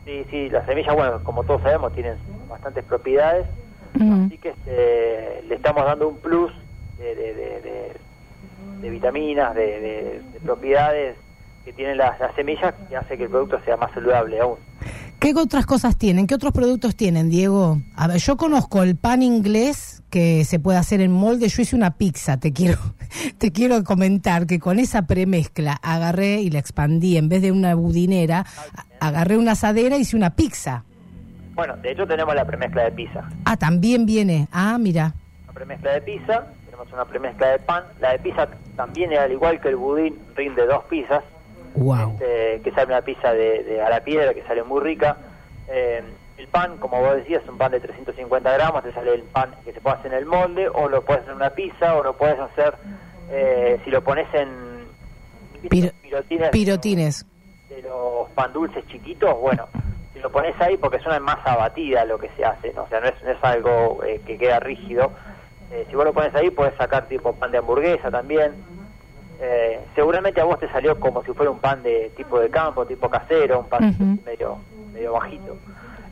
Sí, 0.05 0.25
sí, 0.31 0.51
las 0.51 0.67
semillas, 0.67 0.95
bueno, 0.95 1.21
como 1.23 1.45
todos 1.45 1.63
sabemos, 1.63 1.93
tienen 1.95 2.15
bastantes 2.49 2.85
propiedades, 2.85 3.47
así 4.27 4.37
que 4.39 4.51
este, 4.51 5.43
le 5.49 5.55
estamos 5.55 5.85
dando 5.85 6.09
un 6.09 6.19
plus 6.19 6.53
de, 6.99 7.15
de, 7.15 7.35
de- 7.35 7.61
de- 7.61 8.91
vitaminas, 8.91 9.55
de, 9.55 9.81
de- 9.81 10.23
de 10.33 10.41
propiedades 10.41 11.17
que 11.65 11.73
tienen 11.73 11.97
las, 11.97 12.21
las 12.21 12.35
semillas 12.35 12.75
que 12.87 12.97
hace 12.97 13.17
que 13.17 13.25
el 13.25 13.31
producto 13.31 13.59
sea 13.65 13.79
más 13.79 13.91
saludable 13.93 14.39
aún. 14.41 14.59
¿Qué 15.25 15.33
otras 15.37 15.65
cosas 15.65 15.97
tienen? 15.97 16.27
¿Qué 16.27 16.35
otros 16.35 16.53
productos 16.53 16.97
tienen, 16.97 17.31
Diego? 17.31 17.79
A 17.97 18.09
ver, 18.09 18.19
yo 18.19 18.37
conozco 18.37 18.83
el 18.83 18.95
pan 18.95 19.23
inglés 19.23 20.03
que 20.11 20.45
se 20.45 20.61
puede 20.61 20.77
hacer 20.77 21.01
en 21.01 21.13
molde. 21.13 21.49
Yo 21.49 21.63
hice 21.63 21.75
una 21.75 21.97
pizza, 21.97 22.39
te 22.39 22.53
quiero, 22.53 22.77
te 23.39 23.51
quiero 23.51 23.83
comentar 23.85 24.47
que 24.47 24.61
con 24.61 24.79
esa 24.79 25.07
premezcla 25.07 25.81
agarré 25.83 26.43
y 26.43 26.51
la 26.51 26.59
expandí. 26.59 27.17
En 27.17 27.31
vez 27.31 27.41
de 27.41 27.53
una 27.53 27.75
budinera, 27.75 28.45
agarré 29.01 29.39
una 29.39 29.53
asadera 29.53 29.97
y 29.97 30.03
hice 30.03 30.15
una 30.15 30.37
pizza. 30.37 30.85
Bueno, 31.55 31.75
de 31.79 31.93
hecho 31.93 32.07
tenemos 32.07 32.35
la 32.35 32.45
premezcla 32.45 32.85
de 32.85 32.93
pizza. 32.93 33.27
Ah, 33.47 33.57
también 33.57 34.05
viene. 34.05 34.47
Ah, 34.53 34.77
mira. 34.79 35.15
Una 35.45 35.55
premezcla 35.55 35.93
de 35.95 36.03
pizza, 36.03 36.49
tenemos 36.67 36.93
una 36.93 37.07
premezcla 37.07 37.49
de 37.49 37.59
pan. 37.61 37.83
La 37.99 38.13
de 38.13 38.19
pizza 38.19 38.47
también, 38.77 39.15
al 39.15 39.33
igual 39.33 39.59
que 39.59 39.69
el 39.71 39.77
budín, 39.77 40.19
rinde 40.37 40.67
dos 40.67 40.85
pizzas. 40.85 41.25
Wow. 41.75 42.13
este, 42.21 42.61
que 42.63 42.71
sale 42.73 42.87
una 42.87 43.03
pizza 43.03 43.33
de, 43.33 43.65
de 43.65 43.83
a 43.83 43.89
la 43.91 44.01
piedra 44.01 44.33
que 44.35 44.43
sale 44.45 44.63
muy 44.63 44.81
rica. 44.81 45.17
Eh, 45.69 46.03
el 46.37 46.49
pan, 46.49 46.77
como 46.79 47.01
vos 47.01 47.17
decías, 47.17 47.43
es 47.43 47.49
un 47.49 47.59
pan 47.59 47.73
de 47.73 47.81
350 47.81 48.53
gramos, 48.53 48.83
te 48.83 48.93
sale 48.93 49.15
el 49.15 49.23
pan 49.23 49.55
que 49.65 49.73
se 49.73 49.81
puede 49.81 49.97
hacer 49.97 50.13
en 50.13 50.19
el 50.19 50.27
molde, 50.27 50.69
o 50.69 50.89
lo 50.89 51.03
puedes 51.05 51.23
hacer 51.23 51.33
en 51.33 51.37
una 51.37 51.51
pizza, 51.51 51.97
o 51.97 52.03
lo 52.03 52.17
puedes 52.17 52.39
hacer, 52.39 52.75
eh, 53.31 53.79
si 53.85 53.91
lo 53.91 54.03
pones 54.03 54.27
en 54.35 54.85
Piro- 55.71 55.93
pirotines 56.03 56.51
pirotines. 56.51 57.27
de 57.71 57.83
los 57.83 58.29
pan 58.35 58.53
dulces 58.53 58.87
chiquitos, 58.89 59.35
bueno, 59.41 59.67
si 60.13 60.19
lo 60.21 60.31
pones 60.31 60.55
ahí, 60.61 60.77
porque 60.77 60.99
es 60.99 61.07
una 61.07 61.19
masa 61.21 61.57
batida 61.57 62.05
lo 62.05 62.19
que 62.19 62.29
se 62.37 62.45
hace, 62.45 62.73
¿no? 62.75 62.83
o 62.83 62.89
sea, 62.89 63.01
no 63.01 63.07
es, 63.07 63.15
no 63.23 63.31
es 63.31 63.39
algo 63.43 64.03
eh, 64.05 64.21
que 64.27 64.37
queda 64.37 64.61
rígido. 64.61 65.13
Eh, 65.73 65.87
si 65.89 65.97
vos 65.97 66.05
lo 66.05 66.13
pones 66.13 66.35
ahí, 66.35 66.51
puedes 66.51 66.75
sacar 66.77 67.07
tipo 67.09 67.33
pan 67.35 67.51
de 67.53 67.59
hamburguesa 67.59 68.11
también. 68.11 68.53
Eh, 69.41 69.81
seguramente 69.95 70.41
a 70.41 70.45
vos 70.45 70.59
te 70.59 70.69
salió 70.71 70.99
como 70.99 71.23
si 71.25 71.33
fuera 71.33 71.51
un 71.51 71.59
pan 71.59 71.83
de 71.83 72.11
tipo 72.17 72.39
de 72.41 72.51
campo, 72.51 72.87
tipo 72.87 73.09
casero, 73.11 73.61
un 73.61 73.69
pan 73.69 73.83
medio, 74.25 74.59
medio 74.93 75.13
bajito. 75.15 75.57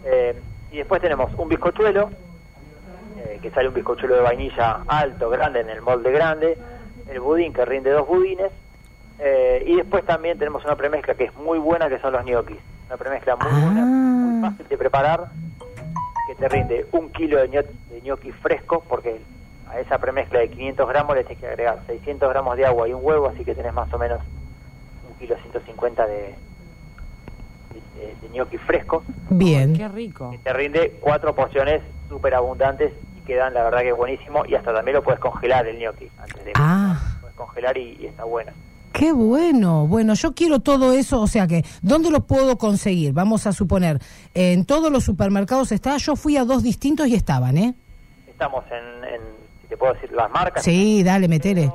Eh, 0.04 0.34
y 0.72 0.78
después 0.78 1.00
tenemos 1.00 1.30
un 1.38 1.48
bizcochuelo, 1.48 2.10
eh, 3.18 3.38
que 3.40 3.50
sale 3.50 3.68
un 3.68 3.74
bizcochuelo 3.74 4.16
de 4.16 4.20
vainilla 4.22 4.80
alto, 4.86 5.30
grande, 5.30 5.60
en 5.60 5.70
el 5.70 5.80
molde 5.82 6.10
grande, 6.10 6.58
el 7.08 7.20
budín 7.20 7.52
que 7.52 7.64
rinde 7.64 7.90
dos 7.90 8.06
budines, 8.08 8.50
eh, 9.18 9.62
y 9.66 9.76
después 9.76 10.04
también 10.04 10.38
tenemos 10.38 10.64
una 10.64 10.74
premezcla 10.76 11.14
que 11.14 11.24
es 11.24 11.34
muy 11.36 11.58
buena, 11.58 11.88
que 11.88 11.98
son 12.00 12.12
los 12.12 12.24
gnocchis. 12.24 12.58
Una 12.88 12.96
premezcla 12.96 13.36
muy 13.36 13.62
buena, 13.62 13.84
muy 13.86 14.40
fácil 14.40 14.66
de 14.68 14.76
preparar, 14.76 15.26
que 16.26 16.34
te 16.34 16.48
rinde 16.48 16.86
un 16.92 17.10
kilo 17.10 17.38
de, 17.40 17.48
ño- 17.50 17.66
de 17.90 18.00
gnocchi 18.00 18.32
fresco, 18.32 18.82
porque 18.88 19.20
a 19.72 19.80
esa 19.80 19.98
premezcla 19.98 20.40
de 20.40 20.48
500 20.50 20.88
gramos 20.88 21.16
le 21.16 21.24
tienes 21.24 21.40
que 21.40 21.46
agregar 21.48 21.80
600 21.86 22.28
gramos 22.28 22.56
de 22.56 22.66
agua 22.66 22.88
y 22.88 22.92
un 22.92 23.00
huevo, 23.04 23.28
así 23.28 23.44
que 23.44 23.54
tenés 23.54 23.72
más 23.72 23.92
o 23.92 23.98
menos 23.98 24.20
un 25.10 25.16
kilo 25.18 25.34
150 25.42 26.06
de, 26.06 26.14
de, 26.14 28.00
de- 28.00 28.14
de 28.20 28.28
gnocchi 28.32 28.58
fresco. 28.58 29.02
Bien. 29.30 29.74
Qué 29.76 29.88
rico. 29.88 30.30
que 30.30 30.38
te 30.38 30.52
rinde 30.52 30.98
cuatro 31.00 31.34
porciones 31.34 31.80
súper 32.08 32.34
abundantes 32.34 32.92
y 33.18 33.20
quedan, 33.24 33.54
la 33.54 33.62
verdad 33.64 33.80
que 33.80 33.92
buenísimo, 33.92 34.44
y 34.46 34.54
hasta 34.54 34.74
también 34.74 34.96
lo 34.96 35.02
puedes 35.02 35.20
congelar 35.20 35.66
el 35.66 35.78
gnocchi 35.78 36.08
antes 36.18 36.44
de 36.44 36.52
Ah. 36.54 36.98
lo 37.14 37.20
puedes 37.22 37.36
congelar 37.36 37.76
y, 37.78 37.96
y 38.00 38.06
está 38.06 38.24
bueno. 38.24 38.52
Qué 38.92 39.10
bueno. 39.12 39.86
Bueno, 39.86 40.12
yo 40.12 40.34
quiero 40.34 40.60
todo 40.60 40.92
eso, 40.92 41.22
o 41.22 41.26
sea 41.26 41.46
que, 41.46 41.64
¿dónde 41.80 42.10
lo 42.10 42.20
puedo 42.26 42.58
conseguir? 42.58 43.14
Vamos 43.14 43.46
a 43.46 43.52
suponer, 43.52 43.98
en 44.34 44.66
todos 44.66 44.92
los 44.92 45.02
supermercados 45.04 45.72
está, 45.72 45.96
yo 45.96 46.14
fui 46.14 46.36
a 46.36 46.44
dos 46.44 46.62
distintos 46.62 47.06
y 47.08 47.14
estaban, 47.14 47.56
¿eh? 47.56 47.74
Estamos 48.26 48.64
en, 48.70 49.04
en, 49.04 49.20
te 49.72 49.78
puedo 49.78 49.94
decir, 49.94 50.12
las 50.12 50.30
marcas. 50.30 50.62
Sí, 50.62 51.02
dale, 51.02 51.28
metele. 51.28 51.72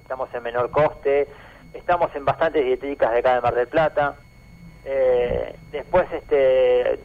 Estamos 0.00 0.28
en 0.32 0.42
menor 0.44 0.70
coste. 0.70 1.26
Estamos 1.72 2.14
en 2.14 2.24
bastantes 2.24 2.64
dietéticas 2.64 3.10
de 3.12 3.18
acá 3.18 3.34
de 3.34 3.40
Mar 3.40 3.54
del 3.56 3.66
Plata. 3.66 4.14
Eh, 4.84 5.56
después 5.72 6.06
este 6.12 7.00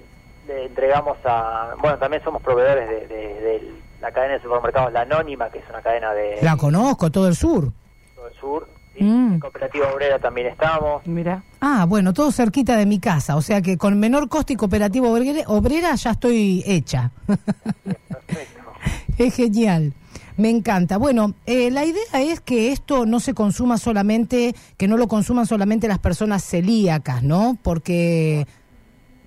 le 0.47 0.65
entregamos 0.67 1.17
a... 1.25 1.73
Bueno, 1.82 1.97
también 1.97 2.23
somos 2.23 2.43
proveedores 2.43 2.88
de, 2.88 3.07
de- 3.07 3.41
de 3.41 3.73
la 4.01 4.11
cadena 4.11 4.36
de 4.36 4.41
supermercados 4.43 4.93
La 4.93 5.01
Anónima, 5.01 5.49
que 5.49 5.57
es 5.59 5.65
una 5.69 5.82
cadena 5.82 6.13
de 6.13 6.38
La 6.43 6.57
conozco, 6.57 7.09
todo 7.09 7.27
el 7.27 7.36
sur. 7.36 7.71
todo 8.15 8.27
el 8.27 8.34
sur. 8.36 8.67
¿sí? 8.95 9.03
Mm. 9.03 9.39
Cooperativa 9.39 9.91
Obrera 9.91 10.19
también 10.19 10.45
estamos. 10.47 11.05
Mira. 11.07 11.41
Ah, 11.59 11.86
bueno, 11.88 12.13
todo 12.13 12.32
cerquita 12.32 12.75
de 12.77 12.86
mi 12.86 12.99
casa, 12.99 13.36
o 13.36 13.41
sea 13.41 13.61
que 13.63 13.77
con 13.80 13.99
menor 13.99 14.30
coste 14.30 14.53
y 14.53 14.55
cooperativa 14.57 15.07
obrera, 15.09 15.41
obrera 15.47 15.95
ya 15.95 16.11
estoy 16.11 16.63
hecha. 16.67 17.09
es 19.17 19.36
genial. 19.36 19.93
Me 20.40 20.50
encanta. 20.50 20.98
Bueno, 20.98 21.34
eh, 21.46 21.70
la 21.70 21.84
idea 21.84 22.22
es 22.22 22.40
que 22.40 22.72
esto 22.72 23.06
no 23.06 23.20
se 23.20 23.34
consuma 23.34 23.78
solamente, 23.78 24.56
que 24.78 24.88
no 24.88 24.96
lo 24.96 25.10
consuman 25.10 25.46
solamente 25.46 25.90
las 25.90 26.00
personas 26.00 26.46
celíacas, 26.46 27.24
¿no? 27.24 27.58
Porque 27.62 28.48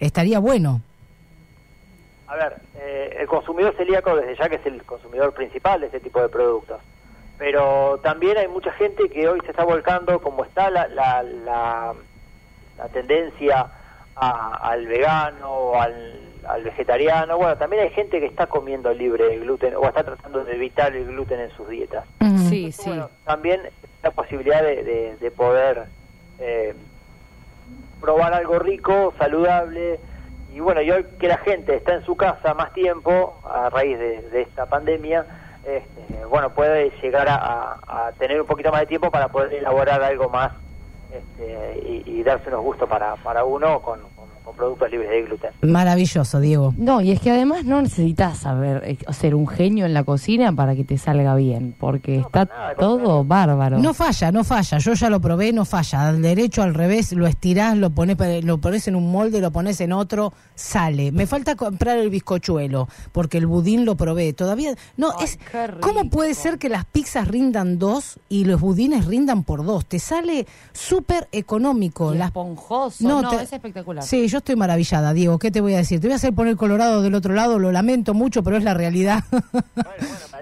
estaría 0.01 0.39
bueno. 0.39 0.81
A 2.29 2.37
ver, 2.37 2.63
eh, 2.77 3.19
el 3.21 3.27
consumidor 3.27 3.77
celíaco 3.77 4.17
desde 4.17 4.37
ya 4.37 4.49
que 4.49 4.57
es 4.57 4.65
el 4.65 4.83
consumidor 4.85 5.35
principal 5.35 5.83
de 5.83 5.89
este 5.89 6.01
tipo 6.01 6.19
de 6.19 6.31
productos. 6.31 6.81
Pero 7.37 8.01
también 8.03 8.39
hay 8.39 8.49
mucha 8.49 8.73
gente 8.73 9.11
que 9.11 9.29
hoy 9.29 9.41
se 9.43 9.51
está 9.51 9.65
volcando, 9.65 10.19
como 10.19 10.47
está 10.47 10.71
la, 10.71 10.89
la, 10.89 11.23
la, 11.23 11.95
la 12.79 12.89
tendencia 12.89 13.67
al 14.15 14.87
vegano, 14.87 15.79
al, 15.79 16.32
al 16.49 16.63
vegetariano. 16.63 17.37
Bueno, 17.37 17.57
también 17.57 17.83
hay 17.83 17.91
gente 17.91 18.21
que 18.21 18.27
está 18.27 18.47
comiendo 18.47 18.93
libre 18.93 19.25
de 19.29 19.39
gluten 19.39 19.75
o 19.77 19.85
está 19.87 20.03
tratando 20.05 20.45
de 20.45 20.55
evitar 20.55 20.95
el 20.95 21.07
gluten 21.07 21.41
en 21.41 21.51
sus 21.51 21.69
dietas. 21.69 22.05
Sí, 22.49 22.73
sí. 22.73 22.91
También 23.25 23.61
la 24.03 24.11
posibilidad 24.11 24.63
de, 24.63 24.83
de- 24.83 25.17
de 25.17 25.31
poder 25.31 25.85
eh, 26.41 26.75
probar 28.01 28.35
algo 28.35 28.59
rico, 28.59 29.15
saludable. 29.19 30.01
Y 30.53 30.61
bueno, 30.61 30.83
y 30.83 30.91
hoy 30.91 31.07
que 31.19 31.29
la 31.29 31.39
gente 31.39 31.75
está 31.77 31.95
en 31.95 32.05
su 32.05 32.17
casa 32.17 32.53
más 32.55 32.73
tiempo 32.73 33.41
a 33.45 33.71
raíz 33.71 33.99
de, 33.99 34.21
de 34.23 34.43
esta 34.43 34.67
pandemia, 34.67 35.25
este, 35.65 36.25
bueno, 36.27 36.51
puede 36.51 36.91
llegar 37.01 37.29
a, 37.29 37.37
a- 37.37 38.07
a 38.09 38.13
tener 38.13 38.41
un 38.41 38.47
poquito 38.47 38.71
más 38.71 38.81
de 38.81 38.87
tiempo 38.87 39.11
para 39.11 39.29
poder 39.29 39.55
elaborar 39.55 40.03
algo 40.03 40.29
más 40.29 40.53
este, 41.13 41.79
y, 41.89 42.03
y 42.07 42.23
darse 42.23 42.49
unos 42.49 42.63
gustos 42.63 42.89
para, 42.89 43.17
para 43.17 43.45
uno 43.45 43.81
con, 43.81 44.01
con- 44.53 44.57
productos 44.57 44.91
libres 44.91 45.11
de 45.11 45.23
gluten. 45.23 45.51
Maravilloso, 45.63 46.41
Diego. 46.41 46.75
No, 46.77 47.01
y 47.01 47.11
es 47.13 47.21
que 47.21 47.31
además 47.31 47.65
no 47.65 47.81
necesitas 47.83 48.39
saber 48.39 48.83
eh, 48.85 48.99
ser 49.13 49.35
un 49.35 49.47
genio 49.49 49.87
en 49.87 49.95
la 49.95 50.05
cocina 50.05 50.53
para 50.55 50.75
que 50.75 50.85
te 50.85 50.99
salga 50.99 51.35
bien, 51.35 51.75
porque 51.79 52.17
está 52.17 52.47
todo 52.79 53.25
bárbaro. 53.25 53.79
No 53.79 53.95
falla, 53.95 54.31
no 54.33 54.45
falla. 54.45 54.79
Yo 54.79 54.93
ya 54.95 55.11
lo 55.11 55.21
probé, 55.21 55.53
no 55.53 55.65
falla. 55.65 56.09
Al 56.09 56.23
derecho, 56.23 56.63
al 56.63 56.75
revés, 56.75 57.13
lo 57.13 57.27
estirás, 57.27 57.77
lo 57.77 57.91
pones, 57.91 58.17
lo 58.45 58.59
pones 58.59 58.87
en 58.89 58.97
un 58.97 59.11
molde, 59.11 59.41
lo 59.41 59.51
pones 59.51 59.81
en 59.81 59.93
otro, 59.93 60.33
sale. 60.55 61.11
Me 61.13 61.27
falta 61.27 61.57
comprar 61.57 61.99
el 61.99 62.11
bizcochuelo, 62.11 62.89
porque 63.13 63.39
el 63.39 63.47
budín 63.47 63.85
lo 63.85 63.97
probé. 63.97 64.33
Todavía. 64.33 64.75
No, 64.97 65.13
es. 65.21 65.39
¿Cómo 65.81 66.11
puede 66.11 66.35
ser 66.35 66.59
que 66.59 66.69
las 66.69 66.85
pizzas 66.85 67.29
rindan 67.29 67.79
dos 67.79 68.21
y 68.29 68.45
los 68.45 68.61
budines 68.61 69.07
rindan 69.07 69.45
por 69.45 69.65
dos? 69.65 69.87
Te 69.87 69.99
sale 69.99 70.47
súper 70.73 71.29
económico. 71.33 72.15
Y 72.15 72.19
Las 72.19 72.29
esponjoso, 72.29 73.07
no, 73.07 73.29
te- 73.29 73.43
es 73.43 73.53
espectacular. 73.53 74.05
Sí, 74.05 74.29
yo 74.29 74.41
estoy 74.43 74.57
maravillada, 74.57 75.13
Diego. 75.13 75.39
¿Qué 75.39 75.53
te 75.53 75.61
voy 75.61 75.75
a 75.75 75.79
decir? 75.79 76.01
Te 76.01 76.09
voy 76.09 76.15
a 76.15 76.17
hacer 76.17 76.35
poner 76.35 76.57
colorado 76.57 77.01
del 77.01 77.15
otro 77.15 77.33
lado, 77.33 77.61
lo 77.61 77.71
lamento 77.71 78.13
mucho, 78.13 78.43
pero 78.43 78.57
es 78.57 78.65
la 78.65 78.75
realidad. 78.75 79.23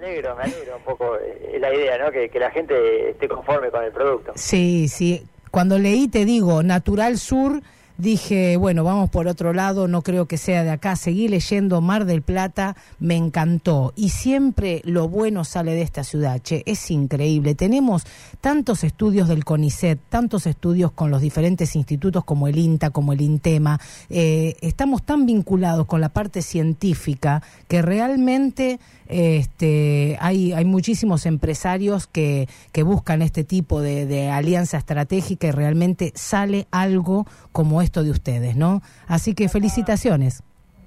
Me 0.00 0.06
alegro, 0.06 0.34
me 0.34 0.44
alegro 0.44 0.78
un 0.78 0.82
poco 0.82 1.16
eh, 1.16 1.58
la 1.60 1.74
idea, 1.74 1.98
¿no? 1.98 2.10
Que, 2.10 2.30
que 2.30 2.38
la 2.38 2.50
gente 2.50 3.10
esté 3.10 3.28
conforme 3.28 3.70
con 3.70 3.84
el 3.84 3.92
producto. 3.92 4.32
Sí, 4.34 4.88
sí. 4.88 5.22
Cuando 5.50 5.78
leí, 5.78 6.08
te 6.08 6.24
digo, 6.24 6.62
Natural 6.62 7.18
Sur, 7.18 7.60
dije, 8.00 8.56
bueno, 8.56 8.84
vamos 8.84 9.10
por 9.10 9.28
otro 9.28 9.52
lado, 9.52 9.88
no 9.88 10.02
creo 10.02 10.26
que 10.26 10.38
sea 10.38 10.64
de 10.64 10.70
acá. 10.70 10.96
Seguí 10.96 11.28
leyendo 11.28 11.80
Mar 11.80 12.04
del 12.04 12.22
Plata, 12.22 12.76
me 12.98 13.16
encantó. 13.16 13.92
Y 13.96 14.10
siempre 14.10 14.82
lo 14.84 15.08
bueno 15.08 15.44
sale 15.44 15.72
de 15.72 15.82
esta 15.82 16.04
ciudad, 16.04 16.40
che, 16.40 16.62
es 16.66 16.90
increíble. 16.90 17.54
Tenemos 17.54 18.04
tantos 18.40 18.84
estudios 18.84 19.28
del 19.28 19.44
CONICET, 19.44 19.98
tantos 20.08 20.46
estudios 20.46 20.92
con 20.92 21.10
los 21.10 21.20
diferentes 21.20 21.76
institutos 21.76 22.24
como 22.24 22.48
el 22.48 22.58
INTA, 22.58 22.90
como 22.90 23.12
el 23.12 23.20
INTEMA. 23.20 23.80
Eh, 24.08 24.56
estamos 24.60 25.02
tan 25.02 25.26
vinculados 25.26 25.86
con 25.86 26.00
la 26.00 26.08
parte 26.10 26.42
científica 26.42 27.42
que 27.68 27.82
realmente 27.82 28.80
este, 29.10 30.16
hay, 30.20 30.52
hay 30.52 30.64
muchísimos 30.64 31.26
empresarios 31.26 32.06
que, 32.06 32.48
que 32.72 32.82
buscan 32.82 33.22
este 33.22 33.44
tipo 33.44 33.80
de, 33.80 34.06
de 34.06 34.30
alianza 34.30 34.78
estratégica 34.78 35.48
y 35.48 35.50
realmente 35.50 36.12
sale 36.14 36.66
algo 36.70 37.26
como 37.52 37.82
esto 37.82 38.02
de 38.02 38.10
ustedes, 38.10 38.56
¿no? 38.56 38.82
Así 39.06 39.34
que 39.34 39.48
felicitaciones. 39.48 40.42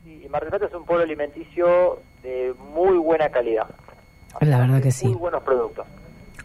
Y 0.05 0.28
Mar 0.30 0.41
del 0.41 0.49
Plata 0.51 0.65
es 0.67 0.74
un 0.74 0.86
pueblo 0.86 1.03
alimenticio 1.03 1.99
de 2.24 2.53
muy 2.74 2.97
buena 2.97 3.30
calidad. 3.30 3.67
La 4.41 4.59
verdad 4.59 4.82
que 4.82 4.91
sí, 4.91 5.05
Muy 5.07 5.15
buenos 5.17 5.43
productos. 5.43 5.86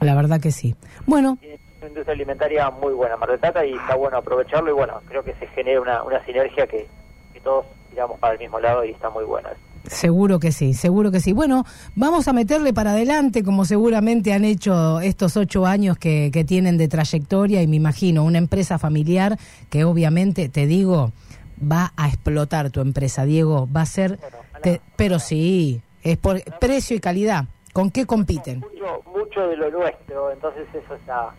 la 0.01 0.15
verdad 0.15 0.41
que 0.41 0.51
sí. 0.53 0.75
Bueno, 1.07 1.39
Tiene 1.41 1.59
una 1.79 1.89
industria 1.89 2.15
alimentaria 2.15 2.71
muy 2.71 2.93
buena 2.93 3.17
Mar 3.17 3.31
del 3.31 3.39
Plata 3.39 3.65
y 3.65 3.73
está 3.75 3.95
bueno 3.95 4.19
aprovecharlo 4.19 4.71
y 4.71 4.75
bueno, 4.75 5.01
creo 5.09 5.23
que 5.23 5.35
se 5.35 5.47
genera 5.49 5.81
una, 5.81 6.03
una 6.03 6.25
sinergia 6.25 6.67
que, 6.67 6.87
que 7.33 7.41
todos 7.41 7.65
tiramos 7.91 8.19
para 8.19 8.35
el 8.35 8.39
mismo 8.41 8.61
lado 8.61 8.85
y 8.85 8.91
está 8.91 9.09
muy 9.11 9.25
buena. 9.25 9.51
Seguro 9.89 10.39
que 10.39 10.53
sí, 10.53 10.75
seguro 10.75 11.11
que 11.11 11.21
sí. 11.21 11.33
Bueno, 11.33 11.65
vamos 11.97 12.29
a 12.29 12.33
meterle 12.33 12.73
para 12.73 12.93
adelante, 12.93 13.43
como 13.43 13.65
seguramente 13.65 14.33
han 14.33 14.45
hecho 14.45 15.01
estos 15.01 15.37
ocho 15.37 15.67
años 15.67 15.99
que, 15.99 16.31
que 16.33 16.45
tienen 16.45 16.79
de 16.79 16.89
trayectoria, 16.89 17.63
y 17.63 17.67
me 17.67 17.77
imagino 17.77 18.25
una 18.25 18.39
empresa 18.39 18.79
familiar 18.79 19.39
que 19.71 19.85
obviamente, 19.85 20.49
te 20.49 20.67
digo, 20.67 21.13
va 21.61 21.93
a 21.97 22.09
explotar 22.09 22.71
tu 22.71 22.81
empresa, 22.81 23.25
Diego, 23.25 23.69
va 23.75 23.83
a 23.83 23.87
ser, 23.87 24.19
te- 24.63 24.81
pero 24.97 25.19
sí, 25.19 25.81
es 26.03 26.17
por 26.19 26.41
precio 26.59 26.97
y 26.97 27.01
calidad. 27.01 27.45
¿Con 27.73 27.91
qué 27.91 28.07
compiten? 28.07 28.61
Mucho, 28.61 29.03
mucho 29.13 29.41
de 29.49 29.57
lo 29.57 29.71
nuestro, 29.71 30.33
entonces 30.33 30.67
eso 30.75 30.95
está, 30.95 31.31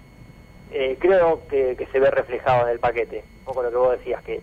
eh, 0.71 0.97
creo 0.99 1.41
que, 1.49 1.75
que 1.77 1.85
se 1.87 1.99
ve 1.99 2.09
reflejado 2.11 2.63
en 2.67 2.73
el 2.73 2.79
paquete. 2.79 3.23
Un 3.39 3.45
poco 3.45 3.63
lo 3.63 3.69
que 3.71 3.77
vos 3.77 3.97
decías, 3.97 4.23
que 4.23 4.41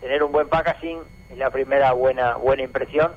tener 0.00 0.22
un 0.22 0.32
buen 0.32 0.48
packaging 0.48 0.98
es 1.30 1.38
la 1.38 1.50
primera 1.50 1.92
buena 1.92 2.36
buena 2.36 2.62
impresión. 2.62 3.12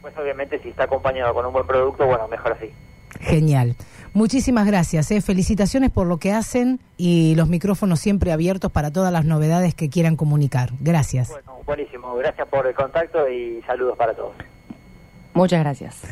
Pues 0.00 0.16
obviamente 0.16 0.58
si 0.62 0.70
está 0.70 0.84
acompañado 0.84 1.34
con 1.34 1.44
un 1.46 1.52
buen 1.52 1.66
producto, 1.66 2.06
bueno, 2.06 2.26
mejor 2.28 2.52
así. 2.52 2.72
Genial. 3.20 3.76
Muchísimas 4.12 4.66
gracias. 4.66 5.10
¿eh? 5.10 5.20
Felicitaciones 5.20 5.90
por 5.90 6.06
lo 6.06 6.18
que 6.18 6.32
hacen 6.32 6.80
y 6.96 7.34
los 7.36 7.48
micrófonos 7.48 8.00
siempre 8.00 8.32
abiertos 8.32 8.72
para 8.72 8.92
todas 8.92 9.12
las 9.12 9.24
novedades 9.24 9.74
que 9.74 9.88
quieran 9.88 10.16
comunicar. 10.16 10.70
Gracias. 10.80 11.28
Bueno, 11.28 11.60
buenísimo. 11.64 12.14
Gracias 12.16 12.48
por 12.48 12.66
el 12.66 12.74
contacto 12.74 13.28
y 13.28 13.62
saludos 13.62 13.96
para 13.96 14.14
todos. 14.14 14.34
Muchas 15.34 15.60
gracias. 15.60 16.02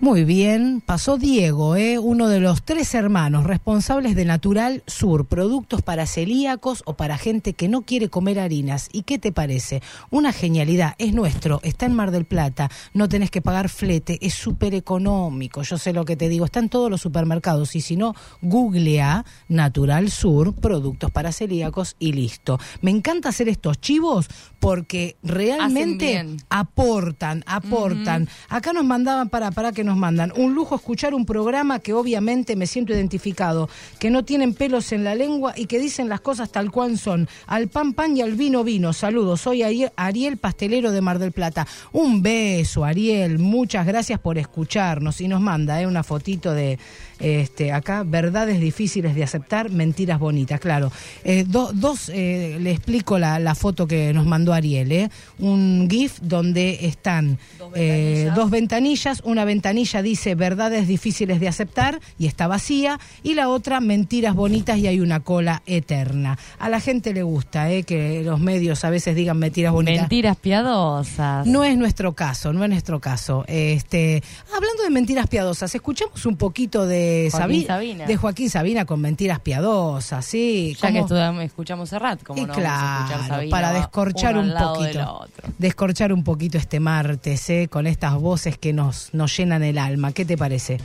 Muy 0.00 0.22
bien, 0.22 0.80
pasó 0.80 1.18
Diego, 1.18 1.74
¿eh? 1.74 1.98
uno 1.98 2.28
de 2.28 2.38
los 2.38 2.62
tres 2.62 2.94
hermanos 2.94 3.42
responsables 3.42 4.14
de 4.14 4.24
Natural 4.24 4.84
Sur, 4.86 5.26
productos 5.26 5.82
para 5.82 6.06
celíacos 6.06 6.84
o 6.86 6.94
para 6.94 7.18
gente 7.18 7.52
que 7.52 7.66
no 7.66 7.82
quiere 7.82 8.08
comer 8.08 8.38
harinas. 8.38 8.90
¿Y 8.92 9.02
qué 9.02 9.18
te 9.18 9.32
parece? 9.32 9.82
Una 10.10 10.32
genialidad, 10.32 10.94
es 10.98 11.14
nuestro, 11.14 11.58
está 11.64 11.86
en 11.86 11.94
Mar 11.94 12.12
del 12.12 12.26
Plata, 12.26 12.70
no 12.94 13.08
tenés 13.08 13.32
que 13.32 13.42
pagar 13.42 13.68
flete, 13.68 14.18
es 14.24 14.34
súper 14.34 14.72
económico, 14.76 15.62
yo 15.62 15.78
sé 15.78 15.92
lo 15.92 16.04
que 16.04 16.14
te 16.14 16.28
digo, 16.28 16.44
está 16.44 16.60
en 16.60 16.68
todos 16.68 16.92
los 16.92 17.00
supermercados 17.00 17.74
y 17.74 17.80
si 17.80 17.96
no, 17.96 18.14
googlea 18.40 19.24
Natural 19.48 20.12
Sur, 20.12 20.54
productos 20.54 21.10
para 21.10 21.32
celíacos 21.32 21.96
y 21.98 22.12
listo. 22.12 22.60
Me 22.82 22.92
encanta 22.92 23.30
hacer 23.30 23.48
estos 23.48 23.80
chivos 23.80 24.28
porque 24.60 25.16
realmente 25.24 26.24
aportan, 26.50 27.42
aportan. 27.48 28.28
Acá 28.48 28.72
nos 28.72 28.84
mandaban, 28.84 29.28
para, 29.28 29.50
para 29.50 29.72
que 29.72 29.87
nos 29.88 29.96
mandan, 29.96 30.32
un 30.36 30.54
lujo 30.54 30.76
escuchar 30.76 31.14
un 31.14 31.26
programa 31.26 31.80
que 31.80 31.92
obviamente 31.92 32.54
me 32.54 32.66
siento 32.66 32.92
identificado, 32.92 33.68
que 33.98 34.10
no 34.10 34.24
tienen 34.24 34.54
pelos 34.54 34.92
en 34.92 35.02
la 35.02 35.14
lengua 35.14 35.54
y 35.56 35.66
que 35.66 35.80
dicen 35.80 36.08
las 36.08 36.20
cosas 36.20 36.52
tal 36.52 36.70
cual 36.70 36.98
son. 36.98 37.28
Al 37.46 37.68
pan 37.68 37.94
pan 37.94 38.16
y 38.16 38.20
al 38.20 38.34
vino 38.34 38.62
vino. 38.62 38.92
Saludos, 38.92 39.40
soy 39.40 39.62
Ariel, 39.96 40.36
Pastelero 40.36 40.92
de 40.92 41.00
Mar 41.00 41.18
del 41.18 41.32
Plata. 41.32 41.66
Un 41.92 42.22
beso, 42.22 42.84
Ariel, 42.84 43.38
muchas 43.38 43.86
gracias 43.86 44.20
por 44.20 44.38
escucharnos. 44.38 45.20
Y 45.20 45.28
nos 45.28 45.40
manda 45.40 45.80
eh, 45.80 45.86
una 45.86 46.02
fotito 46.02 46.52
de 46.52 46.78
este 47.20 47.72
acá, 47.72 48.02
verdades 48.04 48.60
difíciles 48.60 49.14
de 49.14 49.24
aceptar, 49.24 49.70
mentiras 49.70 50.18
bonitas, 50.18 50.60
claro. 50.60 50.90
Eh, 51.24 51.44
do- 51.46 51.72
dos, 51.72 52.08
eh, 52.14 52.58
le 52.60 52.70
explico 52.70 53.18
la, 53.18 53.38
la 53.38 53.54
foto 53.54 53.86
que 53.86 54.12
nos 54.12 54.26
mandó 54.26 54.52
Ariel, 54.52 54.92
eh. 54.92 55.10
un 55.38 55.88
GIF 55.90 56.18
donde 56.20 56.86
están 56.86 57.38
eh, 57.74 58.30
dos 58.34 58.50
ventanillas, 58.50 59.20
una 59.24 59.44
ventanilla 59.44 60.02
dice 60.02 60.34
verdades 60.34 60.86
difíciles 60.88 61.40
de 61.40 61.48
aceptar 61.48 62.00
y 62.18 62.26
está 62.26 62.46
vacía, 62.46 62.98
y 63.22 63.34
la 63.34 63.48
otra 63.48 63.80
mentiras 63.80 64.34
bonitas 64.34 64.78
y 64.78 64.86
hay 64.86 65.00
una 65.00 65.20
cola 65.20 65.62
eterna. 65.66 66.38
A 66.58 66.68
la 66.68 66.80
gente 66.80 67.12
le 67.12 67.22
gusta 67.22 67.70
eh, 67.70 67.82
que 67.82 68.22
los 68.24 68.40
medios 68.40 68.84
a 68.84 68.90
veces 68.90 69.14
digan 69.16 69.38
mentiras 69.38 69.72
bonitas. 69.72 70.02
Mentiras 70.02 70.36
piadosas. 70.36 71.46
No 71.46 71.64
es 71.64 71.76
nuestro 71.76 72.14
caso, 72.14 72.52
no 72.52 72.62
es 72.64 72.70
nuestro 72.70 73.00
caso. 73.00 73.44
Este, 73.48 74.22
hablando 74.54 74.82
de 74.84 74.90
mentiras 74.90 75.26
piadosas, 75.26 75.74
escuchamos 75.74 76.24
un 76.26 76.36
poquito 76.36 76.86
de 76.86 77.07
Joaquín 77.30 77.30
Sabi- 77.30 77.66
Sabina. 77.66 78.06
de 78.06 78.16
Joaquín 78.16 78.50
Sabina 78.50 78.84
con 78.84 79.00
mentiras 79.00 79.40
piadosas, 79.40 80.24
sí. 80.24 80.74
Ya 80.80 80.88
que 80.88 80.94
como- 80.94 81.04
estudiamos- 81.06 81.44
escuchamos 81.44 81.88
Serrat, 81.88 82.22
como 82.22 82.46
no 82.46 82.52
vamos 82.54 82.58
a 82.58 82.96
escuchar 82.98 83.06
claro, 83.18 83.34
Sabina, 83.34 83.50
para 83.50 83.72
descorchar 83.72 84.36
un 84.36 84.52
poquito, 84.54 85.26
descorchar 85.58 86.12
un 86.12 86.24
poquito 86.24 86.58
este 86.58 86.80
martes, 86.80 87.48
¿eh? 87.50 87.68
con 87.70 87.86
estas 87.86 88.14
voces 88.14 88.58
que 88.58 88.72
nos, 88.72 89.12
nos 89.14 89.36
llenan 89.36 89.62
el 89.62 89.78
alma. 89.78 90.12
¿Qué 90.12 90.24
te 90.24 90.36
parece? 90.36 90.78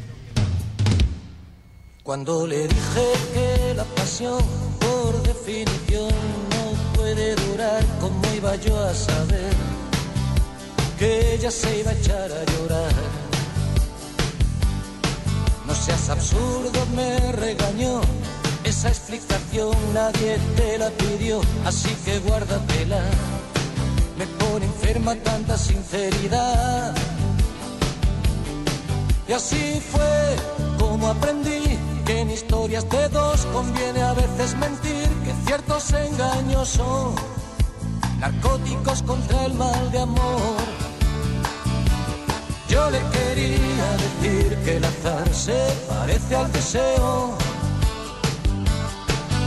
Cuando 2.03 2.45
le 2.45 2.67
dije 2.67 3.05
que 3.33 3.73
la 3.75 3.83
pasión, 3.85 4.41
por 4.79 5.23
definición, 5.23 6.09
no 6.09 6.93
puede 6.95 7.35
durar, 7.35 7.83
¿cómo 8.01 8.21
iba 8.35 8.55
yo 8.57 8.77
a 8.83 8.93
saber 8.93 9.53
que 10.99 11.35
ella 11.35 11.49
se 11.49 11.79
iba 11.79 11.91
a 11.91 11.93
echar 11.93 12.29
a 12.31 12.43
llorar? 12.51 12.91
Me 16.95 17.31
regañó. 17.33 18.01
Esa 18.63 18.89
explicación 18.89 19.75
nadie 19.93 20.37
te 20.55 20.77
la 20.77 20.89
pidió, 20.91 21.41
así 21.65 21.89
que 22.05 22.19
guárdatela. 22.19 23.01
Me 24.17 24.25
pone 24.27 24.65
enferma 24.65 25.15
tanta 25.15 25.57
sinceridad. 25.57 26.93
Y 29.27 29.33
así 29.33 29.81
fue 29.91 30.35
como 30.77 31.07
aprendí 31.07 31.77
que 32.05 32.19
en 32.21 32.29
historias 32.29 32.87
de 32.89 33.09
dos 33.09 33.45
conviene 33.53 34.01
a 34.01 34.13
veces 34.13 34.55
mentir, 34.57 35.07
que 35.23 35.33
ciertos 35.45 35.91
engaños 35.93 36.69
son 36.69 37.15
narcóticos 38.19 39.01
contra 39.03 39.45
el 39.45 39.53
mal 39.53 39.91
de 39.91 39.99
amor. 39.99 40.72
Yo 42.73 42.89
le 42.89 43.01
quería 43.15 43.87
decir 44.03 44.57
que 44.65 44.77
el 44.77 44.83
azar 44.83 45.31
se 45.31 45.61
parece 45.87 46.35
al 46.35 46.51
deseo, 46.51 47.37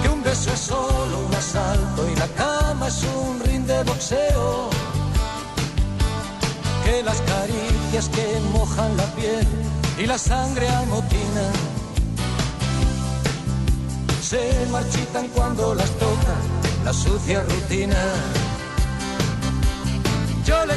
que 0.01 0.09
un 0.09 0.23
beso 0.23 0.53
es 0.53 0.61
solo 0.61 1.27
un 1.27 1.35
asalto 1.35 2.09
y 2.09 2.15
la 2.15 2.29
cama 2.29 2.87
es 2.87 3.03
un 3.03 3.41
ring 3.41 3.67
de 3.67 3.83
boxeo 3.83 4.71
que 6.85 7.03
las 7.03 7.21
caricias 7.23 8.09
que 8.11 8.41
mojan 8.53 8.97
la 8.97 9.07
piel 9.17 9.47
y 9.99 10.07
la 10.07 10.19
sangre 10.19 10.69
amotina 10.69 11.47
se 14.23 14.69
marchitan 14.71 15.27
cuando 15.35 15.75
las 15.75 15.91
toca 15.99 16.37
la 16.85 16.93
sucia 16.93 17.43
rutina. 17.43 18.03
Yo 20.45 20.65
le 20.65 20.77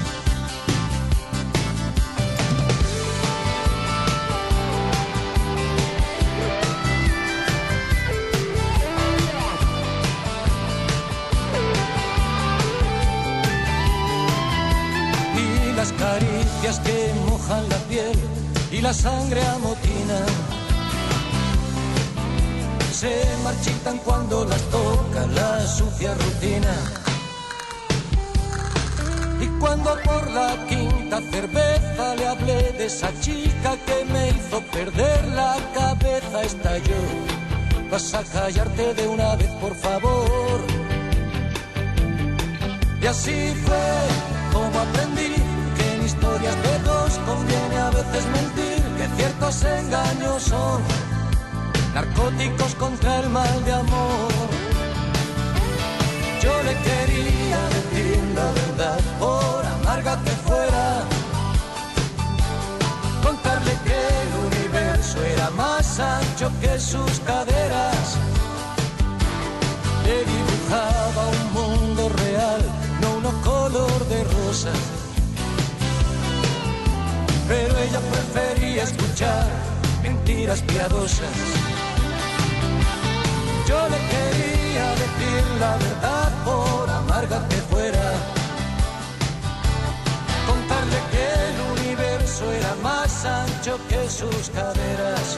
Que 16.79 17.13
mojan 17.27 17.67
la 17.69 17.77
piel 17.89 18.17
y 18.71 18.81
la 18.81 18.93
sangre 18.93 19.45
amotina 19.45 20.19
se 22.93 23.25
marchitan 23.43 23.97
cuando 23.99 24.45
las 24.45 24.61
toca 24.69 25.25
la 25.27 25.65
sucia 25.65 26.13
rutina. 26.13 26.75
Y 29.39 29.47
cuando 29.59 29.97
por 30.03 30.29
la 30.31 30.55
quinta 30.69 31.19
cerveza 31.31 32.15
le 32.15 32.27
hablé 32.27 32.71
de 32.73 32.85
esa 32.85 33.09
chica 33.19 33.75
que 33.87 34.05
me 34.05 34.29
hizo 34.29 34.61
perder 34.71 35.27
la 35.29 35.57
cabeza, 35.73 36.43
estalló. 36.43 37.01
Vas 37.89 38.13
a 38.13 38.23
callarte 38.23 38.93
de 38.93 39.07
una 39.07 39.35
vez, 39.35 39.49
por 39.59 39.75
favor. 39.75 40.61
Y 43.01 43.05
así 43.07 43.53
fue 43.65 43.87
como 44.53 44.79
aprendí 44.79 45.40
historias 46.41 46.63
de 46.63 46.79
dos 46.79 47.19
conviene 47.25 47.77
a 47.77 47.89
veces 47.91 48.25
mentir, 48.27 48.83
que 48.97 49.07
ciertos 49.17 49.63
engaños 49.63 50.43
son 50.43 50.81
narcóticos 51.93 52.75
contra 52.75 53.19
el 53.19 53.29
mal 53.29 53.65
de 53.65 53.73
amor. 53.73 54.31
Yo 56.41 56.63
le 56.63 56.75
quería 56.77 57.59
decir 57.69 58.19
la 58.35 58.51
verdad, 58.51 58.99
por 59.19 59.65
amarga 59.65 60.19
que 60.23 60.31
fuera, 60.31 61.03
contarle 63.23 63.77
que 63.85 63.99
el 64.21 64.31
universo 64.47 65.23
era 65.23 65.49
más 65.51 65.99
ancho 65.99 66.51
que 66.59 66.79
sus 66.79 67.19
caderas. 67.19 68.17
Le 70.05 70.25
dibujaba 70.25 71.27
un 71.27 71.53
mundo 71.53 72.09
real, 72.09 72.61
no 73.01 73.17
uno 73.17 73.31
color 73.43 74.07
de 74.07 74.23
rosa. 74.23 74.71
Pero 77.51 77.77
ella 77.77 77.99
prefería 77.99 78.83
escuchar 78.83 79.45
mentiras 80.01 80.61
piadosas. 80.61 81.35
Yo 83.67 83.79
le 83.89 83.99
quería 84.13 84.85
decir 85.03 85.43
la 85.59 85.73
verdad 85.75 86.29
por 86.45 86.89
amarga 86.89 87.45
que 87.49 87.57
fuera. 87.71 88.13
Contarle 90.47 90.99
que 91.11 91.25
el 91.49 91.57
universo 91.81 92.49
era 92.53 92.73
más 92.81 93.25
ancho 93.25 93.77
que 93.89 94.09
sus 94.09 94.49
caderas. 94.51 95.37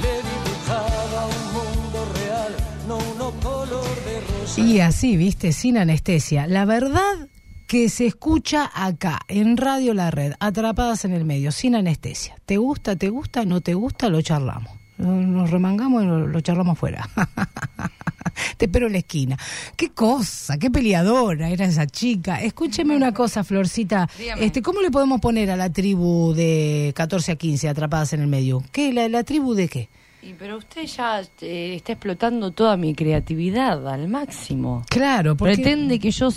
Le 0.00 0.14
dibujaba 0.32 1.26
un 1.36 1.44
mundo 1.52 1.98
real, 2.18 2.52
no 2.88 2.96
uno 3.12 3.30
color 3.42 3.94
de 4.06 4.20
rosa. 4.22 4.58
Y 4.58 4.80
así, 4.80 5.18
viste, 5.18 5.52
sin 5.52 5.76
anestesia. 5.76 6.46
La 6.46 6.64
verdad 6.64 7.28
que 7.66 7.88
se 7.88 8.06
escucha 8.06 8.70
acá, 8.74 9.20
en 9.28 9.56
Radio 9.56 9.94
La 9.94 10.10
Red, 10.10 10.34
atrapadas 10.40 11.04
en 11.04 11.12
el 11.12 11.24
medio, 11.24 11.52
sin 11.52 11.74
anestesia. 11.74 12.36
¿Te 12.46 12.56
gusta, 12.56 12.96
te 12.96 13.08
gusta, 13.08 13.44
no 13.44 13.60
te 13.60 13.74
gusta? 13.74 14.08
Lo 14.08 14.20
charlamos. 14.22 14.70
Nos 14.98 15.50
remangamos 15.50 16.04
y 16.04 16.06
lo, 16.06 16.40
charlamos 16.40 16.78
fuera. 16.78 17.08
Te 18.56 18.66
espero 18.66 18.86
en 18.86 18.92
la 18.92 18.98
esquina. 18.98 19.36
Qué 19.76 19.90
cosa, 19.90 20.58
qué 20.58 20.70
peleadora 20.70 21.50
era 21.50 21.64
esa 21.64 21.86
chica. 21.86 22.40
Escúcheme 22.40 22.94
una 22.94 23.12
cosa, 23.12 23.42
Florcita. 23.42 24.08
Dígame. 24.18 24.44
Este, 24.44 24.62
¿Cómo 24.62 24.80
le 24.80 24.90
podemos 24.90 25.20
poner 25.20 25.50
a 25.50 25.56
la 25.56 25.70
tribu 25.70 26.32
de 26.34 26.92
14 26.94 27.32
a 27.32 27.36
15 27.36 27.68
atrapadas 27.68 28.12
en 28.12 28.20
el 28.20 28.28
medio? 28.28 28.62
¿Qué? 28.70 28.92
¿La, 28.92 29.08
la 29.08 29.24
tribu 29.24 29.54
de 29.54 29.68
qué? 29.68 29.88
Y 30.22 30.32
pero 30.34 30.56
usted 30.56 30.86
ya 30.86 31.20
eh, 31.42 31.74
está 31.76 31.92
explotando 31.92 32.50
toda 32.50 32.76
mi 32.76 32.94
creatividad 32.94 33.86
al 33.86 34.08
máximo. 34.08 34.84
Claro, 34.88 35.36
porque... 35.36 35.56
Pretende 35.56 35.98
que 35.98 36.10
yo... 36.10 36.30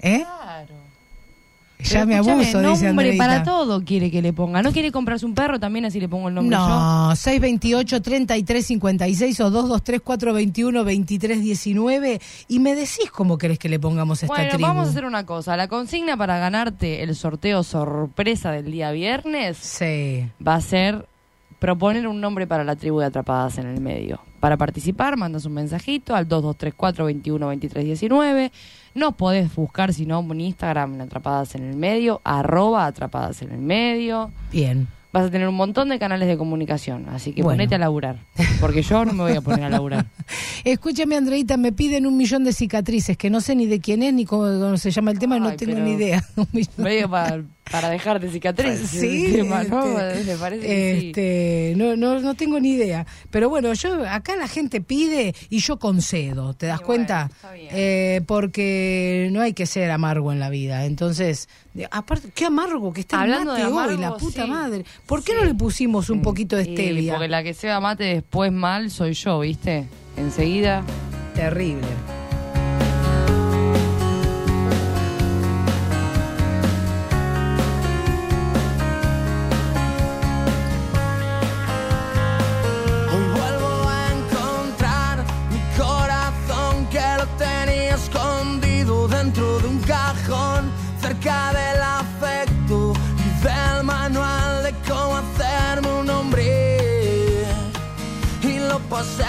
¿Eh? 0.00 0.24
Claro. 0.24 0.74
Ya 1.80 2.04
Pero 2.04 2.06
me 2.06 2.16
abuso, 2.16 2.38
dice 2.38 2.60
nombre 2.60 2.88
Andreita. 2.88 3.24
para 3.24 3.42
todo 3.44 3.84
quiere 3.84 4.10
que 4.10 4.20
le 4.20 4.32
ponga. 4.32 4.62
¿No 4.62 4.72
quiere 4.72 4.90
comprarse 4.90 5.24
un 5.24 5.32
perro 5.34 5.60
también 5.60 5.84
así 5.84 6.00
le 6.00 6.08
pongo 6.08 6.26
el 6.28 6.34
nombre 6.34 6.56
yo? 6.56 6.68
No, 6.68 7.10
628-3356 7.12 9.40
o 9.44 9.78
223-421-2319 9.78 12.20
y 12.48 12.58
me 12.58 12.74
decís 12.74 13.10
cómo 13.12 13.38
querés 13.38 13.60
que 13.60 13.68
le 13.68 13.78
pongamos 13.78 14.20
esta 14.22 14.34
Bueno, 14.34 14.48
tribu. 14.50 14.66
vamos 14.66 14.88
a 14.88 14.90
hacer 14.90 15.04
una 15.04 15.24
cosa. 15.24 15.56
La 15.56 15.68
consigna 15.68 16.16
para 16.16 16.38
ganarte 16.38 17.04
el 17.04 17.14
sorteo 17.14 17.62
sorpresa 17.62 18.50
del 18.50 18.72
día 18.72 18.90
viernes 18.90 19.78
va 20.44 20.56
a 20.56 20.60
ser 20.60 21.06
proponer 21.60 22.08
un 22.08 22.20
nombre 22.20 22.46
para 22.48 22.64
la 22.64 22.74
tribu 22.76 22.98
de 23.00 23.06
Atrapadas 23.06 23.58
en 23.58 23.66
el 23.68 23.80
Medio. 23.80 24.20
Para 24.40 24.56
participar, 24.56 25.16
mandas 25.16 25.44
un 25.44 25.52
mensajito 25.54 26.14
al 26.14 26.28
2234-212319. 26.28 28.50
Nos 28.94 29.14
podés 29.14 29.54
buscar, 29.54 29.92
si 29.94 30.06
no, 30.06 30.20
en 30.20 30.40
Instagram, 30.40 30.94
en 30.94 31.00
Atrapadas 31.02 31.54
en 31.54 31.64
el 31.68 31.76
Medio, 31.76 32.20
arroba 32.24 32.86
Atrapadas 32.86 33.42
en 33.42 33.52
el 33.52 33.58
Medio. 33.58 34.30
Bien. 34.52 34.88
vas 35.10 35.24
a 35.26 35.30
tener 35.30 35.48
un 35.48 35.54
montón 35.54 35.88
de 35.88 35.98
canales 35.98 36.28
de 36.28 36.36
comunicación. 36.36 37.06
Así 37.08 37.32
que 37.32 37.42
Bueno. 37.42 37.56
ponete 37.56 37.74
a 37.74 37.78
laburar. 37.78 38.16
Porque 38.60 38.82
yo 38.82 39.04
no 39.06 39.12
me 39.14 39.22
voy 39.22 39.32
a 39.32 39.40
poner 39.40 39.64
a 39.64 39.70
laburar. 39.70 40.04
Escúchame, 40.64 41.16
Andreita, 41.16 41.56
me 41.56 41.72
piden 41.72 42.06
un 42.06 42.16
millón 42.16 42.44
de 42.44 42.52
cicatrices, 42.52 43.16
que 43.16 43.30
no 43.30 43.40
sé 43.40 43.56
ni 43.56 43.66
de 43.66 43.80
quién 43.80 44.02
es 44.02 44.12
ni 44.12 44.24
cómo, 44.26 44.42
cómo 44.44 44.76
se 44.76 44.90
llama 44.90 45.10
el 45.10 45.18
tema, 45.18 45.38
no 45.38 45.48
Ay, 45.48 45.56
tengo 45.56 45.72
pero- 45.74 45.84
ni 45.84 45.92
idea. 45.92 46.22
Un 46.36 46.46
millón. 46.52 46.74
Medio 46.76 47.08
para, 47.10 47.42
para 47.70 47.90
dejarte 47.90 48.30
cicatrices. 48.30 48.88
Sí, 48.90 49.32
tema, 49.32 49.62
¿no? 49.64 49.98
este, 50.00 50.36
parece 50.36 50.62
sí. 51.00 51.06
este, 51.08 51.74
no, 51.76 51.96
no, 51.96 52.20
no 52.20 52.34
tengo 52.34 52.58
ni 52.60 52.72
idea. 52.72 53.06
Pero 53.30 53.48
bueno, 53.48 53.72
yo 53.74 54.04
acá 54.08 54.36
la 54.36 54.48
gente 54.48 54.80
pide 54.80 55.34
y 55.50 55.58
yo 55.60 55.78
concedo, 55.78 56.54
¿te 56.54 56.66
das 56.66 56.80
cuenta? 56.80 57.30
Eh, 57.54 58.22
porque 58.26 59.28
no 59.32 59.40
hay 59.42 59.52
que 59.52 59.66
ser 59.66 59.90
amargo 59.90 60.32
en 60.32 60.40
la 60.40 60.50
vida. 60.50 60.84
Entonces, 60.86 61.48
de- 61.74 61.88
aparte, 61.90 62.30
qué 62.34 62.46
amargo 62.46 62.92
que 62.92 63.00
está 63.02 63.20
Hablando 63.20 63.54
el 63.56 63.62
de 63.64 63.68
mate 63.70 63.94
hoy, 63.94 64.00
la 64.00 64.16
puta 64.16 64.44
sí. 64.44 64.50
madre. 64.50 64.84
¿Por 65.06 65.22
qué 65.22 65.34
no 65.34 65.44
le 65.44 65.54
pusimos 65.54 66.10
un 66.10 66.22
poquito 66.22 66.56
de 66.56 66.64
stevia? 66.64 67.14
porque 67.14 67.28
la 67.28 67.42
que 67.42 67.54
se 67.54 67.68
va 67.68 67.80
mate 67.80 68.04
después 68.04 68.52
mal 68.52 68.90
soy 68.90 69.12
yo, 69.14 69.40
¿viste? 69.40 69.86
Enseguida. 70.16 70.82
Terrible. 71.34 72.17
Cajón, 89.88 90.70
cerca 91.00 91.50
del 91.52 91.82
afecto 91.82 92.92
y 93.24 93.42
del 93.42 93.84
manual 93.84 94.62
de 94.62 94.74
cómo 94.86 95.16
hacerme 95.16 95.88
un 96.00 96.10
hombre. 96.10 97.46
Y 98.42 98.58
lo 98.58 98.78
pasé 98.90 99.24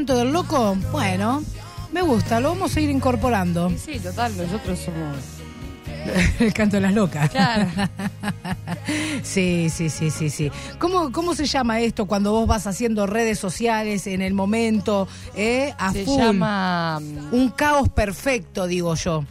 canto 0.00 0.16
del 0.16 0.32
loco, 0.32 0.78
bueno, 0.92 1.42
me 1.92 2.00
gusta, 2.00 2.40
lo 2.40 2.48
vamos 2.48 2.74
a 2.74 2.80
ir 2.80 2.88
incorporando. 2.88 3.70
Sí, 3.76 4.00
total, 4.00 4.34
nosotros 4.34 4.78
somos. 4.78 5.18
El 6.40 6.54
canto 6.54 6.76
de 6.76 6.80
las 6.80 6.94
locas. 6.94 7.28
Claro. 7.30 7.68
Sí, 9.22 9.68
sí, 9.68 9.90
sí, 9.90 10.10
sí, 10.10 10.30
sí. 10.30 10.50
¿Cómo, 10.78 11.12
¿Cómo 11.12 11.34
se 11.34 11.44
llama 11.44 11.80
esto 11.80 12.06
cuando 12.06 12.32
vos 12.32 12.46
vas 12.48 12.66
haciendo 12.66 13.06
redes 13.06 13.38
sociales 13.38 14.06
en 14.06 14.22
el 14.22 14.32
momento, 14.32 15.06
eh, 15.36 15.74
a 15.78 15.92
Se 15.92 16.04
full? 16.06 16.18
llama. 16.18 16.98
Un 17.30 17.50
caos 17.50 17.90
perfecto, 17.90 18.66
digo 18.66 18.94
yo. 18.94 19.24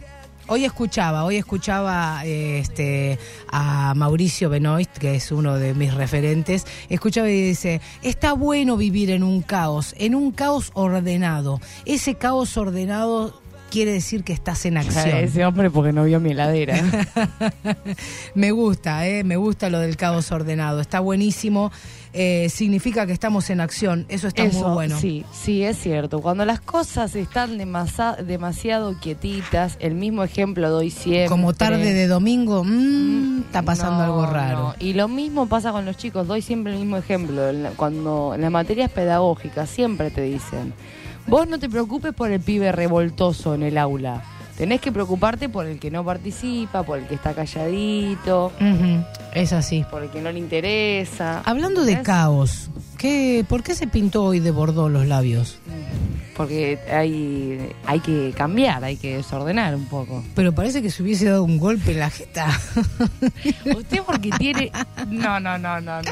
Hoy 0.52 0.64
escuchaba, 0.64 1.22
hoy 1.22 1.36
escuchaba 1.36 2.24
este, 2.24 3.20
a 3.52 3.94
Mauricio 3.94 4.50
Benoist, 4.50 4.98
que 4.98 5.14
es 5.14 5.30
uno 5.30 5.56
de 5.56 5.74
mis 5.74 5.94
referentes, 5.94 6.66
escuchaba 6.88 7.30
y 7.30 7.40
dice, 7.40 7.80
está 8.02 8.32
bueno 8.32 8.76
vivir 8.76 9.12
en 9.12 9.22
un 9.22 9.42
caos, 9.42 9.94
en 9.96 10.16
un 10.16 10.32
caos 10.32 10.72
ordenado. 10.74 11.60
Ese 11.86 12.16
caos 12.16 12.56
ordenado 12.56 13.40
quiere 13.70 13.92
decir 13.92 14.24
que 14.24 14.32
estás 14.32 14.66
en 14.66 14.76
acción. 14.76 15.16
Ese 15.18 15.46
hombre 15.46 15.70
porque 15.70 15.92
no 15.92 16.02
vio 16.02 16.18
mi 16.18 16.32
heladera. 16.32 16.82
Me 18.34 18.50
gusta, 18.50 19.06
eh, 19.06 19.22
me 19.22 19.36
gusta 19.36 19.70
lo 19.70 19.78
del 19.78 19.96
caos 19.96 20.32
ordenado. 20.32 20.80
Está 20.80 20.98
buenísimo. 20.98 21.70
Eh, 22.12 22.48
significa 22.50 23.06
que 23.06 23.12
estamos 23.12 23.50
en 23.50 23.60
acción. 23.60 24.04
Eso 24.08 24.26
está 24.26 24.42
Eso, 24.42 24.64
muy 24.66 24.74
bueno. 24.74 24.98
Sí, 24.98 25.24
sí, 25.32 25.62
es 25.62 25.78
cierto. 25.78 26.20
Cuando 26.20 26.44
las 26.44 26.58
cosas 26.60 27.14
están 27.14 27.56
demasa- 27.56 28.16
demasiado 28.16 28.98
quietitas, 28.98 29.76
el 29.78 29.94
mismo 29.94 30.24
ejemplo 30.24 30.68
doy 30.70 30.90
siempre. 30.90 31.28
Como 31.28 31.52
tarde 31.52 31.92
de 31.92 32.08
domingo, 32.08 32.64
mm, 32.64 33.42
está 33.42 33.62
pasando 33.62 33.98
No, 33.98 34.02
algo 34.04 34.26
raro. 34.26 34.58
no. 34.58 34.74
Y 34.80 34.94
lo 34.94 35.06
mismo 35.06 35.46
pasa 35.46 35.70
con 35.70 35.84
los 35.84 35.96
chicos. 35.96 36.26
Doy 36.26 36.42
siempre 36.42 36.72
el 36.72 36.80
mismo 36.80 36.96
ejemplo. 36.96 37.42
Cuando 37.76 38.32
en 38.34 38.40
las 38.40 38.50
materias 38.50 38.90
pedagógicas 38.90 39.70
siempre 39.70 40.10
te 40.10 40.22
dicen, 40.22 40.72
vos 41.28 41.46
no 41.46 41.60
te 41.60 41.68
preocupes 41.68 42.12
por 42.12 42.32
el 42.32 42.40
pibe 42.40 42.72
revoltoso 42.72 43.54
en 43.54 43.62
el 43.62 43.78
aula. 43.78 44.24
Tenés 44.60 44.82
que 44.82 44.92
preocuparte 44.92 45.48
por 45.48 45.64
el 45.64 45.78
que 45.80 45.90
no 45.90 46.04
participa, 46.04 46.82
por 46.82 46.98
el 46.98 47.06
que 47.06 47.14
está 47.14 47.32
calladito, 47.32 48.52
Es 49.32 49.54
así. 49.54 49.86
por 49.90 50.02
el 50.02 50.10
que 50.10 50.20
no 50.20 50.30
le 50.30 50.38
interesa. 50.38 51.40
Hablando 51.46 51.82
de 51.82 52.02
caos, 52.02 52.68
¿qué, 53.00 53.44
¿por 53.48 53.62
qué 53.62 53.74
se 53.74 53.86
pintó 53.86 54.24
hoy 54.24 54.40
de 54.40 54.50
bordó 54.50 54.88
los 54.88 55.06
labios? 55.06 55.58
Porque 56.36 56.78
hay, 56.90 57.58
hay 57.84 58.00
que 58.00 58.32
cambiar, 58.34 58.82
hay 58.82 58.96
que 58.96 59.16
desordenar 59.16 59.74
un 59.74 59.84
poco. 59.86 60.24
Pero 60.34 60.54
parece 60.54 60.80
que 60.80 60.90
se 60.90 61.02
hubiese 61.02 61.26
dado 61.26 61.44
un 61.44 61.58
golpe 61.58 61.92
en 61.92 61.98
la 61.98 62.08
jeta. 62.08 62.46
Usted 63.76 64.00
porque 64.06 64.30
tiene... 64.38 64.72
No, 65.08 65.38
no, 65.38 65.58
no, 65.58 65.80
no, 65.82 66.00
no. 66.00 66.10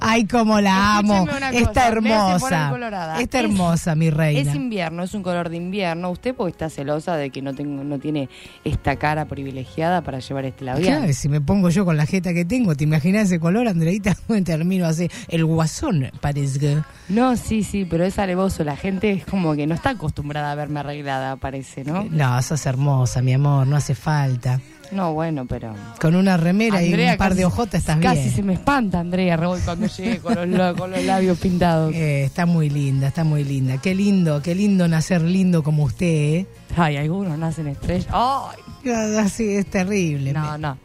Ay, 0.00 0.26
cómo 0.26 0.60
la 0.60 0.98
amo. 0.98 1.26
Está 1.54 1.88
hermosa. 1.88 2.70
Está 3.18 3.38
Es- 3.38 3.44
hermosa, 3.44 3.94
mi 3.94 4.10
reina. 4.10 4.50
Es 4.50 4.54
invierno, 4.54 5.04
es 5.04 5.14
un 5.14 5.22
color 5.22 5.48
de 5.48 5.56
invierno. 5.56 6.10
Usted 6.10 6.34
porque 6.34 6.50
está 6.50 6.68
celosa 6.68 7.16
de 7.16 7.30
que 7.30 7.40
no 7.40 7.54
tengo, 7.54 7.82
no 7.82 7.98
tiene 7.98 8.28
esta 8.64 8.96
cara 8.96 9.24
privilegiada 9.24 10.02
para 10.02 10.18
llevar 10.18 10.44
este 10.44 10.66
labial. 10.66 10.98
Claro, 10.98 11.12
si 11.14 11.30
me 11.30 11.40
pongo 11.40 11.70
yo 11.70 11.86
con 11.86 11.96
la 11.96 12.04
jeta 12.04 12.34
que 12.34 12.44
tengo, 12.44 12.74
¿te 12.74 12.84
imaginas 12.84 13.24
ese 13.26 13.40
color, 13.40 13.68
Andreita? 13.68 14.14
Termino 14.44 14.84
así. 14.84 15.08
El 15.28 15.46
guasón, 15.46 16.10
parece. 16.22 16.78
No, 17.10 17.36
sí, 17.36 17.62
sí, 17.64 17.84
pero 17.84 18.04
es 18.06 18.18
alevoso. 18.18 18.64
La 18.64 18.76
gente 18.76 19.10
es 19.10 19.26
como 19.26 19.54
que 19.54 19.66
no 19.66 19.74
está 19.74 19.90
acostumbrada 19.90 20.52
a 20.52 20.54
verme 20.54 20.80
arreglada, 20.80 21.36
parece, 21.36 21.84
¿no? 21.84 22.04
No, 22.10 22.40
sos 22.40 22.64
hermosa, 22.64 23.20
mi 23.20 23.34
amor, 23.34 23.66
no 23.66 23.76
hace 23.76 23.94
falta. 23.94 24.58
No, 24.92 25.14
bueno, 25.14 25.46
pero. 25.46 25.74
Con 26.00 26.14
una 26.14 26.36
remera 26.36 26.82
y 26.82 26.92
un 26.92 27.16
par 27.16 27.30
casi- 27.30 27.38
de 27.38 27.44
ojotas 27.46 27.80
estás 27.80 27.98
Casi 27.98 28.20
bien. 28.24 28.34
se 28.34 28.42
me 28.42 28.52
espanta, 28.54 29.00
Andrea, 29.00 29.38
cuando 29.64 29.86
llegue 29.86 30.18
con 30.18 30.50
los, 30.50 30.76
con 30.76 30.90
los 30.90 31.02
labios 31.04 31.38
pintados. 31.38 31.92
Eh, 31.96 32.24
está 32.24 32.44
muy 32.46 32.68
linda, 32.70 33.08
está 33.08 33.24
muy 33.24 33.42
linda. 33.44 33.78
Qué 33.78 33.94
lindo, 33.94 34.40
qué 34.42 34.54
lindo 34.54 34.86
nacer 34.88 35.22
lindo 35.22 35.62
como 35.62 35.84
usted, 35.84 36.06
¿eh? 36.06 36.46
Ay, 36.76 36.96
algunos 36.98 37.38
nacen 37.38 37.68
estrellas. 37.68 38.06
¡Ay! 38.12 38.90
Así 39.18 39.48
es 39.54 39.66
terrible. 39.66 40.32
No, 40.32 40.56
no. 40.58 40.76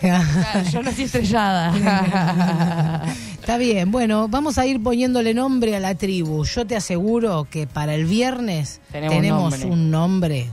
Claro, 0.00 0.24
yo 0.72 0.82
nací 0.82 1.02
estrellada. 1.04 1.72
Está 3.46 3.58
bien, 3.58 3.92
bueno, 3.92 4.26
vamos 4.26 4.58
a 4.58 4.66
ir 4.66 4.82
poniéndole 4.82 5.32
nombre 5.32 5.76
a 5.76 5.78
la 5.78 5.94
tribu. 5.94 6.44
Yo 6.44 6.66
te 6.66 6.74
aseguro 6.74 7.46
que 7.48 7.68
para 7.68 7.94
el 7.94 8.04
viernes 8.04 8.80
Tenemos 8.90 9.14
tenemos, 9.14 9.50
nombre. 9.52 9.70
un 9.70 9.90
nombre, 9.92 10.46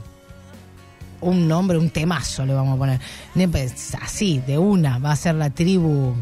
un 1.20 1.48
nombre, 1.48 1.76
un 1.78 1.90
temazo 1.90 2.46
le 2.46 2.54
vamos 2.54 2.76
a 2.76 2.78
poner. 2.78 3.00
Ne- 3.34 3.48
pues, 3.48 3.96
Así, 4.00 4.40
de 4.46 4.58
una, 4.58 4.98
va 4.98 5.10
a 5.10 5.16
ser 5.16 5.34
la 5.34 5.50
tribu. 5.50 6.14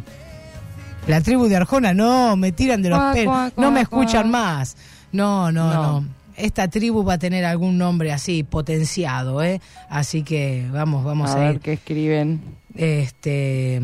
La 1.07 1.21
tribu 1.21 1.47
de 1.47 1.57
Arjona, 1.57 1.93
no, 1.93 2.37
me 2.37 2.53
tiran 2.53 2.81
de 2.81 2.89
los 2.89 3.01
pelos, 3.13 3.53
no 3.59 3.71
me 3.71 3.83
escuchan 3.83 4.31
más. 4.31 4.75
No, 5.13 5.53
no, 5.53 5.75
No. 5.75 6.01
no, 6.01 6.09
Esta 6.39 6.69
tribu 6.69 7.05
va 7.05 7.13
a 7.15 7.19
tener 7.19 7.45
algún 7.45 7.77
nombre 7.77 8.13
así, 8.13 8.45
potenciado, 8.45 9.43
¿eh? 9.43 9.61
Así 9.91 10.23
que 10.23 10.67
vamos, 10.73 11.05
vamos 11.05 11.29
a 11.33 11.35
a, 11.35 11.39
ver 11.39 11.55
ir. 11.57 11.61
qué 11.61 11.73
escriben. 11.75 12.41
Este, 12.75 13.79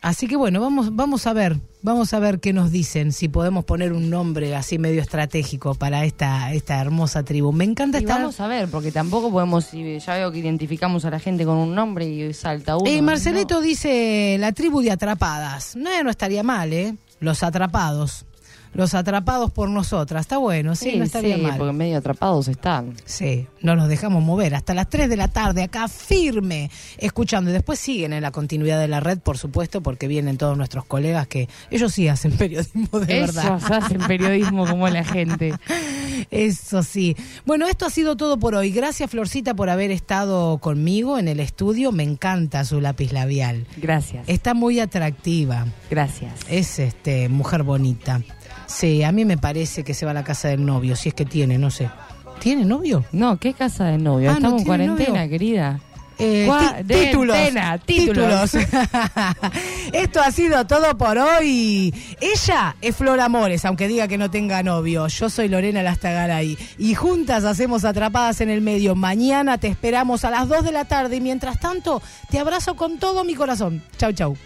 así 0.00 0.26
que 0.26 0.36
bueno, 0.36 0.60
vamos, 0.60 0.94
vamos 0.96 1.26
a 1.26 1.32
ver, 1.32 1.56
vamos 1.82 2.12
a 2.14 2.18
ver 2.18 2.40
qué 2.40 2.52
nos 2.52 2.70
dicen, 2.70 3.12
si 3.12 3.28
podemos 3.28 3.64
poner 3.64 3.92
un 3.92 4.10
nombre 4.10 4.54
así 4.56 4.78
medio 4.78 5.00
estratégico 5.00 5.74
para 5.74 6.04
esta, 6.04 6.52
esta 6.52 6.80
hermosa 6.80 7.22
tribu. 7.24 7.52
Me 7.52 7.64
encanta 7.64 7.98
Y 7.98 8.02
estar. 8.02 8.18
vamos 8.20 8.40
a 8.40 8.46
ver, 8.46 8.68
porque 8.68 8.92
tampoco 8.92 9.30
podemos, 9.30 9.70
ya 9.72 10.14
veo 10.14 10.32
que 10.32 10.38
identificamos 10.38 11.04
a 11.04 11.10
la 11.10 11.18
gente 11.18 11.44
con 11.44 11.56
un 11.56 11.74
nombre 11.74 12.06
y 12.08 12.32
salta 12.34 12.76
uno. 12.76 12.90
Eh, 12.90 13.02
Marcelito 13.02 13.60
dice 13.60 14.36
la 14.38 14.52
tribu 14.52 14.80
de 14.82 14.90
atrapadas. 14.90 15.76
No, 15.76 15.90
no 16.02 16.10
estaría 16.10 16.42
mal, 16.42 16.72
¿eh? 16.72 16.94
Los 17.20 17.42
atrapados. 17.42 18.24
Los 18.72 18.94
atrapados 18.94 19.50
por 19.50 19.68
nosotras. 19.68 20.20
Está 20.22 20.38
bueno, 20.38 20.74
sí, 20.76 20.96
no 20.96 21.04
estaría 21.04 21.36
mal. 21.38 21.56
porque 21.58 21.72
medio 21.72 21.98
atrapados 21.98 22.48
están. 22.48 22.94
Sí, 23.04 23.46
no 23.62 23.74
nos 23.76 23.88
dejamos 23.88 24.22
mover. 24.22 24.54
Hasta 24.54 24.74
las 24.74 24.88
3 24.88 25.08
de 25.08 25.16
la 25.16 25.28
tarde, 25.28 25.62
acá 25.62 25.88
firme, 25.88 26.70
escuchando. 26.98 27.50
Y 27.50 27.52
después 27.52 27.78
siguen 27.78 28.12
en 28.12 28.22
la 28.22 28.30
continuidad 28.30 28.78
de 28.80 28.88
la 28.88 29.00
red, 29.00 29.18
por 29.18 29.38
supuesto, 29.38 29.80
porque 29.82 30.06
vienen 30.08 30.36
todos 30.38 30.56
nuestros 30.56 30.84
colegas 30.84 31.26
que 31.26 31.48
ellos 31.70 31.92
sí 31.92 32.08
hacen 32.08 32.32
periodismo 32.38 33.00
de 33.00 33.16
Ellos 33.18 33.34
verdad. 33.34 33.60
hacen 33.72 33.98
periodismo 34.06 34.66
como 34.66 34.88
la 34.88 35.04
gente. 35.04 35.54
Eso 36.30 36.82
sí. 36.82 37.16
Bueno, 37.46 37.66
esto 37.66 37.86
ha 37.86 37.90
sido 37.90 38.16
todo 38.16 38.38
por 38.38 38.54
hoy. 38.54 38.70
Gracias, 38.70 39.10
Florcita, 39.10 39.54
por 39.54 39.70
haber 39.70 39.90
estado 39.90 40.58
conmigo 40.58 41.18
en 41.18 41.28
el 41.28 41.40
estudio. 41.40 41.92
Me 41.92 42.02
encanta 42.02 42.64
su 42.64 42.80
lápiz 42.80 43.12
labial. 43.12 43.66
Gracias. 43.78 44.24
Está 44.28 44.54
muy 44.54 44.80
atractiva. 44.80 45.66
Gracias. 45.90 46.32
Es 46.48 46.78
este 46.78 47.28
mujer 47.28 47.62
bonita. 47.62 48.20
Sí, 48.70 49.02
a 49.02 49.10
mí 49.10 49.24
me 49.24 49.36
parece 49.36 49.82
que 49.82 49.94
se 49.94 50.04
va 50.04 50.12
a 50.12 50.14
la 50.14 50.22
casa 50.24 50.48
del 50.48 50.64
novio, 50.64 50.94
si 50.94 51.08
es 51.08 51.14
que 51.14 51.24
tiene, 51.24 51.58
no 51.58 51.70
sé. 51.70 51.90
¿Tiene 52.38 52.64
novio? 52.64 53.04
No, 53.12 53.36
¿qué 53.36 53.52
casa 53.52 53.86
de 53.86 53.98
novio? 53.98 54.30
Ah, 54.30 54.34
¿no 54.34 54.38
Estamos 54.38 54.60
en 54.62 54.64
tiene 54.64 54.86
cuarentena, 54.86 55.18
novio? 55.18 55.30
querida. 55.30 55.80
Eh, 56.22 56.46
títulos, 56.86 57.34
Cuarentena, 57.34 57.78
títulos. 57.78 58.54
Esto 59.92 60.20
ha 60.20 60.30
sido 60.30 60.66
todo 60.66 60.96
por 60.98 61.16
hoy. 61.16 61.94
Ella 62.20 62.76
es 62.82 62.94
Flor 62.94 63.20
Amores, 63.20 63.64
aunque 63.64 63.88
diga 63.88 64.06
que 64.06 64.18
no 64.18 64.30
tenga 64.30 64.62
novio. 64.62 65.06
Yo 65.08 65.30
soy 65.30 65.48
Lorena 65.48 65.82
Lastagaray. 65.82 66.58
Y 66.78 66.94
juntas 66.94 67.44
hacemos 67.44 67.86
Atrapadas 67.86 68.42
en 68.42 68.50
el 68.50 68.60
Medio. 68.60 68.94
Mañana 68.94 69.56
te 69.56 69.68
esperamos 69.68 70.24
a 70.26 70.30
las 70.30 70.46
2 70.46 70.62
de 70.62 70.72
la 70.72 70.84
tarde. 70.84 71.16
Y 71.16 71.20
mientras 71.22 71.58
tanto, 71.58 72.02
te 72.30 72.38
abrazo 72.38 72.76
con 72.76 72.98
todo 72.98 73.24
mi 73.24 73.34
corazón. 73.34 73.82
Chau, 73.96 74.12
chau. 74.12 74.36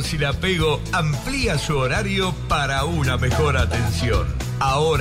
Carnicería 0.00 0.32
Porcilapego 0.32 0.80
amplía 0.92 1.58
su 1.58 1.76
horario 1.76 2.34
para 2.48 2.84
una 2.84 3.18
mejor 3.18 3.58
atención. 3.58 4.26
Ahora 4.58 4.98